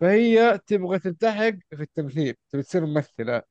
[0.01, 3.43] فهي تبغى تلتحق في التمثيل تبغى تصير ممثلة.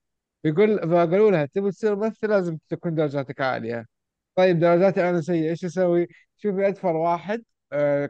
[0.44, 3.86] يقول فقالوا لها تبغى تصير ممثلة لازم تكون درجاتك عالية.
[4.36, 6.08] طيب درجاتي أنا سيئة إيش أسوي؟
[6.38, 7.44] شوفي أدفر واحد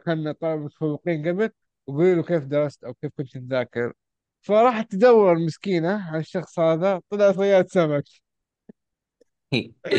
[0.06, 1.50] كان طالب متفوقين قبل
[1.88, 3.94] وقولي له كيف درست أو كيف كنت تذاكر.
[4.42, 8.04] فراحت تدور المسكينة على الشخص هذا طلع صياد سمك.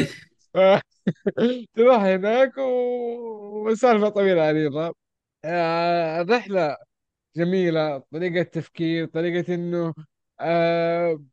[1.75, 4.95] تروح هناك و- وسالفة طويلة عريضة
[5.45, 6.77] آه، الرحلة
[7.37, 9.95] جميلة طريقة تفكير طريقة إنه
[10.41, 11.25] آه،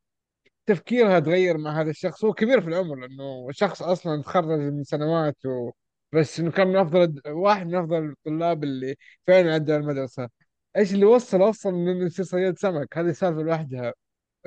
[0.65, 2.25] تفكيرها تغير مع هذا الشخص.
[2.25, 5.71] هو كبير في العمر لأنه شخص أصلا تخرج من سنوات و...
[6.11, 8.95] بس إنه كان من أفضل واحد من أفضل الطلاب اللي
[9.27, 10.29] فعلا عدى المدرسة.
[10.77, 13.93] إيش اللي وصل وصل إنه يصير صياد سمك؟ هذه سالفة لوحدها.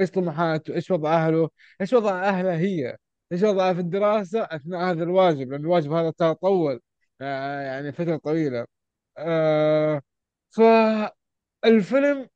[0.00, 1.50] إيش طموحاته؟ إيش وضع أهله؟
[1.80, 2.96] إيش وضع اهلها هي؟
[3.32, 6.80] إيش وضعها في الدراسة أثناء هذا الواجب؟ لأن الواجب هذا طول
[7.20, 8.66] آه يعني فترة طويلة.
[9.18, 10.02] آه
[11.62, 12.28] فالفيلم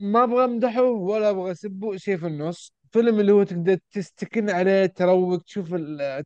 [0.00, 2.74] ما أبغى أمدحه ولا أبغى أسبه شيء في النص.
[2.92, 5.74] فيلم اللي هو تقدر تستكن عليه تروق تشوف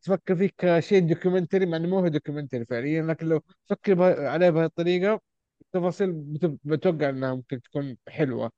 [0.03, 4.65] تفكر فيه كشيء documentary مع إنه مو هو documentary فعليا لكن لو تفكر عليه بهذه
[4.65, 5.21] الطريقة
[5.61, 8.51] التفاصيل بت- بتوقع إنها ممكن تكون حلوة.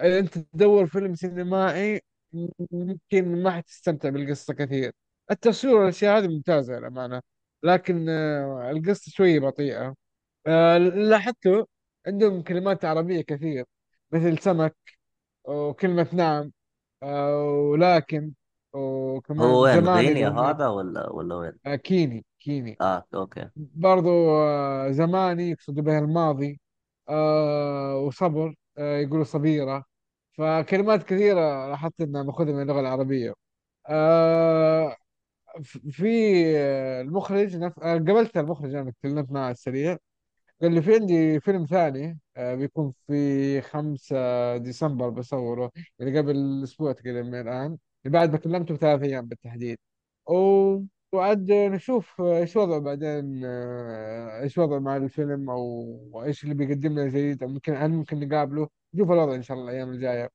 [0.00, 2.00] أنت تدور فيلم سينمائي
[2.72, 4.92] ممكن ما حتستمتع بالقصة كثير.
[5.30, 7.22] التصوير والأشياء هذه ممتازة للأمانة
[7.62, 9.94] لكن آه، القصة شوية بطيئة.
[10.46, 11.66] آه، لاحظته
[12.06, 13.64] عندهم كلمات عربية كثير
[14.12, 14.76] مثل سمك
[15.44, 16.52] وكلمة نعم.
[17.02, 18.32] آه، ولكن
[18.74, 22.76] هو وكمان وين؟ زماني غينيا إني- هذا ولا ولا وين؟ آه، كيني كيني.
[22.80, 23.48] آه أوكي.
[23.56, 26.60] برضو آه، زماني يقصد به الماضي
[27.08, 29.84] آه وصبر آه يقولوا صبيرة.
[30.32, 33.34] فكلمات كثيرة لاحظت إنها مأخوذة من اللغة العربية.
[33.88, 34.96] آه
[35.90, 36.06] في
[36.58, 37.78] آه، المخرج نف...
[37.80, 39.98] آه، قابلت المخرج أنا تكلمت معه على السريع.
[40.62, 44.16] قال لي في عندي فيلم ثاني آه بيكون في 5
[44.56, 49.78] ديسمبر بصوره يعني قبل أسبوع تقريبا من الآن بعد ما كلمته بثلاث أيام بالتحديد.
[50.28, 50.78] و-
[51.12, 57.08] وعاد نشوف إيش وضعه بعدين آه، إيش وضعه مع الفيلم أو إيش اللي بيقدم لنا
[57.08, 60.30] جديد أو ممكن هل ممكن نقابله؟ نشوف الوضع إن شاء الله الأيام الجاية.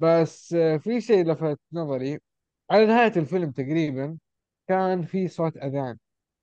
[0.00, 2.20] بس آه، في شيء لفت نظري
[2.70, 4.18] على نهاية الفيلم تقريبا
[4.68, 5.98] كان في صوت أذان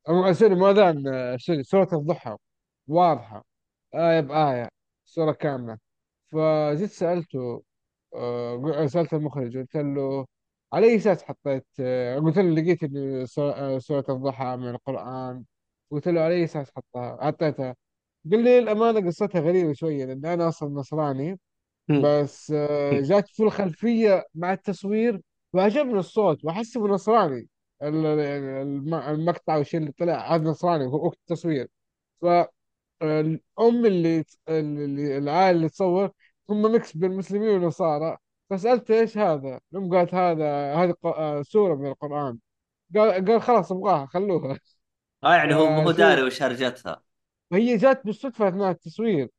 [0.10, 1.03] أو sorry مو أذان
[1.40, 2.38] sorry سورة الضحى.
[2.91, 3.43] واضحة.
[3.95, 4.69] آية بآية
[5.05, 5.77] صورة كاملة.
[6.27, 7.63] فجيت سألته
[8.15, 10.26] آه، سألت المخرج قلت له
[10.73, 15.43] على أي أساس حطيت آه، قلت له لقيت إنه سو- آه، سورة الضحى من القرآن.
[15.91, 17.76] قلت له على أي أساس حطها حطيتها.
[18.31, 21.39] قال لي الأمانة قصتها غريبة شوية لأن أنا أصلا نصراني
[22.01, 25.22] بس آه، جات في الخلفية مع التصوير
[25.53, 26.45] وعجبني الصوت
[26.88, 27.47] نصراني.
[27.84, 31.68] ال- يعني الم- المقطع والشيء اللي طلع هذا نصراني وقت التصوير.
[33.02, 36.11] الأم اللي اللي العائلة اللي تصور
[36.49, 38.18] هم ميكس بين المسلمين والنصارى.
[38.49, 42.40] فسألت إيش هذا؟ الأم قالت هذا هذه ق- آه، سورة من القرآن.
[42.95, 44.60] قال قال خلاص أبغاها خلوها.
[45.23, 47.02] آه يعني هو ما هو داري وش هرجتها.
[47.53, 49.30] هي جات بالصدفة أثناء التصوير.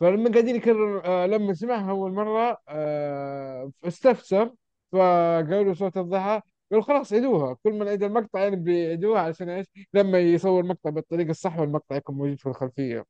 [0.00, 4.54] فلما قاعدين يكرر آه، لما سمعها أول مرة آه، استفسر
[4.92, 6.40] فقالوا صوت الضحى.
[6.70, 11.30] قالوا خلاص عيدوها كل ما نعيد المقطع يعني بيعيدوها عشان إيش؟ لما يصور المقطع بالطريقة
[11.30, 12.94] الصح والمقطع يكون موجود في الخلفية.
[12.94, 13.04] يعني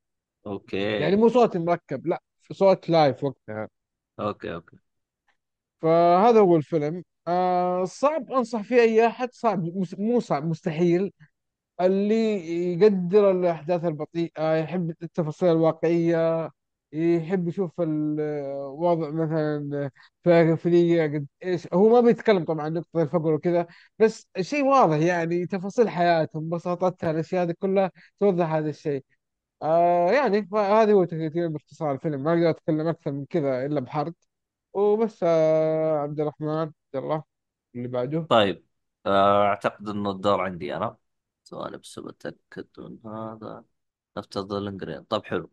[0.47, 2.23] أوكي مو صوت مركب لا
[2.53, 3.69] صوت live وقتها.
[4.21, 4.77] أوكي أوكي.
[5.83, 7.05] فهذا هو الفيلم.
[7.29, 11.13] آه صعب أنصح فيه أي أحد صعب مس- مو صعب مستحيل.
[11.81, 12.15] اللي
[12.81, 16.51] يقدر الأحداث البطيئة يحب التفاصيل الواقعية
[16.93, 19.91] يحب يشوف الوضع مثلا
[20.23, 20.53] في
[21.15, 21.69] قد إيش.
[21.75, 23.67] هو ما بيتكلم طبعا عن نقطة الفقر وكذا
[23.99, 27.91] بس شيء واضح يعني تفاصيل حياتهم بساطتها الأشياء هذه كلها
[28.21, 29.05] توضح هذا الشيء.
[29.63, 32.23] آه يعني هذه هو تقريبا باختصار الفيلم.
[32.25, 34.13] ما أقدر أتكلم أكثر من كذا إلا بحرق.
[34.73, 37.23] وبس آه عبد الرحمن عبد الله
[37.75, 38.27] اللي بعده.
[38.31, 38.65] طيب
[39.07, 40.97] آه، أعتقد انه الدور عندي أنا.
[41.45, 43.65] ثواني بس بتأكد من هذا.
[44.19, 45.51] نفترض الانجرين طيب حلو.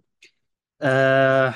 [0.82, 1.56] آه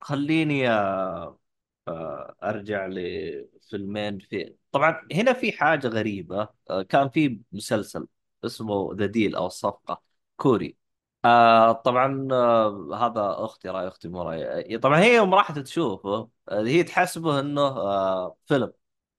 [0.00, 1.40] خليني آه
[1.88, 4.18] آه أرجع لفيلمين.
[4.18, 6.48] في طبعا هنا في حاجة غريبة.
[6.70, 8.08] آه كان في مسلسل
[8.44, 10.02] اسمه The Deal أو الصفقة
[10.36, 10.76] كوري.
[11.24, 14.78] آه طبعا آه هذا أختي رأي أختي مو رأي.
[14.78, 18.72] طبعا هي يوم راحت تشوفه آه هي تحسبه إنه آه فيلم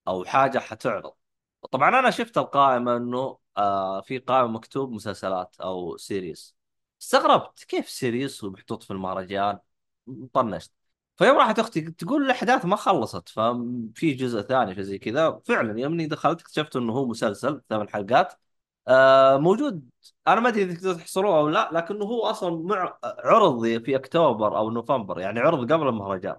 [0.07, 1.13] أو حاجة حتعرض.
[1.71, 6.55] طبعا أنا شفت القائمة إنه آه في قائمة مكتوب مسلسلات أو series
[7.01, 9.59] استغربت كيف series ومحطوط في المهرجان؟
[10.33, 10.71] طنشت.
[11.17, 15.41] فيوم راحت أختي تقول الأحداث ما خلصت ففي جزء ثاني في زي كذا.
[15.45, 18.33] فعلا يوم دخلت اكتشفت إنه هو مسلسل ثمان حلقات.
[18.87, 19.89] آه موجود.
[20.27, 22.99] أنا ما أدري إذا تقدر تحصروه أو لا لكنه هو أصلا مع...
[23.03, 26.35] عرض في أكتوبر أو نوفمبر يعني عرض قبل المهرجان.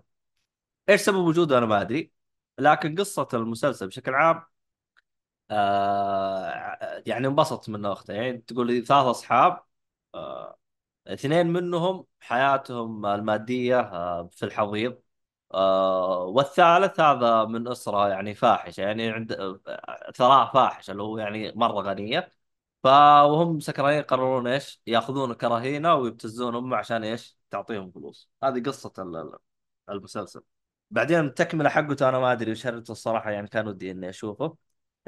[0.89, 2.13] إيش سبب وجوده أنا ما أدري
[2.59, 4.43] لكن قصة المسلسل بشكل عام
[5.51, 8.13] آه يعني انبسطت منه أختي.
[8.13, 9.63] يعني تقول لي ثلاث أصحاب
[11.07, 15.03] اثنين منهم حياتهم المادية آه في الحضيض
[15.55, 19.61] آه والثالث هذا من أسرة يعني فاحشة يعني عند آه،
[20.17, 22.31] ثراء فاحش اللي هو يعني مرة غنية
[22.83, 28.31] فوهم سكرانين يقررون إيش؟ يأخذون كرهينه ويبتزون أمه عشان إيش؟ تعطيهم فلوس.
[28.45, 28.59] هذه
[28.99, 29.39] ال-
[29.91, 30.43] المسلسل.
[30.91, 34.57] بعدين التكملة حقته أنا ما أدري وش هرجته الصراحة يعني كان ودي إني أشوفه.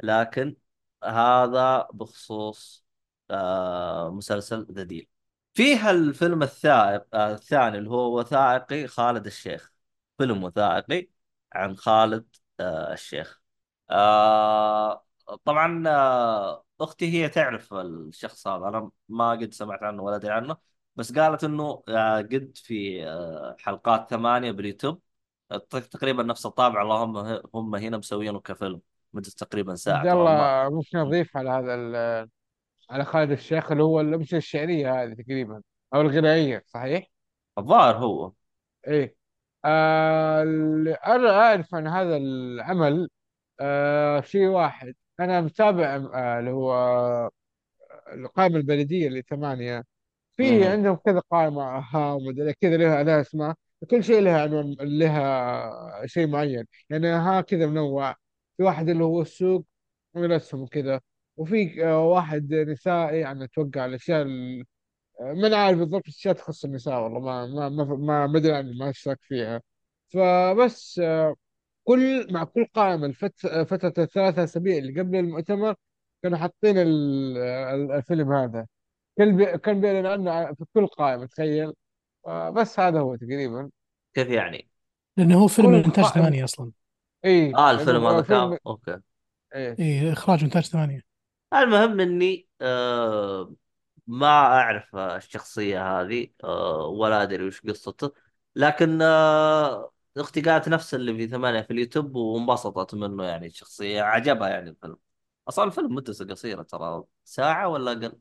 [0.03, 0.55] لكن
[1.03, 2.84] هذا بخصوص
[3.31, 5.07] آه مسلسل ذا ديل.
[5.53, 9.73] فيها الفيلم الثائق آه الثاني اللي هو وثائقي خالد الشيخ.
[10.17, 11.09] فيلم وثائقي
[11.53, 12.27] عن خالد
[12.59, 13.41] آه الشيخ.
[13.89, 15.05] آه
[15.45, 20.57] طبعا آه أختي هي تعرف الشخص هذا أنا ما قد سمعت عنه ولا أدري عنه
[20.95, 25.01] بس قالت إنه آه قد في آه حلقات ثمانية باليوتيوب
[25.69, 27.17] تقريبا نفس الطابع اللهم
[27.55, 28.81] هم هنا مسوينه كفيلم
[29.13, 31.75] مدة تقريبا ساعة عبد الله ممكن اضيف على هذا
[32.89, 35.61] على خالد الشيخ اللي هو مش الشعرية هذه تقريبا
[35.93, 37.07] أو الغنائية صحيح؟
[37.57, 38.31] الظاهر هو.
[38.87, 39.15] إيه.
[39.65, 43.09] آه اللي أنا أعرف عن هذا العمل
[43.59, 46.73] آه شيء واحد أنا متابع آه اللي هو
[48.13, 49.83] القائمة البلدية اللي ثمانيه
[50.37, 50.71] في مهم.
[50.71, 53.55] عندهم كذا قائمة ها ومدري كذا لها لها اسماء
[53.91, 56.65] كل شيء لها عنوان لها شيء معين.
[56.89, 58.15] يعني ها كذا منوع.
[58.57, 59.65] في واحد اللي هو السوق
[60.15, 61.01] من الاسهم وكذا
[61.37, 64.65] وفي آه، واحد نسائي يعني أتوقع الأشياء ال-
[65.21, 68.89] ما عارف بالضبط الاشياء تخص النساء والله ما ما ما ما ما أدري عني ما
[68.89, 69.61] أشترك فيها.
[70.09, 71.35] فبس آه،
[71.83, 75.75] كل مع كل قائمة الفت- فترة الثلاثة أسابيع اللي قبل المؤتمر
[76.23, 78.67] كانوا حاطين ال- ال- الفيلم هذا.
[79.17, 81.73] كان بي كان بيعلن عنه في كل قائمة تخيل.
[82.27, 83.69] آه، بس هذا هو تقريبا.
[84.13, 84.67] كيف يعني؟
[85.17, 86.09] لأنه هو فيلم من قائمة.
[86.09, 86.71] ثمانية أصلا.
[87.25, 88.99] اي آه لأنه الفيلم هذا آه، كان أوكي.
[89.55, 91.14] اي إخراج إنتاج ثمانية.
[91.63, 93.55] المهم إني آه
[94.07, 98.11] ما أعرف الشخصية هذه آه ولا أدري وش قصته
[98.55, 104.49] لكن آه أختي قالت نفس اللي في ثمانية في اليوتيوب وانبسطت منه يعني الشخصيه عجبها
[104.49, 104.97] يعني الفيلم.
[105.49, 108.19] أصلا الفيلم مدته قصيرة ترى ساعة ولا أقل؟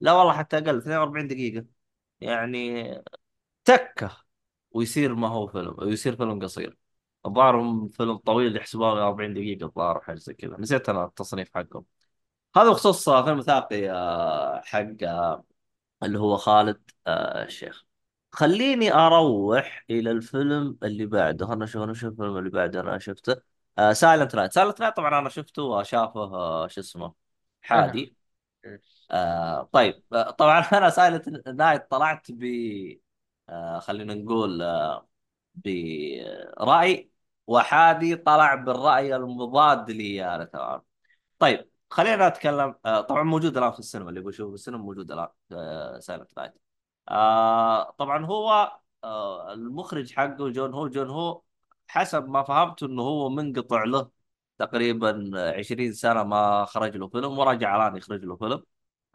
[0.00, 1.66] لا والله حتى أقل 42 دقيقة.
[2.20, 2.84] يعني
[3.64, 4.16] تكه
[4.70, 6.78] ويصير ما هو فيلم ويصير فيلم قصير.
[7.26, 10.56] الظاهر فيلم طويل يحسبونه 40 دقيقة الظاهر حاجة زي كذا.
[10.60, 11.84] نسيت أنا التصنيف حقهم
[12.56, 15.44] هذا بخصوص فيلم وثائقي آه، حق آه،
[16.02, 17.86] اللي هو خالد آه، الشيخ.
[18.32, 21.52] خليني أروح إلى الفيلم اللي بعده.
[21.52, 23.36] أنا شوف أنا شوف الفيلم اللي بعده أنا شفته.
[23.92, 27.14] Silent Night Silent Night طبعا أنا شفته وشافه شو اسمه
[27.62, 28.16] حادي.
[29.10, 30.02] آه طيب.
[30.38, 32.44] طبعا أنا Silent Night طلعت ب
[33.48, 35.08] آه خلينا نقول آه،
[35.54, 37.10] برأي
[37.46, 40.82] وحادي طلع بالرأي المضاد لي أنا تمام
[41.38, 41.70] طيب.
[41.90, 45.28] خلينا نتكلم آه، طبعا موجود الآن في السينما اللي بيشوفه في السينما موجود الآن
[46.00, 46.52] Silent Night
[47.08, 48.72] آه طبعا هو
[49.04, 51.42] آه المخرج حقه جون هو جون هو
[51.88, 54.10] حسب ما فهمت إنه هو منقطع له
[54.58, 58.62] تقريبا 20 سنة ما خرج له فيلم ورجع الآن يخرج له فيلم.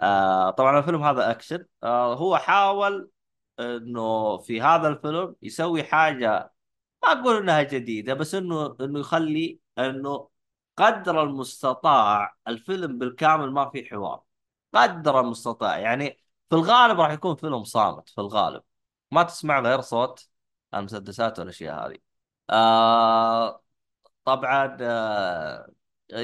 [0.02, 1.66] آه طبعا الفيلم هذا أكشن.
[1.84, 3.12] آه هو حاول
[3.60, 6.54] إنه في هذا الفيلم يسوي حاجة
[7.04, 10.30] ما أقول إنها جديدة بس إنه إنه يخلي إنه
[10.82, 14.24] قدر المستطاع الفيلم بالكامل ما فيه حوار.
[14.74, 15.78] قدر المستطاع.
[15.80, 16.10] يعني
[16.50, 18.64] في الغالب راح يكون فيلم صامت في الغالب.
[19.12, 20.30] ما تسمع غير صوت
[20.74, 21.98] المسدسات والأشياء هذه.
[22.50, 23.64] آه
[24.26, 25.72] طبعا آه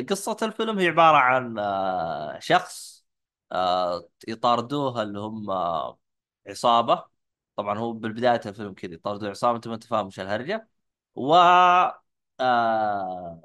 [0.09, 3.05] قصة الفيلم هي عبارة عن آه شخص
[3.51, 5.99] آه يطاردوه اللي هم آه
[6.47, 7.05] عصابة.
[7.55, 10.69] طبعا هو بالبداية الفيلم كذا يطاردوه عصابة أنت ما انت فاهم إيش الهرجة.
[11.15, 11.35] و
[12.39, 13.41] آه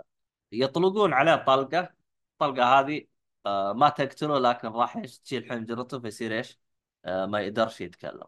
[0.52, 1.94] يطلقون عليه طلقة.
[2.32, 3.06] الطلقة هذه
[3.46, 6.60] آه ما تقتله لكن راح تشيل حنجرته فيصير إيش؟
[7.04, 8.26] آه ما يقدرش يتكلم.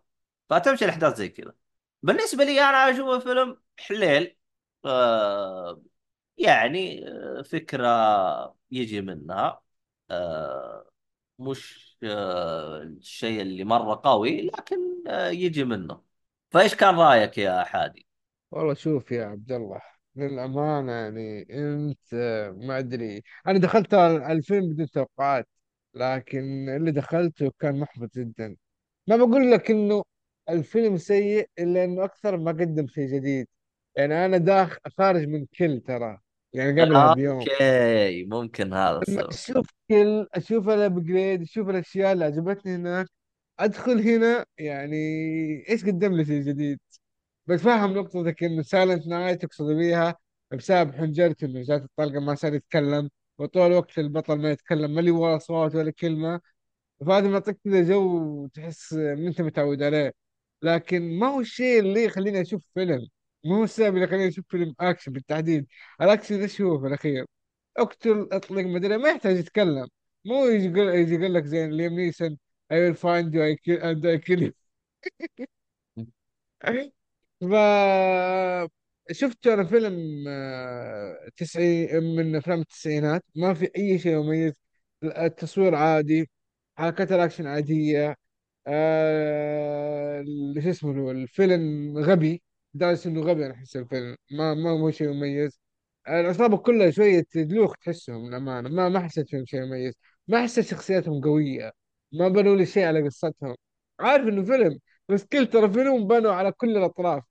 [0.51, 1.55] فتمشي الاحداث زي كذا.
[2.03, 4.37] بالنسبة لي أنا اشوفه فيلم حليل.
[4.85, 5.83] آه
[6.39, 7.05] يعني
[7.45, 7.89] فكرة
[8.71, 9.63] يجي منها.
[11.39, 14.79] مش الشيء اللي مرة قوي لكن
[15.31, 16.03] يجي منه.
[16.51, 18.07] فإيش كان رأيك يا حادي؟
[18.51, 22.15] والله شوف يا عبد الله للأمانة يعني أنت
[22.57, 23.23] ما أدري.
[23.47, 25.49] أنا دخلت الفيلم بدون توقعات
[25.95, 28.57] لكن اللي دخلته كان محبط جدا.
[29.09, 30.03] ما بقول لك إنه
[30.49, 33.49] الفيلم سيء إلا إنه أكثر ما قدم شيء جديد.
[33.97, 36.19] يعني أنا داخل خارج من Kill ترى
[36.53, 37.39] يعني قبلها بيوم.
[37.39, 39.29] okay ممكن هذا لما السبب.
[39.29, 43.07] أشوف Kill أشوف ال upgrade أشوف الأشياء اللي عجبتني هناك
[43.59, 44.97] أدخل هنا يعني
[45.69, 46.79] إيش قدم لي شيء جديد؟
[47.47, 50.17] بتفهم نقطتك إنه Silent Night تقصد بيها
[50.53, 55.11] بسبب حنجرته إنه جات الطلقة ما صار يتكلم وطول الوقت البطل ما يتكلم ما لي
[55.11, 56.41] ولا صوت ولا كلمة.
[57.07, 60.13] فهذا معطيك كذا جو تحس ان أنت متعود عليه.
[60.63, 63.09] لكن ما هو الشيء اللي يخليني أشوف فيلم
[63.45, 65.67] مو هو السبب اللي يخليني أشوف فيلم اكشن بالتحديد.
[66.01, 67.27] الاكشن إيش هو في الأخير؟
[67.79, 69.89] اقتل اطلق مدري ما يحتاج يتكلم.
[70.25, 72.39] مو يجي يقول يجي يقول لك زي ليام نيسون
[72.73, 74.05] I will find you I kill and
[77.51, 77.55] ف
[79.13, 83.25] شفت أنا فيلم آه، تسعين من أفلام التسعينات.
[83.37, 84.53] ما في أي شيء مميز
[85.05, 86.31] التصوير عادي
[86.77, 88.17] حركات الأكشن عادية
[88.67, 90.25] آه
[90.63, 92.43] شو اسمه الفيلم غبي.
[92.75, 95.61] لدرجه إنه غبي أنا أحس الفيلم ما ما هو شيء مميز
[96.09, 98.69] العصابة كلها شوية دلوخ تحسهم للأمانة.
[98.69, 99.95] ما ما حسيت فيهم شيء مميز
[100.29, 101.73] ما حسيت شخصياتهم قوية.
[102.13, 103.57] ما بنوا لي شيء على قصتهم.
[104.01, 107.23] عارف إنه فيلم بس Kill ترى فيلم بنوا على كل الأطراف.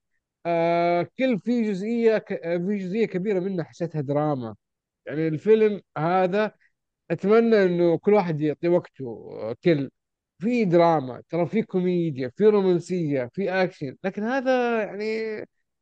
[0.46, 2.28] آه Kill في جزئية ك...
[2.42, 4.56] في جزئية كبيرة منه حسيتها دراما.
[5.06, 6.54] يعني الفيلم هذا
[7.10, 9.04] أتمنى إنه كل واحد يعطي وقته
[9.42, 9.90] آه، Kill.
[10.40, 13.96] في دراما ترى في كوميديا في رومانسية في أكشن.
[14.04, 15.04] لكن هذا يعني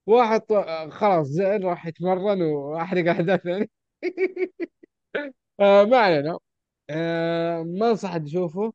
[0.07, 3.71] واحد آه، خلاص زين راح يتمرن وأحرق احداث يعني
[5.61, 6.39] آه ما علينا.
[6.91, 8.73] آه ما انصح حد يشوفه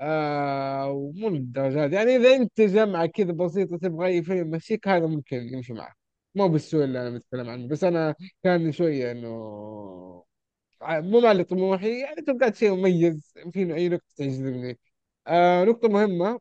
[0.00, 5.36] آه ومو للدرجات يعني إذا أنت جمعة كذا بسيطة تبغى أي فيلم يمشيك هذا ممكن
[5.36, 5.96] يمشي معك.
[6.34, 8.14] مو بالسوء اللي أنا بتكلم عنه بس أنا
[8.44, 9.28] كان شوية إنه
[10.82, 14.78] مو معلي طموحي يعني توقعت شيء مميز في اي نقطة تجذبني
[15.26, 16.40] آه نقطة مهمة.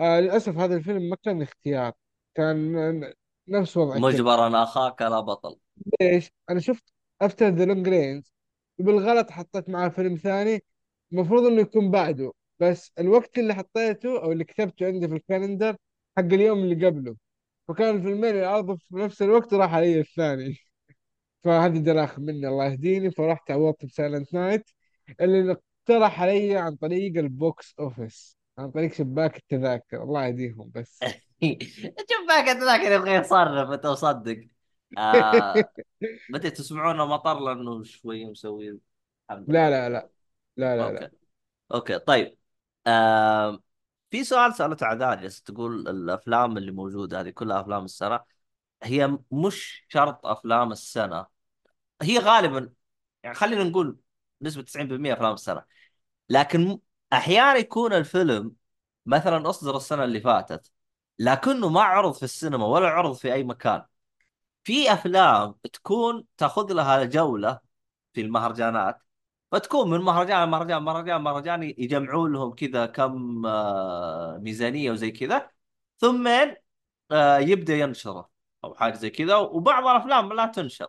[0.00, 1.92] آه للأسف هذا الفيلم ما كان اختيار
[2.34, 2.74] كان
[3.48, 5.56] نفس وضع مجبرا أخاك لا بطل.
[6.00, 6.84] ليش؟ أنا شفت
[7.22, 8.24] After the Long Rains
[8.78, 10.64] وبالغلط حطيت معاه فيلم ثاني
[11.12, 12.32] المفروض إنه يكون بعده.
[12.60, 15.76] بس الوقت اللي حطيته أو اللي كتبته عندي في ال calendar
[16.16, 17.16] حق اليوم اللي قبله.
[17.68, 20.56] فكان الفيلمين اللي عرضوا في نفس الوقت راح علي الثاني.
[21.44, 23.10] فهذه دراخ مني الله يهديني.
[23.10, 24.70] فرحت عوضت ب Silent Night
[25.20, 30.02] اللي اقترح علي عن طريق ال box office عن طريق شباك التذاكر.
[30.02, 31.00] الله يهديهم بس.
[32.10, 34.46] شوف باك ذاك يبغى يصرف أنت مصدق.
[34.98, 35.64] آه
[36.30, 38.78] بديت تسمعونه مطر؟ لأنه شوي مسوي
[39.30, 40.10] لا لا لا.
[40.56, 41.00] لا لا okay.
[41.00, 41.10] لا
[41.74, 42.39] okay طيب.
[42.86, 43.62] آه
[44.10, 48.20] في سؤال سألته عذاري تقول الأفلام اللي موجودة هذه كلها أفلام السنة
[48.82, 51.26] هي مش شرط أفلام السنة
[52.02, 52.72] هي غالبا
[53.22, 54.00] يعني خلينا نقول
[54.42, 55.64] نسبة 90% أفلام السنة
[56.30, 56.80] لكن
[57.12, 58.56] أحيانا يكون الفيلم
[59.06, 60.72] مثلا أصدر السنة اللي فاتت
[61.18, 63.84] لكنه ما عرض في السينما ولا عرض في أي مكان.
[64.64, 67.60] في أفلام تكون تأخذ لها جولة
[68.14, 69.02] في المهرجانات
[69.52, 75.50] فتكون من مهرجان لمهرجان مهرجان مهرجان يجمعوا لهم كذا كم آه، ميزانية وزي كذا.
[75.98, 76.28] ثم
[77.12, 78.30] آه، يبدأ ينشره
[78.64, 79.36] أو حاجة زي كذا.
[79.36, 80.86] وبعض الأفلام لا تنشر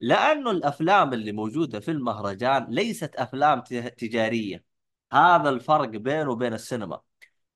[0.00, 3.60] لأنه الأفلام اللي موجودة في المهرجان ليست أفلام
[3.98, 4.64] تجارية.
[5.12, 7.00] هذا الفرق بينه وبين السينما.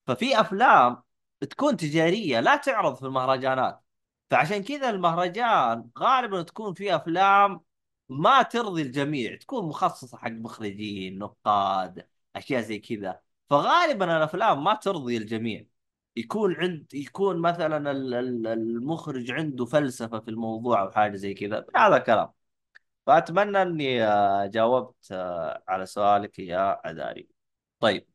[0.06, 1.02] ففي أفلام
[1.40, 3.84] تكون تجارية لا تعرض في المهرجانات.
[4.30, 7.60] فعشان كذا المهرجان غالبا تكون فيه أفلام
[8.08, 13.20] ما ترضي الجميع تكون مخصصة حق مخرجين نقاد أشياء زي كذا.
[13.50, 15.66] فغالبا الافلام ما ترضي الجميع.
[16.16, 21.66] يكون عند يكون مثلا ال- ال- المخرج عنده فلسفة في الموضوع أو حاجة زي كذا
[21.76, 22.32] هذا الكلام.
[23.06, 27.28] فأتمنى أني آه، جاوبت آه، على سؤالك يا عذاري
[27.80, 28.08] طيب.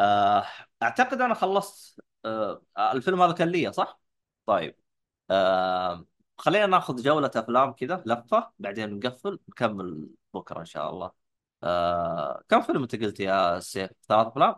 [0.00, 0.44] آه،
[0.82, 2.00] أعتقد أنا خلصت
[2.78, 4.00] الفيلم هذا كان لي صح؟
[4.46, 4.76] طيب.
[6.38, 11.10] خلينا ناخذ جولة أفلام كذا لفة بعدين نقفل نكمل بكرة إن شاء الله.
[11.62, 14.54] آه، كم فيلم أنت قلت يا سيف؟ ثلاث أفلام؟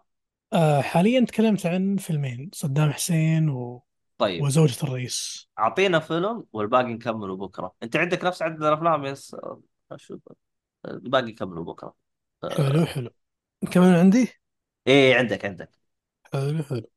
[0.53, 3.85] آه حاليا تكلمت عن فيلمين صدام حسين و...
[4.19, 4.43] طيب.
[4.43, 5.49] وزوجة الرئيس.
[5.59, 7.75] أعطينا فيلم والباقي نكمله بكرة.
[7.83, 9.37] أنت عندك نفس عدد الأفلام يس
[9.93, 10.21] أشوف.
[10.89, 11.95] الباقي نكمله بكرة.
[12.51, 13.11] حلو حلو.
[13.71, 14.33] كمان عندي؟
[14.87, 15.71] إيه عندك عندك.
[16.33, 16.91] حلو حلو.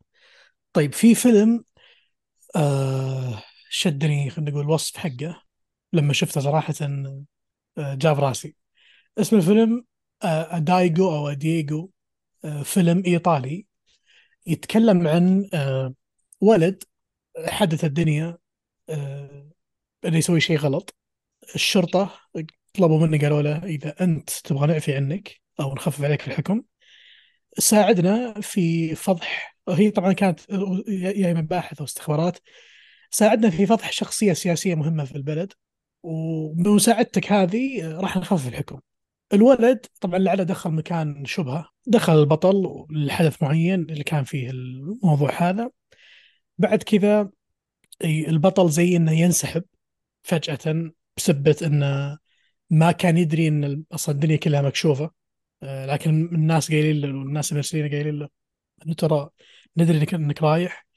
[0.73, 1.64] طيب في فيلم
[2.56, 5.43] آه شدني خلينا نقول الوصف حقه
[5.93, 8.55] لما شفته صراحة آه جاب راسي.
[9.17, 9.85] اسم الفيلم
[10.23, 11.91] آه دايجو أو دييغو
[12.45, 13.65] آه فيلم إيطالي
[14.47, 15.93] يتكلم عن آه
[16.41, 16.83] ولد
[17.47, 18.37] حدث الدنيا
[18.89, 19.51] آه
[20.05, 20.95] إنه يسوي شيء غلط.
[21.55, 22.19] الشرطة
[22.73, 26.63] طلبوا منه قالوا له إذا أنت تبغى نعفي عنك أو نخفف عليك الحكم
[27.57, 29.57] ساعدنا في فضح.
[29.69, 30.39] هي طبعا كانت
[30.89, 32.37] يا مباحث واستخبارات
[33.10, 35.53] ساعدنا في فضح شخصية سياسية مهمة في البلد
[36.03, 38.80] وبمساعدتك هذه راح نخفف الحكم.
[39.34, 45.72] الولد طبعا لعلة دخل مكان شبهة دخل البطل لحدث معين اللي كان فيه الموضوع هذا.
[46.57, 47.30] بعد كذا
[48.03, 49.64] البطل زي إنه ينسحب
[50.23, 52.18] فجأة بسبة إنه
[52.69, 55.11] ما كان يدري إن أصلا الدنيا كلها مكشوفة.
[55.64, 58.30] آه، لكن الناس قايلين له والناس المرسلين قايلين له
[58.86, 59.30] إنه ترى
[59.77, 60.89] ندري إنك رايح.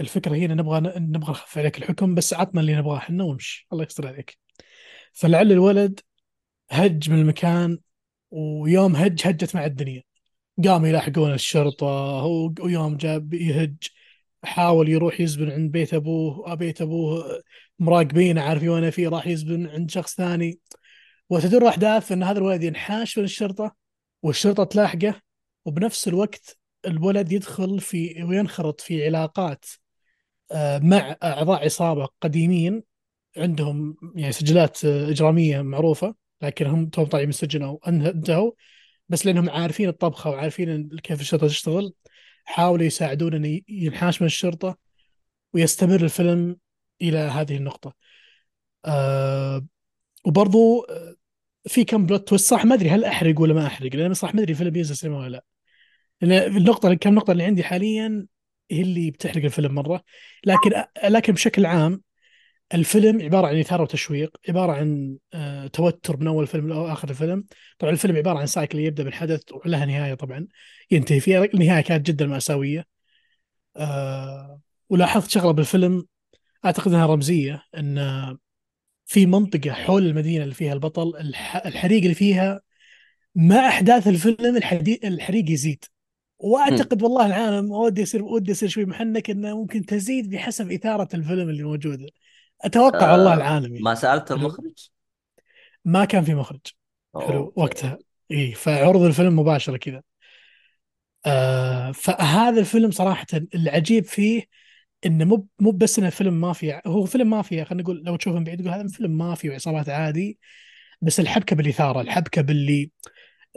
[0.00, 3.68] الفكرة هي نبغى نبغى نخفف عليك الحكم بس عطنا اللي نبغاه إحنا ونمشي.
[3.72, 4.38] الله يستر عليك.
[5.12, 6.00] فلعل الولد
[6.70, 7.78] هج من المكان
[8.30, 10.02] ويوم هج هجت مع الدنيا.
[10.64, 11.86] قاموا يلاحقون الشرطة
[12.60, 13.76] ويوم جاب يهج.
[14.44, 17.42] حاول يروح يزبن عند بيت أبوه بيت أبوه
[17.78, 20.60] مراقبين عارفين وين فيه راح يزبن عند شخص ثاني.
[21.30, 23.76] وتدور الاحداث إن هذا الولد ينحاش من الشرطة
[24.22, 25.20] والشرطة تلاحقه.
[25.64, 29.87] وبنفس الوقت الولد يدخل في وينخرط في علاقات آه،
[30.82, 32.82] مع أعضاء عصابة قديمين
[33.36, 38.52] عندهم يعني سجلات آه، إجرامية معروفة لكن هم توهم طالعين من السجن أو انتهوا
[39.08, 41.94] بس لأنهم عارفين الطبخة وعارفين كيف الشرطة تشتغل
[42.44, 44.78] حاولوا يساعدون إنه ينحاش من الشرطة
[45.54, 46.56] ويستمر الفيلم
[47.02, 47.94] إلى هذه النقطة.
[48.84, 49.66] آه
[50.26, 51.14] وبرضو آه،
[51.68, 54.40] في كم بلوت تويست صح ما أدري هل أحرق ولا ما أحرق لأن صح ما
[54.40, 55.42] أدري الفيلم ينزل سينما ولا
[56.22, 56.46] لا.
[56.46, 58.26] النقطة كم نقطة اللي عندي حاليا
[58.70, 60.02] هي اللي بتحرق الفيلم مرة.
[60.44, 62.02] لكن لكن بشكل عام
[62.74, 67.44] الفيلم عبارة عن إثارة وتشويق عبارة عن آه توتر من أول فيلم لاخر الفيلم.
[67.78, 70.46] طبعا الفيلم عبارة عن سايكل يبدأ بالحدث ولها نهاية طبعا
[70.90, 71.44] ينتهي فيها.
[71.44, 72.86] النهاية كانت جدا مأساوية.
[73.76, 76.06] آه ولاحظت شغلة بالفيلم.
[76.64, 78.38] أعتقد إنها رمزية إن
[79.06, 81.16] في منطقة حول المدينة اللي فيها البطل
[81.66, 82.60] الحريق اللي فيها
[83.34, 84.56] مع أحداث الفيلم
[85.04, 85.84] الحريق يزيد.
[86.38, 91.48] وأعتقد والله العالم ودي يصير ودي يصير شوي محنك إنه ممكن تزيد بحسب إثارة الفيلم
[91.48, 92.06] اللي موجودة.
[92.60, 93.80] أتوقع آه والله العالم يعني.
[93.80, 94.88] ما سألت المخرج؟
[95.84, 96.60] ما كان في مخرج.
[97.20, 97.98] حلو وقتها.
[98.30, 100.02] إي فعرض الفيلم مباشرة كذا.
[101.26, 104.42] آه فهذا الفيلم صراحة العجيب فيه
[105.06, 106.82] إنه مو مو بس إنه فيلم مافيا.
[106.86, 110.38] هو فيلم مافيا خلينا نقول لو تشوفه من بعيد تقول هذا فيلم مافيا وعصابات عادي
[111.00, 112.90] بس الحبكة بالإثارة الحبكة باللي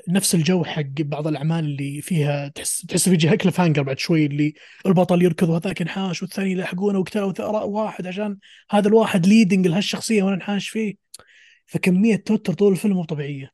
[0.07, 4.53] نفس الجو حق بعض الأعمال اللي فيها تحس تحس في جهة cliffhanger بعد شوي اللي
[4.85, 8.37] البطل يركض وهذاك ينحاش والثاني يلحقونه وقتلوا ثراء واحد عشان
[8.71, 10.95] هذا الواحد leading لهالشخصية وأنا انحاش فيه.
[11.65, 13.51] فكمية توتر طول الفيلم مو طبيعية.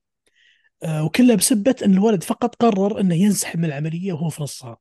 [0.83, 4.77] آه وكلها بسبة إن الولد فقط قرر إنه ينسحب من العملية وهو في نصها.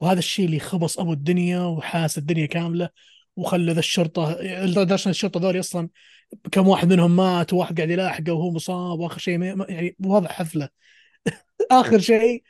[0.00, 2.88] وهذا الشيء اللي خبص أبو الدنيا وحاس الدنيا كاملة
[3.36, 5.88] وخلى ذا الشرطة لدرجة الشرطة ذولي أصلا
[6.52, 10.68] كم واحد منهم مات وواحد قاعد يلاحقه وهو مصاب وآخر شيء يعني وضع حفلة.
[11.70, 12.42] آخر شيء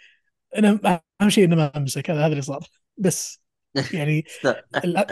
[0.57, 2.67] أنا أهم شيء إنه ما أمسك هذا هذا اللي صار.
[2.97, 3.41] بس.
[3.95, 4.25] يعني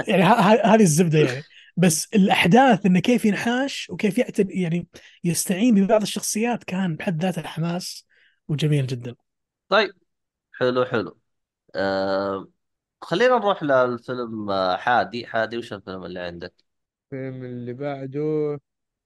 [0.08, 0.22] يعني
[0.64, 1.42] هذه الزبدة يعني.
[1.76, 4.86] بس الأحداث إنه كيف ينحاش وكيف يعتد يعني
[5.24, 8.06] يستعين ببعض الشخصيات كان بحد ذاته حماس
[8.48, 9.14] وجميل جدا.
[9.68, 9.92] طيب.
[10.52, 11.18] حلو حلو.
[11.74, 12.48] آه
[13.00, 15.26] خلينا نروح للفيلم آه، حادي.
[15.26, 16.54] حادي وش الفيلم اللي عندك؟
[17.12, 18.20] الفيلم اللي بعده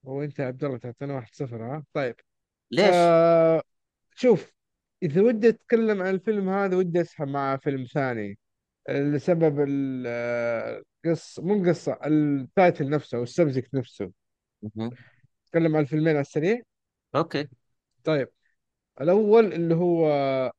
[0.07, 2.17] هو أنت عبد الله تعطينا واحد صفر ها؟ طيب.
[2.71, 3.63] ليش؟ آه
[4.15, 4.53] شوف.
[5.03, 8.39] إذا ودي أتكلم عن الفيلم هذا ودي أسحب مع فيلم ثاني
[8.89, 14.13] لسبب القصة مو القصة ال title نفسه ال subject نفسه.
[15.47, 16.61] أتكلم عن الفيلمين على السريع؟
[17.17, 17.49] okay.
[18.05, 18.29] طيب.
[19.01, 20.53] الأول اللي هو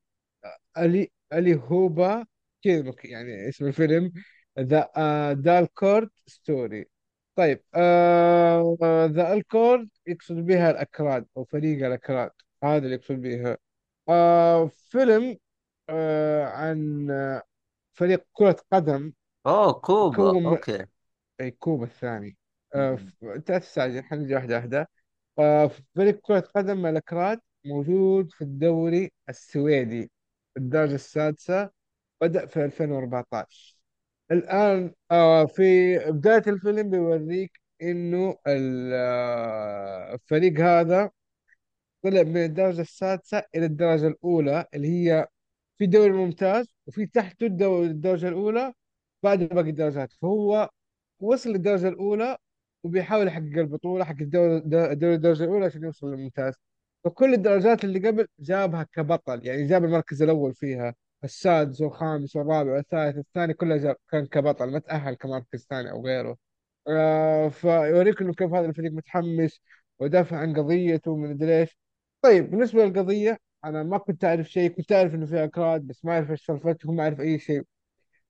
[0.78, 2.26] ألي Allihopa
[2.64, 4.12] كذا يعني اسم الفيلم
[4.60, 4.92] ذا
[5.34, 6.86] Dalkurd Story
[7.36, 7.64] طيب
[9.16, 12.32] ذا الكورد يقصد بها الأكراد أو فريق الأكراد
[12.64, 13.58] هذا اللي يقصد بها.
[14.10, 15.38] آه فيلم
[15.90, 17.44] آه عن آه،
[17.94, 19.14] فريق كرة قدم.
[19.46, 20.24] أوه كوبا.
[20.24, 20.86] يكون okay.
[21.42, 22.38] أي كوبا الثاني.
[22.76, 24.90] آه أنت لا تستعجل حنجي واحدة واحدة.
[25.40, 30.12] آه فريق كرة قدم الأكراد موجود في الدوري السويدي
[30.58, 31.72] الدرجة السادسة
[32.22, 33.78] بدأ في 2014
[34.32, 41.12] الآن آه في بداية الفيلم بيوريك إنه ال- آه، الفريق هذا
[42.04, 45.28] طلع من الدرجة السادسة إلى الدرجة الأولى اللي هي
[45.78, 48.74] في دوري ممتاز وفي تحته الدو- الدرجة الأولى
[49.24, 50.14] بعد باقي الدرجات.
[50.22, 50.70] فهو
[51.20, 52.38] وصل للدرجة الأولى
[52.84, 56.54] وبيحاول يحقق البطولة حق الدوري الدوري الدرجة الأولى عشان يوصل للممتاز.
[57.04, 63.18] فكل الدرجات اللي قبل جابها كبطل يعني جاب المركز الأول فيها السادس والخامس والرابع والثالث
[63.18, 66.38] الثاني كلها جاب كان كبطل ما تأهل كمركز ثاني أو غيره.
[66.88, 69.62] آه فيوريك إنه كيف هذا الفريق متحمس
[70.00, 71.78] ودافع عن قضيته ومن أدري إيش.
[72.24, 76.14] طيب بالنسبة للقضية أنا ما كنت أعرف شيء كنت أعرف إنه في أكراد بس ما
[76.14, 77.64] أعرف إيش سالفتهم ما أعرف أي شيء.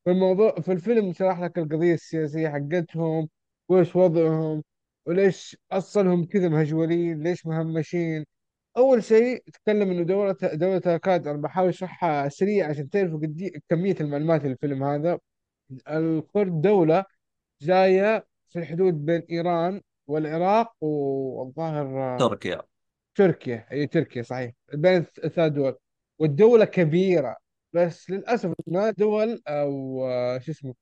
[0.06, 3.30] في الموضوع في الفيلم شرح لك القضية السياسية حقتهم
[3.70, 4.64] وإيش وضعهم
[5.06, 8.26] وليش أصلهم كذا مهجورين ليش مهمشين.
[8.78, 13.96] أول شيء تكلم إنه دولة دولة الأكراد أنا بحاول أشرحها سريع عشان تعرفوا قد كمية
[14.02, 15.20] المعلومات اللي في الفيلم هذا.
[15.90, 17.06] الكرد دولة
[17.62, 22.62] جاية في الحدود بين إيران والعراق والظاهر تركيا.
[23.16, 24.52] تركيا هي تركيا صحيح.
[24.74, 25.76] بين الثلاث دول.
[26.20, 27.36] والدولة كبيرة
[27.74, 30.76] بس للأسف ما دول أو آه، شو اسمه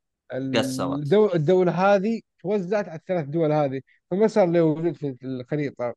[0.55, 3.81] قسمت الدو- الدولة هذه توزعت على الثلاث دول هذه
[4.11, 5.95] فما صار له وجود في الخريطة.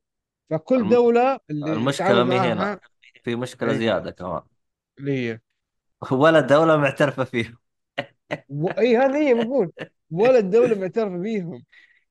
[0.49, 0.89] فكل الم...
[0.89, 2.79] دولة اللي المشكلة مي هنا
[3.23, 3.77] في مشكلة إيه.
[3.77, 4.41] زيادة كمان.
[4.99, 5.39] اللي هي؟
[6.11, 7.57] ولا دولة معترفة فيهم.
[8.49, 8.67] و...
[8.69, 9.71] إي هذه هي بقول
[10.11, 11.63] ولا الدولة معترفة بيهم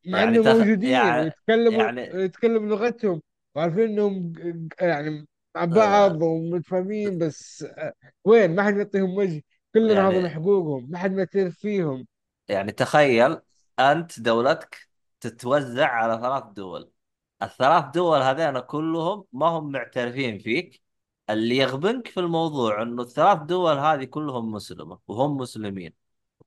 [0.06, 0.56] مع يعني انهم تخ...
[0.56, 3.22] موجودين يعني ويتكلموا يعني يتكلموا لغتهم.
[3.54, 4.32] وعارفين إنهم
[4.80, 5.26] يعني
[5.56, 5.66] مع آه.
[5.66, 7.92] بعض ومتفاهمين بس آه،
[8.24, 9.42] وين؟ ما حد يعطيهم وجه.
[9.74, 12.06] كلنا يعني حقوقهم ما حد معترف فيهم.
[12.48, 13.38] يعني تخيل
[13.78, 14.88] أنت دولتك
[15.20, 16.90] تتوزع على ثلاث دول.
[17.42, 20.82] الثلاث دول هذين كلهم ما هم معترفين فيك.
[21.30, 25.92] اللي يغبنك في الموضوع إنه الثلاث دول هذه كلهم مسلمة وهم مسلمين.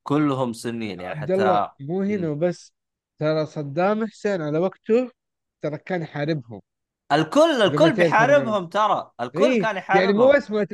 [0.03, 2.29] كلهم سنين يعني حتى مو هنا.
[2.29, 2.73] وبس
[3.19, 5.11] ترى صدام حسين على وقته
[5.61, 6.61] ترى كان يحاربهم.
[7.11, 9.11] الكل الكل بيحاربهم ترى.
[9.21, 10.67] الكل إيه كان يعني مو يحاربهم بس ما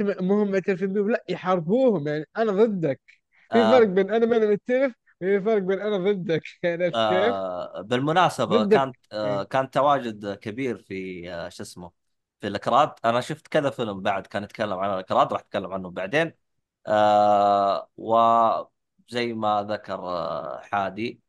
[0.00, 2.08] ما ما هم معترفين بيهم لا يحاربوهم.
[2.08, 3.00] يعني أنا ضدك.
[3.52, 4.92] في فرق آه بين أنا ما أنا معترف
[5.22, 6.42] وفي فرق بين أنا ضدك.
[6.62, 8.64] يعني؟ آه بالمناسبة ضدك.
[8.64, 9.42] كانت آه إيه.
[9.42, 11.92] كان تواجد كبير في آه شو اسمه
[12.40, 12.92] في الأكراد.
[13.04, 16.32] أنا شفت كذا فيلم بعد كان يتكلم عن الأكراد راح أتكلم عنه بعدين.
[16.86, 21.20] آه وزي ما ذكر آه حادي.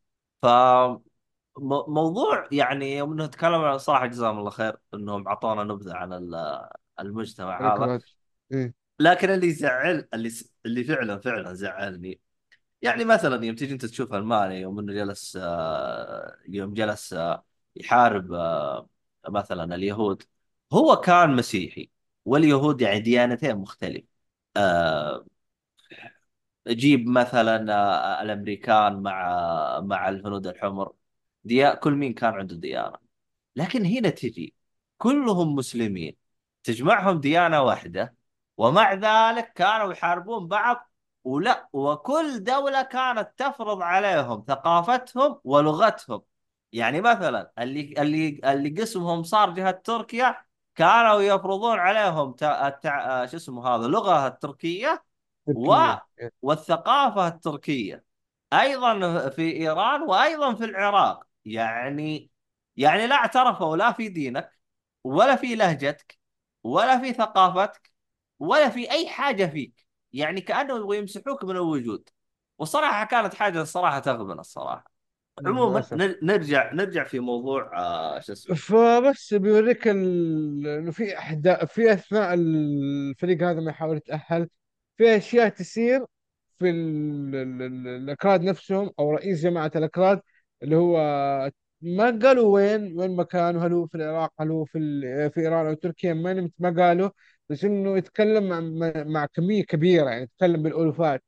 [1.59, 6.69] فموضوع يعني يوم إنه تكلم عن صراحة جزاهم الله خير إنهم اعطونا نبذة عن ال-
[6.99, 7.99] المجتمع هذا.
[8.51, 8.73] إيه.
[8.99, 10.31] لكن اللي زعل اللي
[10.65, 12.19] اللي فعلا فعلا زعلني.
[12.81, 17.45] يعني مثلا يوم تيجي أنت تشوف الماني يوم إنه جلس آه، يوم جلس آه،
[17.75, 18.89] يحارب آه،
[19.29, 20.23] مثلا اليهود
[20.73, 21.89] هو كان مسيحي
[22.25, 24.07] واليهود يعني ديانتين مختلفة.
[24.57, 25.25] آه،
[26.67, 27.55] جيب مثلا
[28.21, 30.93] الأمريكان مع مع الهنود الحمر.
[31.49, 32.97] ديا كل مين كان عنده ديانه
[33.55, 34.55] لكن هنا تجي
[34.97, 36.15] كلهم مسلمين
[36.63, 38.15] تجمعهم ديانة واحدة
[38.57, 40.91] ومع ذلك كانوا يحاربون بعض
[41.23, 46.21] ولا وكل دولة كانت تفرض عليهم ثقافتهم ولغتهم.
[46.73, 50.45] يعني مثلا اللي اللي اللي قسمهم صار جهة تركيا
[50.75, 52.67] كانوا يفرضون عليهم تع...
[52.67, 53.25] التع...
[53.25, 55.03] شو اسمه هذا اللغة التركية
[55.47, 55.75] و...
[55.75, 56.01] تركيا.
[56.41, 58.03] والثقافة التركية.
[58.53, 61.28] أيضا في إيران وأيضا في العراق.
[61.45, 62.31] يعني
[62.77, 64.51] يعني لا اعترفوا لا في دينك
[65.03, 66.17] ولا في لهجتك
[66.63, 67.91] ولا في ثقافتك
[68.39, 69.85] ولا في أي حاجة فيك.
[70.13, 72.09] يعني كأنه يبغوا يمسحوك من الوجود.
[72.57, 74.91] والصراحة كانت حاجة الصراحة تغبن الصراحة.
[75.45, 75.83] عموما
[76.23, 79.87] نرجع نرجع في موضوع آه شو اسمه؟ فبس بيوريك.
[79.87, 84.49] إنه في احداث في أثناء الفريق هذا ما يحاول يتأهل
[84.97, 86.05] في أشياء تصير
[86.59, 87.35] في ال...
[87.35, 87.61] ال...
[87.61, 90.21] ال- الأكراد نفسهم أو رئيس جماعة الأكراد
[90.63, 90.97] اللي هو
[91.81, 94.79] ما قالوا وين وين مكانه هل هو في العراق هل هو في.
[95.33, 97.09] في إيران أو تركيا ما ما قالوا.
[97.49, 98.59] بس إنه يتكلم مع
[99.03, 101.23] مع كمية كبيرة يعني يتكلم بالألوفات.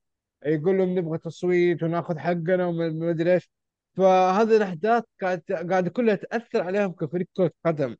[0.45, 3.49] يقول لهم نبغى تصويت وناخذ حقنا وما ما أدري إيش.
[3.98, 5.41] فهذه الأحداث قاعد
[5.72, 7.95] قاعد كلها تأثر عليهم كفريق كرة قدم.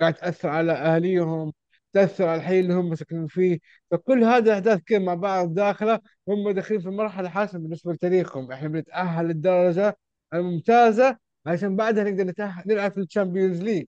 [0.00, 1.52] قاعد تأثر على اهاليهم
[1.92, 3.58] تأثر على الحي اللي هم ساكنين فيه.
[3.90, 8.52] فكل هذه الأحداث كده مع بعض داخلة هم داخلين في مرحلة حاسمة بالنسبة لتاريخهم.
[8.52, 9.96] إحنا بنتأهل للدرجة
[10.34, 13.84] الممتازة عشان بعدها نقدر نتأهل نلعب في ال Champions League.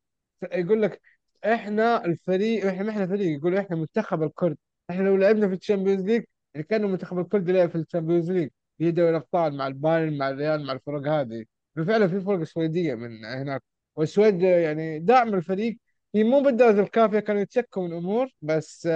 [0.52, 1.00] يقول لك
[1.44, 4.56] إحنا الفريق إحنا ما إحنا فريق يقولوا إحنا منتخب الكرد.
[4.90, 6.24] إحنا لو لعبنا في ال Champions League
[6.54, 8.50] يعني كان منتخب الكرد يلعب في ال Champions League.
[8.78, 11.44] في دوري الأبطال مع البايرن مع الريال مع الفرق هذه.
[11.76, 13.62] فعلا في فرق سويدية من هناك.
[13.96, 15.78] والسويد يعني دعم الفريق.
[16.14, 18.86] هي مو بالدرجة الكافية كانوا يتشكوا من أمور بس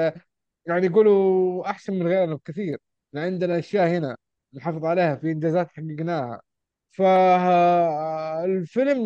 [0.67, 2.79] يعني يقولوا أحسن من غيرنا بكثير.
[3.15, 4.17] عندنا أشياء هنا
[4.55, 6.41] نحافظ عليها في إنجازات حققناها.
[6.91, 8.47] فالفيلم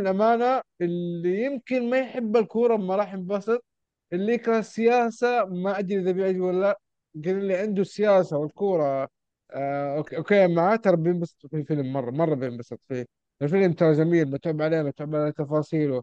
[0.01, 3.65] الأمانة اللي يمكن ما يحب الكورة ما راح ينبسط
[4.12, 6.81] اللي يكره السياسة ما أدري إذا بيعجب ولا لأ
[7.15, 9.09] لكن اللي عنده السياسة والكورة.
[9.51, 13.06] آه okay okay معاه ترى بينبسط في الفيلم مرة مرة بينبسط فيه.
[13.43, 16.02] الفيلم ترى جميل متعوب عليه متعوب على تفاصيله.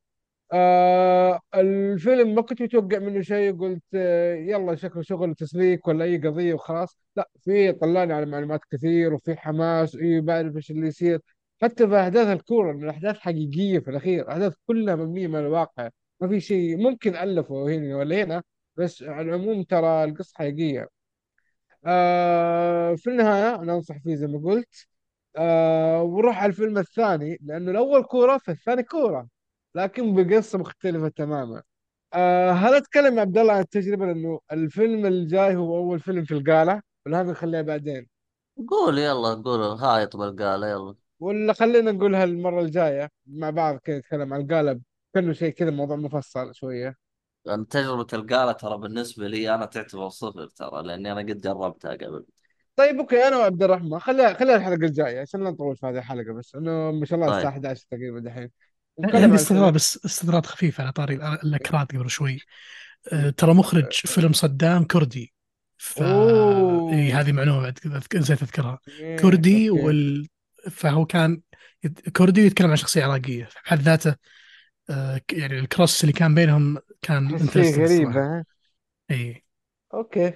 [0.53, 6.17] آه الفيلم ما كنت متوقع منه شيء قلت آه يلا شكله شغل تسليك ولا أي
[6.17, 6.97] قضية وخلاص.
[7.15, 11.19] لأ في طلعني على معلومات كثير وفي حماس وإيه بعرف إيش اللي يصير.
[11.61, 15.89] حتى في أحداث الكورة إن الأحداث حقيقية في الأخير الأحداث كلها مبنية من الواقع.
[16.21, 18.43] ما في شيء ممكن ألفه هنا ولا هنا
[18.77, 20.89] بس على العموم ترى القصة حقيقية.
[21.85, 24.87] آه في النهاية أنا أنصح فيه زي ما قلت
[25.37, 29.27] آه وروح على الفيلم الثاني لأنه الأول كورة فالثاني كورة
[29.75, 31.63] لكن بقصة مختلفة تماما.
[32.13, 36.33] آه هل أتكلم يا عبد الله عن التجربة؟ لأنه الفيلم الجاي هو أول فيلم في
[36.33, 38.07] القالة ولا هذا نخليها بعدين.
[38.69, 40.95] قول يلا قول هايط بالقالة يلا.
[41.21, 44.79] ولا خلينا نقولها المرة الجاية مع بعض كذا نتكلم عن القالة
[45.13, 46.95] كأنه شيء كذا موضوع مفصل شوية.
[47.45, 52.25] لأن تجربة القالة ترى بالنسبة لي أنا تعتبر صفر ترى لأني أنا قد جربتها قبل.
[52.75, 56.33] طيب okay أنا وعبد الرحمن خليها خليها الحلقة الجاية عشان لا نطول في هذه الحلقة
[56.33, 58.49] بس إنه ما شاء الله الساعة طيب 11 تقريبا دحين
[58.99, 62.39] نتكلم عندي عن الفيلم استطراد بس استطراد خفيف على طاري الأكراد قبل شوي.
[63.13, 65.33] أه، ترى مخرج فيلم صدام كردي.
[65.77, 67.79] ف إي اوه هذه معلومة بعد
[68.15, 68.79] نسيت أذكرها.
[68.87, 70.27] okay كردي وال...
[70.69, 71.41] فهو كان
[71.83, 73.49] يت- كردي ويتكلم عن شخصية عراقية.
[73.65, 74.15] بحد ذاته
[75.27, 78.45] ك- يعني ال cross اللي كان بينهم كان الصراحة ها؟
[79.11, 79.43] إي.
[79.93, 80.33] okay.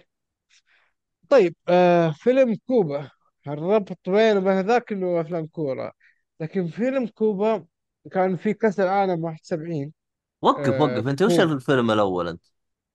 [1.30, 3.10] طيب آه فيلم كوبا.
[3.48, 5.92] الربط بينه وبين ذاك انه أفلام كورة.
[6.40, 7.66] لكن فيلم كوبا
[8.12, 9.94] كان في كأس العالم 71
[10.42, 11.08] وقف آه وقف.
[11.08, 12.44] أنت وش الفيلم الأول أنت؟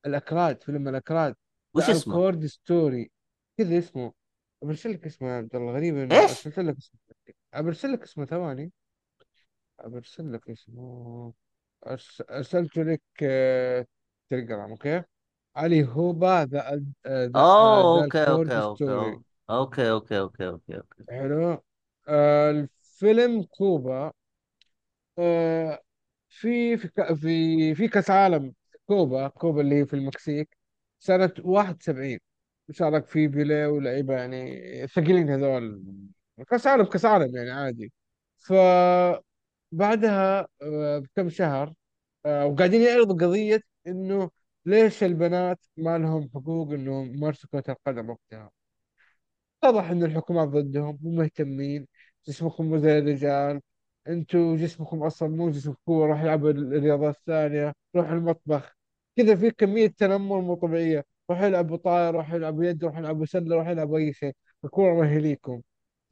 [0.06, 1.34] الأكراد فيلم الأكراد.
[1.74, 3.10] وش اسمه؟ Dalkurd Story.
[3.58, 4.12] كذا اسمه.
[4.62, 7.00] برسل لك اسمه يا عبد الله غريب انه إيش؟ أرسلت لك اسمه.
[7.56, 8.72] برسل لك اسمه ثواني.
[9.84, 11.32] برسل لك اسمه.
[11.86, 12.22] أرس...
[12.78, 13.86] لك آه،
[14.30, 15.02] تليجرام أوكي؟
[15.56, 19.22] علي هوبا ذا ذا أوه ذا أوكي أوكي الكورد أوكي ستوري.
[19.50, 21.62] أوكي أوكي أوكي أوكي أوكي حلو.
[22.08, 24.12] آه الفيلم كوبا
[25.18, 25.80] آه
[26.28, 28.54] في في ك- في في كأس عالم
[28.86, 30.56] كوبا كوبا اللي هي في المكسيك
[31.00, 32.18] سنة 71
[32.70, 35.82] شارك فيه بيليه ولاعيبة يعني ثقيلين هذول.
[36.44, 37.92] كأس عالم كأس عالم يعني عادي.
[38.38, 39.22] فبعدها
[40.62, 41.74] آه، بكم شهر
[42.26, 44.30] آه، وقاعدين يعرضوا قضية إنه
[44.66, 48.50] ليش البنات ما لهم حقوق إنهم يمارسوا كرة القدم وقتها.
[49.64, 51.86] اتضح إن الحكومات ضدهم مو مهتمين
[52.28, 53.60] جسمكم مو زي الرجال
[54.08, 58.76] أنتوا جسمكم أصلا مو جسم قوة روح العبوا الرياضات الثانية روح المطبخ.
[59.16, 61.04] كذا في كمية تنمر مو طبيعية.
[61.30, 64.32] روح العبوا طاير روح العبوا يد روح العبوا سلة روح العبوا أي شيء.
[64.64, 65.62] الكورة ما هي ليكم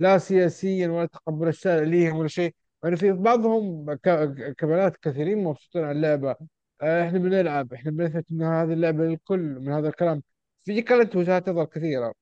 [0.00, 2.54] لا سياسيا ولا تقبل الشارع ليهم ولا شيء.
[2.84, 3.94] يعني في بعضهم
[4.58, 6.36] كبنات كثيرين مبسوطين على اللعبة.
[6.82, 10.22] آه، إحنا بنلعب إحنا بنثبت إن هذه اللعبة للكل من هذا الكلام.
[10.64, 12.14] في كانت وجهات نظر كثيرة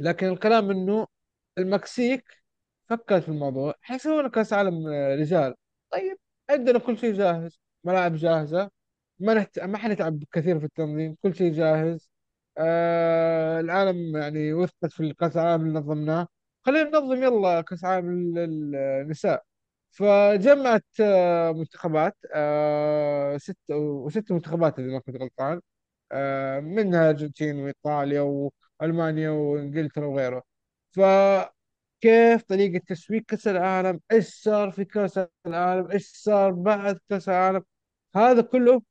[0.00, 1.06] لكن الكلام إنه
[1.58, 2.24] المكسيك
[2.88, 3.74] فكرت في الموضوع.
[3.80, 5.54] حيسوون كأس عالم آه، رجال.
[5.90, 6.18] طيب
[6.50, 8.70] عندنا كل شيء جاهز ملاعب جاهزة.
[9.18, 9.58] ما نحت...
[9.60, 12.10] ما حنتعب كثير في التنظيم كل شيء جاهز.
[12.58, 16.28] آه العالم يعني وثقت في الكأس العالم اللي نظمناه.
[16.62, 19.44] خلينا ننظم يلا كاس عالم للنساء
[19.90, 25.60] فجمعت آه منتخبات آه ست وست منتخبات إذا ما كنت غلطان.
[26.12, 30.42] آه، منها الارجنتين وإيطاليا وألمانيا وإنجلترا وغيره
[30.90, 37.62] فكيف طريقة تسويق كأس العالم؟ إيش صار في كأس العالم؟ إيش صار بعد كأس العالم؟
[38.16, 38.82] هذا كله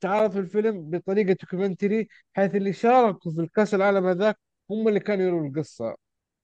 [0.00, 4.38] تعرض في الفيلم بطريقة documentary حيث اللي شاركوا في الكأس العالم هذاك
[4.70, 5.96] هم اللي كانوا يروا القصة.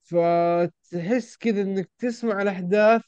[0.07, 3.01] فتحس كذا إنك تسمع الأحداث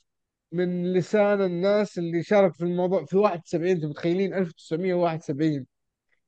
[0.51, 3.05] من لسان الناس اللي شاركوا في الموضوع.
[3.05, 5.67] في 71 أنتم متخيلين؟ 1971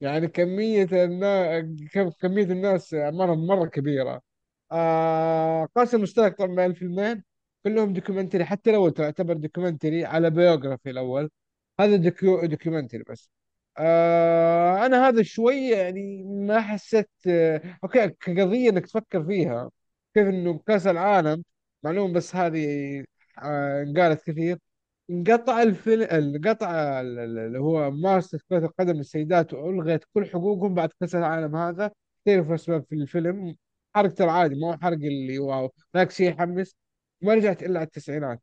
[0.02, 1.66] يعني كمية الناس
[2.22, 4.22] كمية الناس أعمارهم مرة كبيرة.
[4.72, 7.24] آه قاسم مشترك طبعا الفيلمين.
[7.64, 11.30] كلهم documentary حتى الأول تعتبر documentary على biography الأول.
[11.80, 13.30] هذا docu documentary بس.
[13.78, 19.70] آه أنا هذا شوية يعني ما حسيت آه okay كقضية إنك تفكر فيها.
[20.14, 21.44] كيف إنه كأس العالم
[21.84, 22.66] معلوم بس هذه
[23.44, 24.58] آه قالت كثير.
[25.10, 30.90] انقطع الفيلم انقطع ال- ال- اللي هو ممارسة كرة القدم للسيدات وألغت كل حقوقهم بعد
[31.00, 31.92] كأس العالم هذا.
[32.26, 33.56] تعرف أسباب في الفيلم؟
[33.96, 36.76] حرق ترى عادي ما هو حرق اللي wow ذاك شيء يحمس.
[37.22, 38.42] ما رجعت إلا على التسعينات.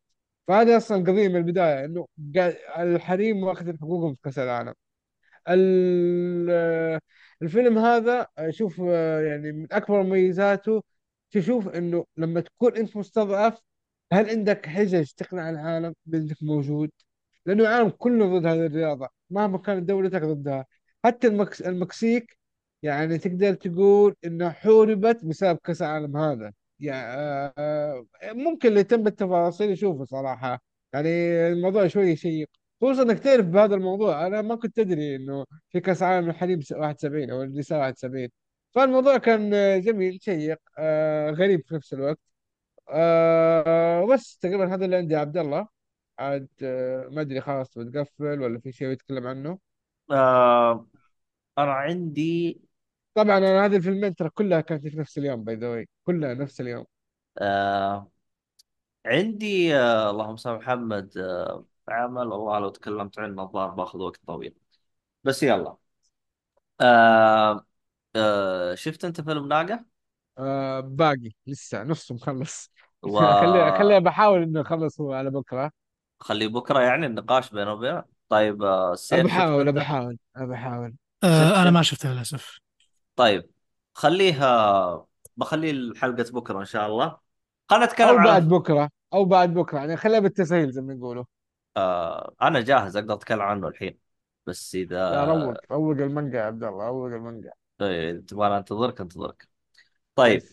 [0.48, 4.74] فهذه أصلا قضية من البداية إنه قا- الحريم واخذين حقوقهم في كأس العالم.
[5.48, 7.00] ال-
[7.42, 10.82] الفيلم هذا أشوف يعني من أكبر مميزاته
[11.30, 13.58] تشوف إنه لما تكون أنت مستضعف
[14.12, 16.90] هل عندك حجج تقنع العالم بأنك موجود؟
[17.46, 20.66] لأنه العالم كله ضد هذه الرياضة مهما كانت دولتك ضدها.
[21.04, 21.62] حتى المكس...
[21.62, 22.38] المكسيك
[22.82, 26.52] يعني تقدر تقول إنها حوربت بسبب كأس العالم هذا.
[26.80, 27.54] يعني
[28.24, 30.62] ممكن اللي يهتم بالتفاصيل يشوفه صراحة.
[30.92, 31.08] يعني
[31.48, 32.48] الموضوع شوي شيق.
[32.82, 37.30] خصوصا إنك تعرف بهذا الموضوع أنا ما كنت أدري إنه في كأس العالم الحريم 71
[37.30, 38.28] أو النساء 71
[38.74, 39.50] فالموضوع كان
[39.80, 42.18] جميل شيق آه، غريب في نفس الوقت.
[42.90, 45.68] آه، بس تقريبا هذا اللي عندي عبد الله.
[46.18, 49.58] عاد آه، ما أدري خلاص بتقفل ولا في شيء يتكلم عنه؟
[50.10, 50.86] آه
[51.58, 52.60] أنا عندي
[53.14, 56.60] طبعا أنا هذه الفيلمين ترى كلها كانت في نفس اليوم by the way كلها نفس
[56.60, 56.84] اليوم.
[57.38, 58.10] آه
[59.06, 62.26] عندي آه اللهم صل على محمد آه عمل.
[62.26, 64.54] والله لو تكلمت عنه الظاهر باخذ وقت طويل.
[65.24, 65.76] بس يلا.
[66.80, 67.66] آه
[68.16, 69.84] آه شفت انت فيلم ناقة؟
[70.38, 72.72] آه باقي لسه نصه مخلص.
[73.02, 75.72] خلي خلي وخلي بحاول إنه اخلص هو على بكرة.
[76.48, 78.04] بكرة يعني النقاش بينه وبينه.
[78.28, 80.94] طيب آه سيف شفت بحاول انت؟ بحاول بحاول
[81.24, 81.70] آه أنا شفت.
[81.70, 82.60] ما شفتها للأسف.
[83.16, 83.50] طيب
[83.94, 85.06] خليها
[85.36, 87.18] بخلي حلقة بكرة إن شاء الله.
[87.70, 89.78] خلينا نتكلم أو عن بعد بكرة أو بعد بكرة.
[89.78, 91.24] يعني خليها بالتسهيل زي ما يقولوا.
[91.76, 93.98] آه أنا جاهز أقدر أتكلم عنه الحين.
[94.46, 94.74] بس
[95.10, 97.52] لا روق اذا روق المانجا يا عبد الله روق المانجا.
[97.80, 99.48] إيه، تبغى انتظرك انتظرك.
[100.16, 100.48] طيب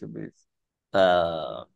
[0.95, 1.69] آه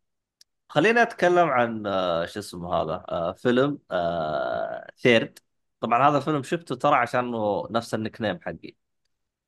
[0.70, 5.40] خلينا نتكلم عن آه شو اسمه هذا آه فيلم آه ثيرد
[5.82, 8.76] طبعا هذا الفيلم شفته ترى عشانه نفس ال nickname حقي.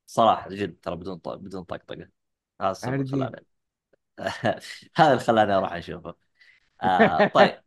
[0.07, 1.29] صراحة جد ترى بدون ط...
[1.29, 2.09] بدون طقطقة
[2.61, 3.45] هذا السبب اللي خلاني
[4.97, 6.15] هذا اللي خلاني أروح أشوفه.
[6.83, 7.63] آه طيب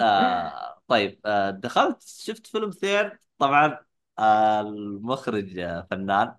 [0.00, 3.86] آه طيب آه دخلت شفت فيلم Third طبعا
[4.18, 6.36] آه المخرج آه فنان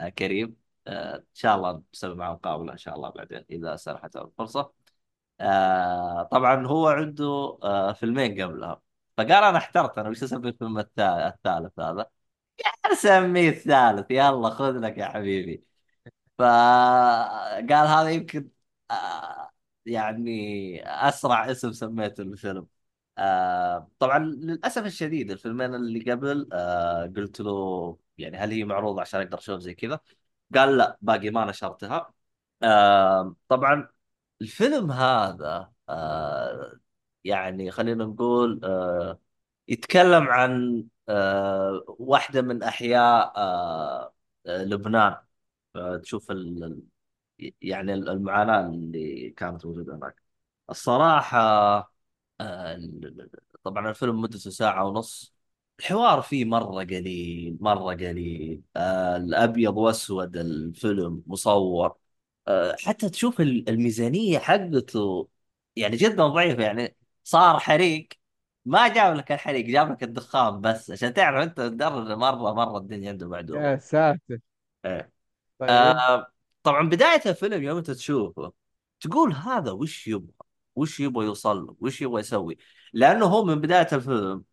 [0.00, 0.59] آه كريم.
[0.88, 4.72] إن شاء الله نسوي معه مقابلة إن شاء الله بعدين إذا سنحت الفرصة
[5.40, 8.82] آه طبعا هو عنده آه فيلمين قبلها
[9.16, 12.10] فقال أنا احترت أنا وش اسمي الفيلم الثالث, هذا؟
[12.92, 15.64] اسميه الثالث يلا خذ لك يا حبيبي.
[16.38, 18.50] فقال هذا يمكن
[18.90, 19.50] آه
[19.86, 22.66] يعني أسرع اسم سميته للفيلم.
[23.18, 29.20] آه طبعا للأسف الشديد الفيلمين اللي قبل آه قلت له يعني هل هي معروضة عشان
[29.20, 30.00] أقدر أشوف زي كذا؟
[30.54, 32.14] قال لا باقي ما نشرتها
[32.62, 33.88] آه طبعا
[34.42, 36.80] الفيلم هذا آه
[37.24, 39.20] يعني خلينا نقول آه
[39.68, 44.14] يتكلم عن آه واحدة من أحياء آه
[44.46, 45.16] لبنان.
[46.02, 46.30] تشوف
[47.62, 50.22] يعني المعاناة اللي كانت موجودة هناك.
[50.70, 51.38] الصراحة
[52.40, 52.78] آه
[53.64, 55.34] طبعا الفيلم مدته ساعة ونص.
[55.80, 58.62] الحوار فيه مرة قليل مرة قليل.
[58.76, 61.96] آه الأبيض وأسود الفيلم مصور.
[62.48, 65.28] آه حتى تشوف ال- الميزانية حقته
[65.76, 68.08] يعني جدا ضعيفة يعني صار حريق.
[68.64, 73.10] ما جاب لك الحريق جاب لك الدخان بس عشان تعرف أنت الدر مرة مرة الدنيا
[73.10, 73.60] عنده معدومة.
[73.60, 74.38] يا ساتر.
[74.84, 75.12] إيه.
[75.58, 75.70] طيب.
[75.70, 76.32] آه
[76.62, 78.52] طبعا بداية الفيلم يوم أنت تشوفه
[79.00, 80.32] تقول هذا وش يبغى؟
[80.76, 82.58] وش يبغى يوصل له؟ وش يبغى يسوي؟
[82.92, 84.44] لأنه هو من بداية الفيلم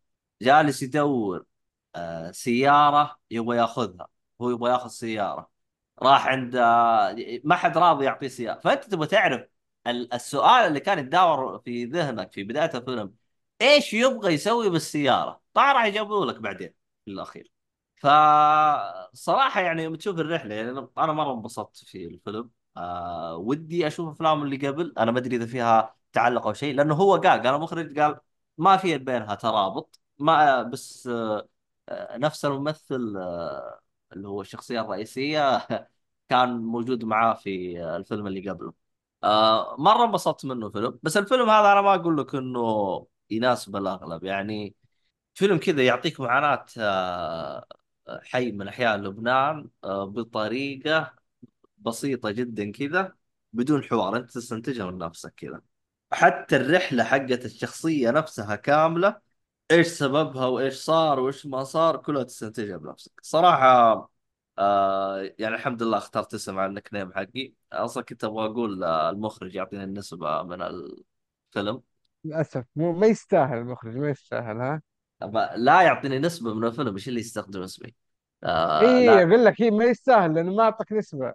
[0.41, 1.45] جالس يدور
[1.95, 4.07] آه سيارة يبغى ياخذها.
[4.41, 5.51] هو يبغى ياخذ سيارة.
[6.01, 8.59] راح عند آه ما حد راضي يعطيه سيارة.
[8.59, 9.47] فأنت تبغى تعرف
[9.87, 13.13] ال- السؤال اللي كان يتداور في ذهنك في بداية الفيلم
[13.61, 16.73] إيش يبغى يسوي بالسيارة؟ طبعا راح يجاوبوا لك بعدين
[17.05, 17.51] في الأخير.
[17.97, 22.49] فصراحة يعني يوم تشوف الرحلة يعني أنا مرة انبسطت في الفيلم.
[22.77, 24.93] آه ودي أشوف أفلام اللي قبل.
[24.97, 28.19] أنا ما أدري إذا فيها تعلق أو شيء لأنه هو قال قال المخرج قال
[28.57, 29.99] ما في بينها ترابط.
[30.19, 31.47] ما بس آه
[32.17, 33.79] نفس الممثل آه
[34.13, 35.67] اللي هو الشخصية الرئيسية
[36.29, 38.73] كان موجود معاه في آه، الفيلم اللي قبله.
[39.77, 44.23] مرة انبسطت منه فيلم بس الفيلم هذا أنا ما أقول لك إنه يناسب الأغلب.
[44.23, 44.75] يعني
[45.35, 46.65] فيلم كذا يعطيك معاناة
[48.23, 51.15] حي من أحياء لبنان بطريقة
[51.77, 53.15] بسيطة جدا كذا
[53.53, 54.17] بدون حوار.
[54.17, 55.61] أنت تستنتجها من نفسك كذا.
[56.13, 59.21] حتى الرحلة حقت الشخصية نفسها كاملة
[59.71, 63.11] إيش سببها وإيش صار وإيش ما صار كلها تستنتجها بنفسك.
[63.21, 64.09] صراحة
[64.59, 67.53] آه يعني الحمد لله اخترت اسم على النك نيم حقي.
[67.73, 71.81] أصلا كنت أبغى أقول آه، المخرج يعطيني النسبة من الفيلم.
[72.25, 72.65] للأسف.
[72.75, 74.81] مو ما يستاهل المخرج ما يستاهل ها؟
[75.55, 77.95] لا يعطيني نسبة من الفيلم إيش اللي يستخدم اسمي؟
[78.43, 79.23] آه اي لا.
[79.23, 81.33] أقول لك هي ما يستاهل لأنه ما أعطاك نسبة.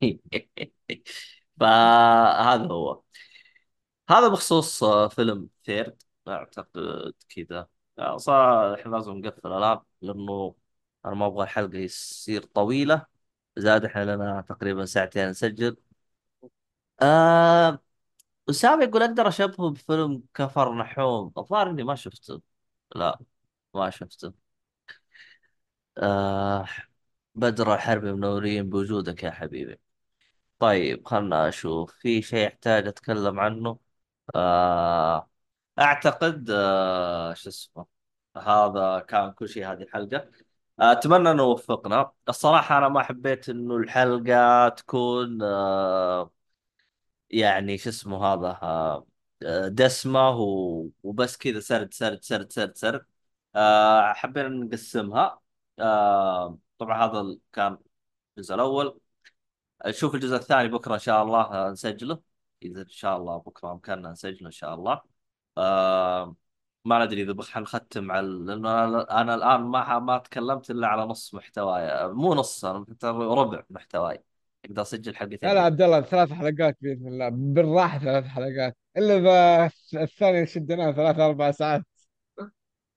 [1.60, 3.02] فهذا هو.
[4.10, 7.68] هذا بخصوص آه، فيلم ثيرد أعتقد كذا.
[7.98, 10.54] آه، صار إحنا لازم نقفل الآن لأنه
[11.04, 13.06] أنا ما أبغى الحلقة يصير طويلة.
[13.56, 15.76] زاد إحنا لنا تقريبا ساعتين نسجل.
[17.02, 17.78] آه
[18.50, 22.42] أسامة يقول أقدر اشبهه بفيلم كفر نحوم الظاهر إني ما شفته
[22.96, 23.20] لا
[23.74, 24.34] ما شفته
[25.98, 26.66] آه
[27.34, 29.80] بدر الحربي منورين بوجودك يا حبيبي.
[30.58, 33.78] طيب خلنا أشوف في شيء احتاج أتكلم عنه؟
[34.36, 35.30] آه
[35.78, 37.86] أعتقد آه شو اسمه
[38.36, 40.30] هذا كان كل شيء هذه الحلقة.
[40.80, 42.12] آه، أتمنى أنه وفقنا.
[42.28, 46.30] الصراحة أنا ما حبيت إنه الحلقة تكون آه
[47.30, 48.52] يعني شو اسمه هذا
[50.40, 53.06] و- وبس كذا سرد سرد سرد سرد سرد.
[54.14, 55.40] حبينا نقسمها.
[56.78, 57.78] طبعا هذا كان
[58.38, 59.00] الجزء الأول.
[59.86, 62.20] نشوف الجزء الثاني بكرة إن شاء الله نسجله.
[62.62, 65.15] إذا إن شاء الله بكرة إمكاننا نسجله إن شاء الله.
[65.58, 66.36] آه
[66.84, 71.02] ما ندري إذا بخ نختم على لأنه أنا أنا الآن ما ما تكلمت إلا على
[71.02, 74.24] نص محتواي مو نص أنا ربع محتواي.
[74.64, 77.28] أقدر أسجل لا لا حلقتين عبد الله ثلاث حلقات بإذن الله.
[77.28, 78.76] بالراحة ثلاث حلقات.
[78.96, 79.70] إلا إذا
[80.02, 81.82] الثاني شدناه ثلاث أربع ساعات.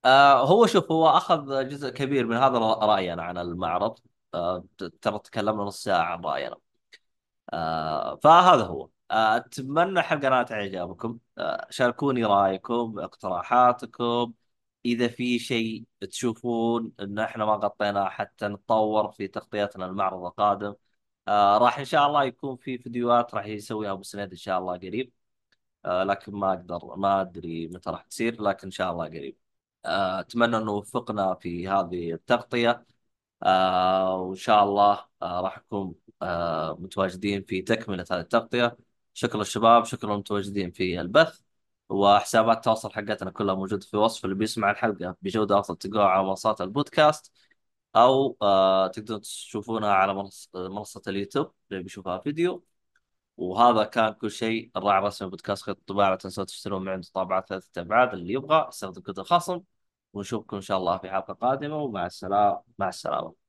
[0.05, 3.99] آه هو شوف هو أخذ جزء كبير من هذا راينا عن المعرض.
[4.33, 4.63] آه
[5.01, 6.55] ترى تكلمنا نص ساعة عن راينا
[7.53, 8.83] آه فهذا هو.
[8.83, 14.33] آه أتمنى نالت اعجابكم آه شاركوني رأيكم اقتراحاتكم.
[14.85, 20.75] إذا في شيء تشوفون إن إحنا ما غطيناه حتى نتطور في تغطيتنا المعرض القادم
[21.27, 24.73] آه راح إن شاء الله يكون في فيديوهات راح يسويها أبو سنيد إن شاء الله
[24.77, 25.13] قريب.
[25.85, 29.37] آه لكن ما أقدر ما أدري متى راح تصير لكن إن شاء الله قريب.
[29.85, 32.85] أتمنى إنه وفقنا في هذه التغطية.
[33.43, 35.95] وإن شاء الله راح نكون
[36.83, 38.77] متواجدين في تكملة هذه التغطية.
[39.13, 41.39] شكرا للشباب شكرا للمتواجدين في البث.
[41.89, 46.61] وحسابات التواصل حقتنا كلها موجودة في وصف اللي بيسمع الحلقة بجودة أفضل تلقوها على منصات
[46.61, 47.31] البودكاست
[47.95, 52.63] أو آه تقدرون تشوفونها على منص- منصة اليوتيوب اللي بيشوفها فيديو.
[53.37, 54.71] وهذا كان كل شيء.
[54.77, 58.65] الراعي الرسمي بودكاست خيط الطباعة لا تنسوا تشترون من عند طابعة ثلاثة أبعاد اللي يبغى
[58.69, 59.61] يستخدم كود الخصم.
[60.13, 63.48] ونشوفكم إن شاء الله في حلقة قادمة ومع السلامة مع السلامة.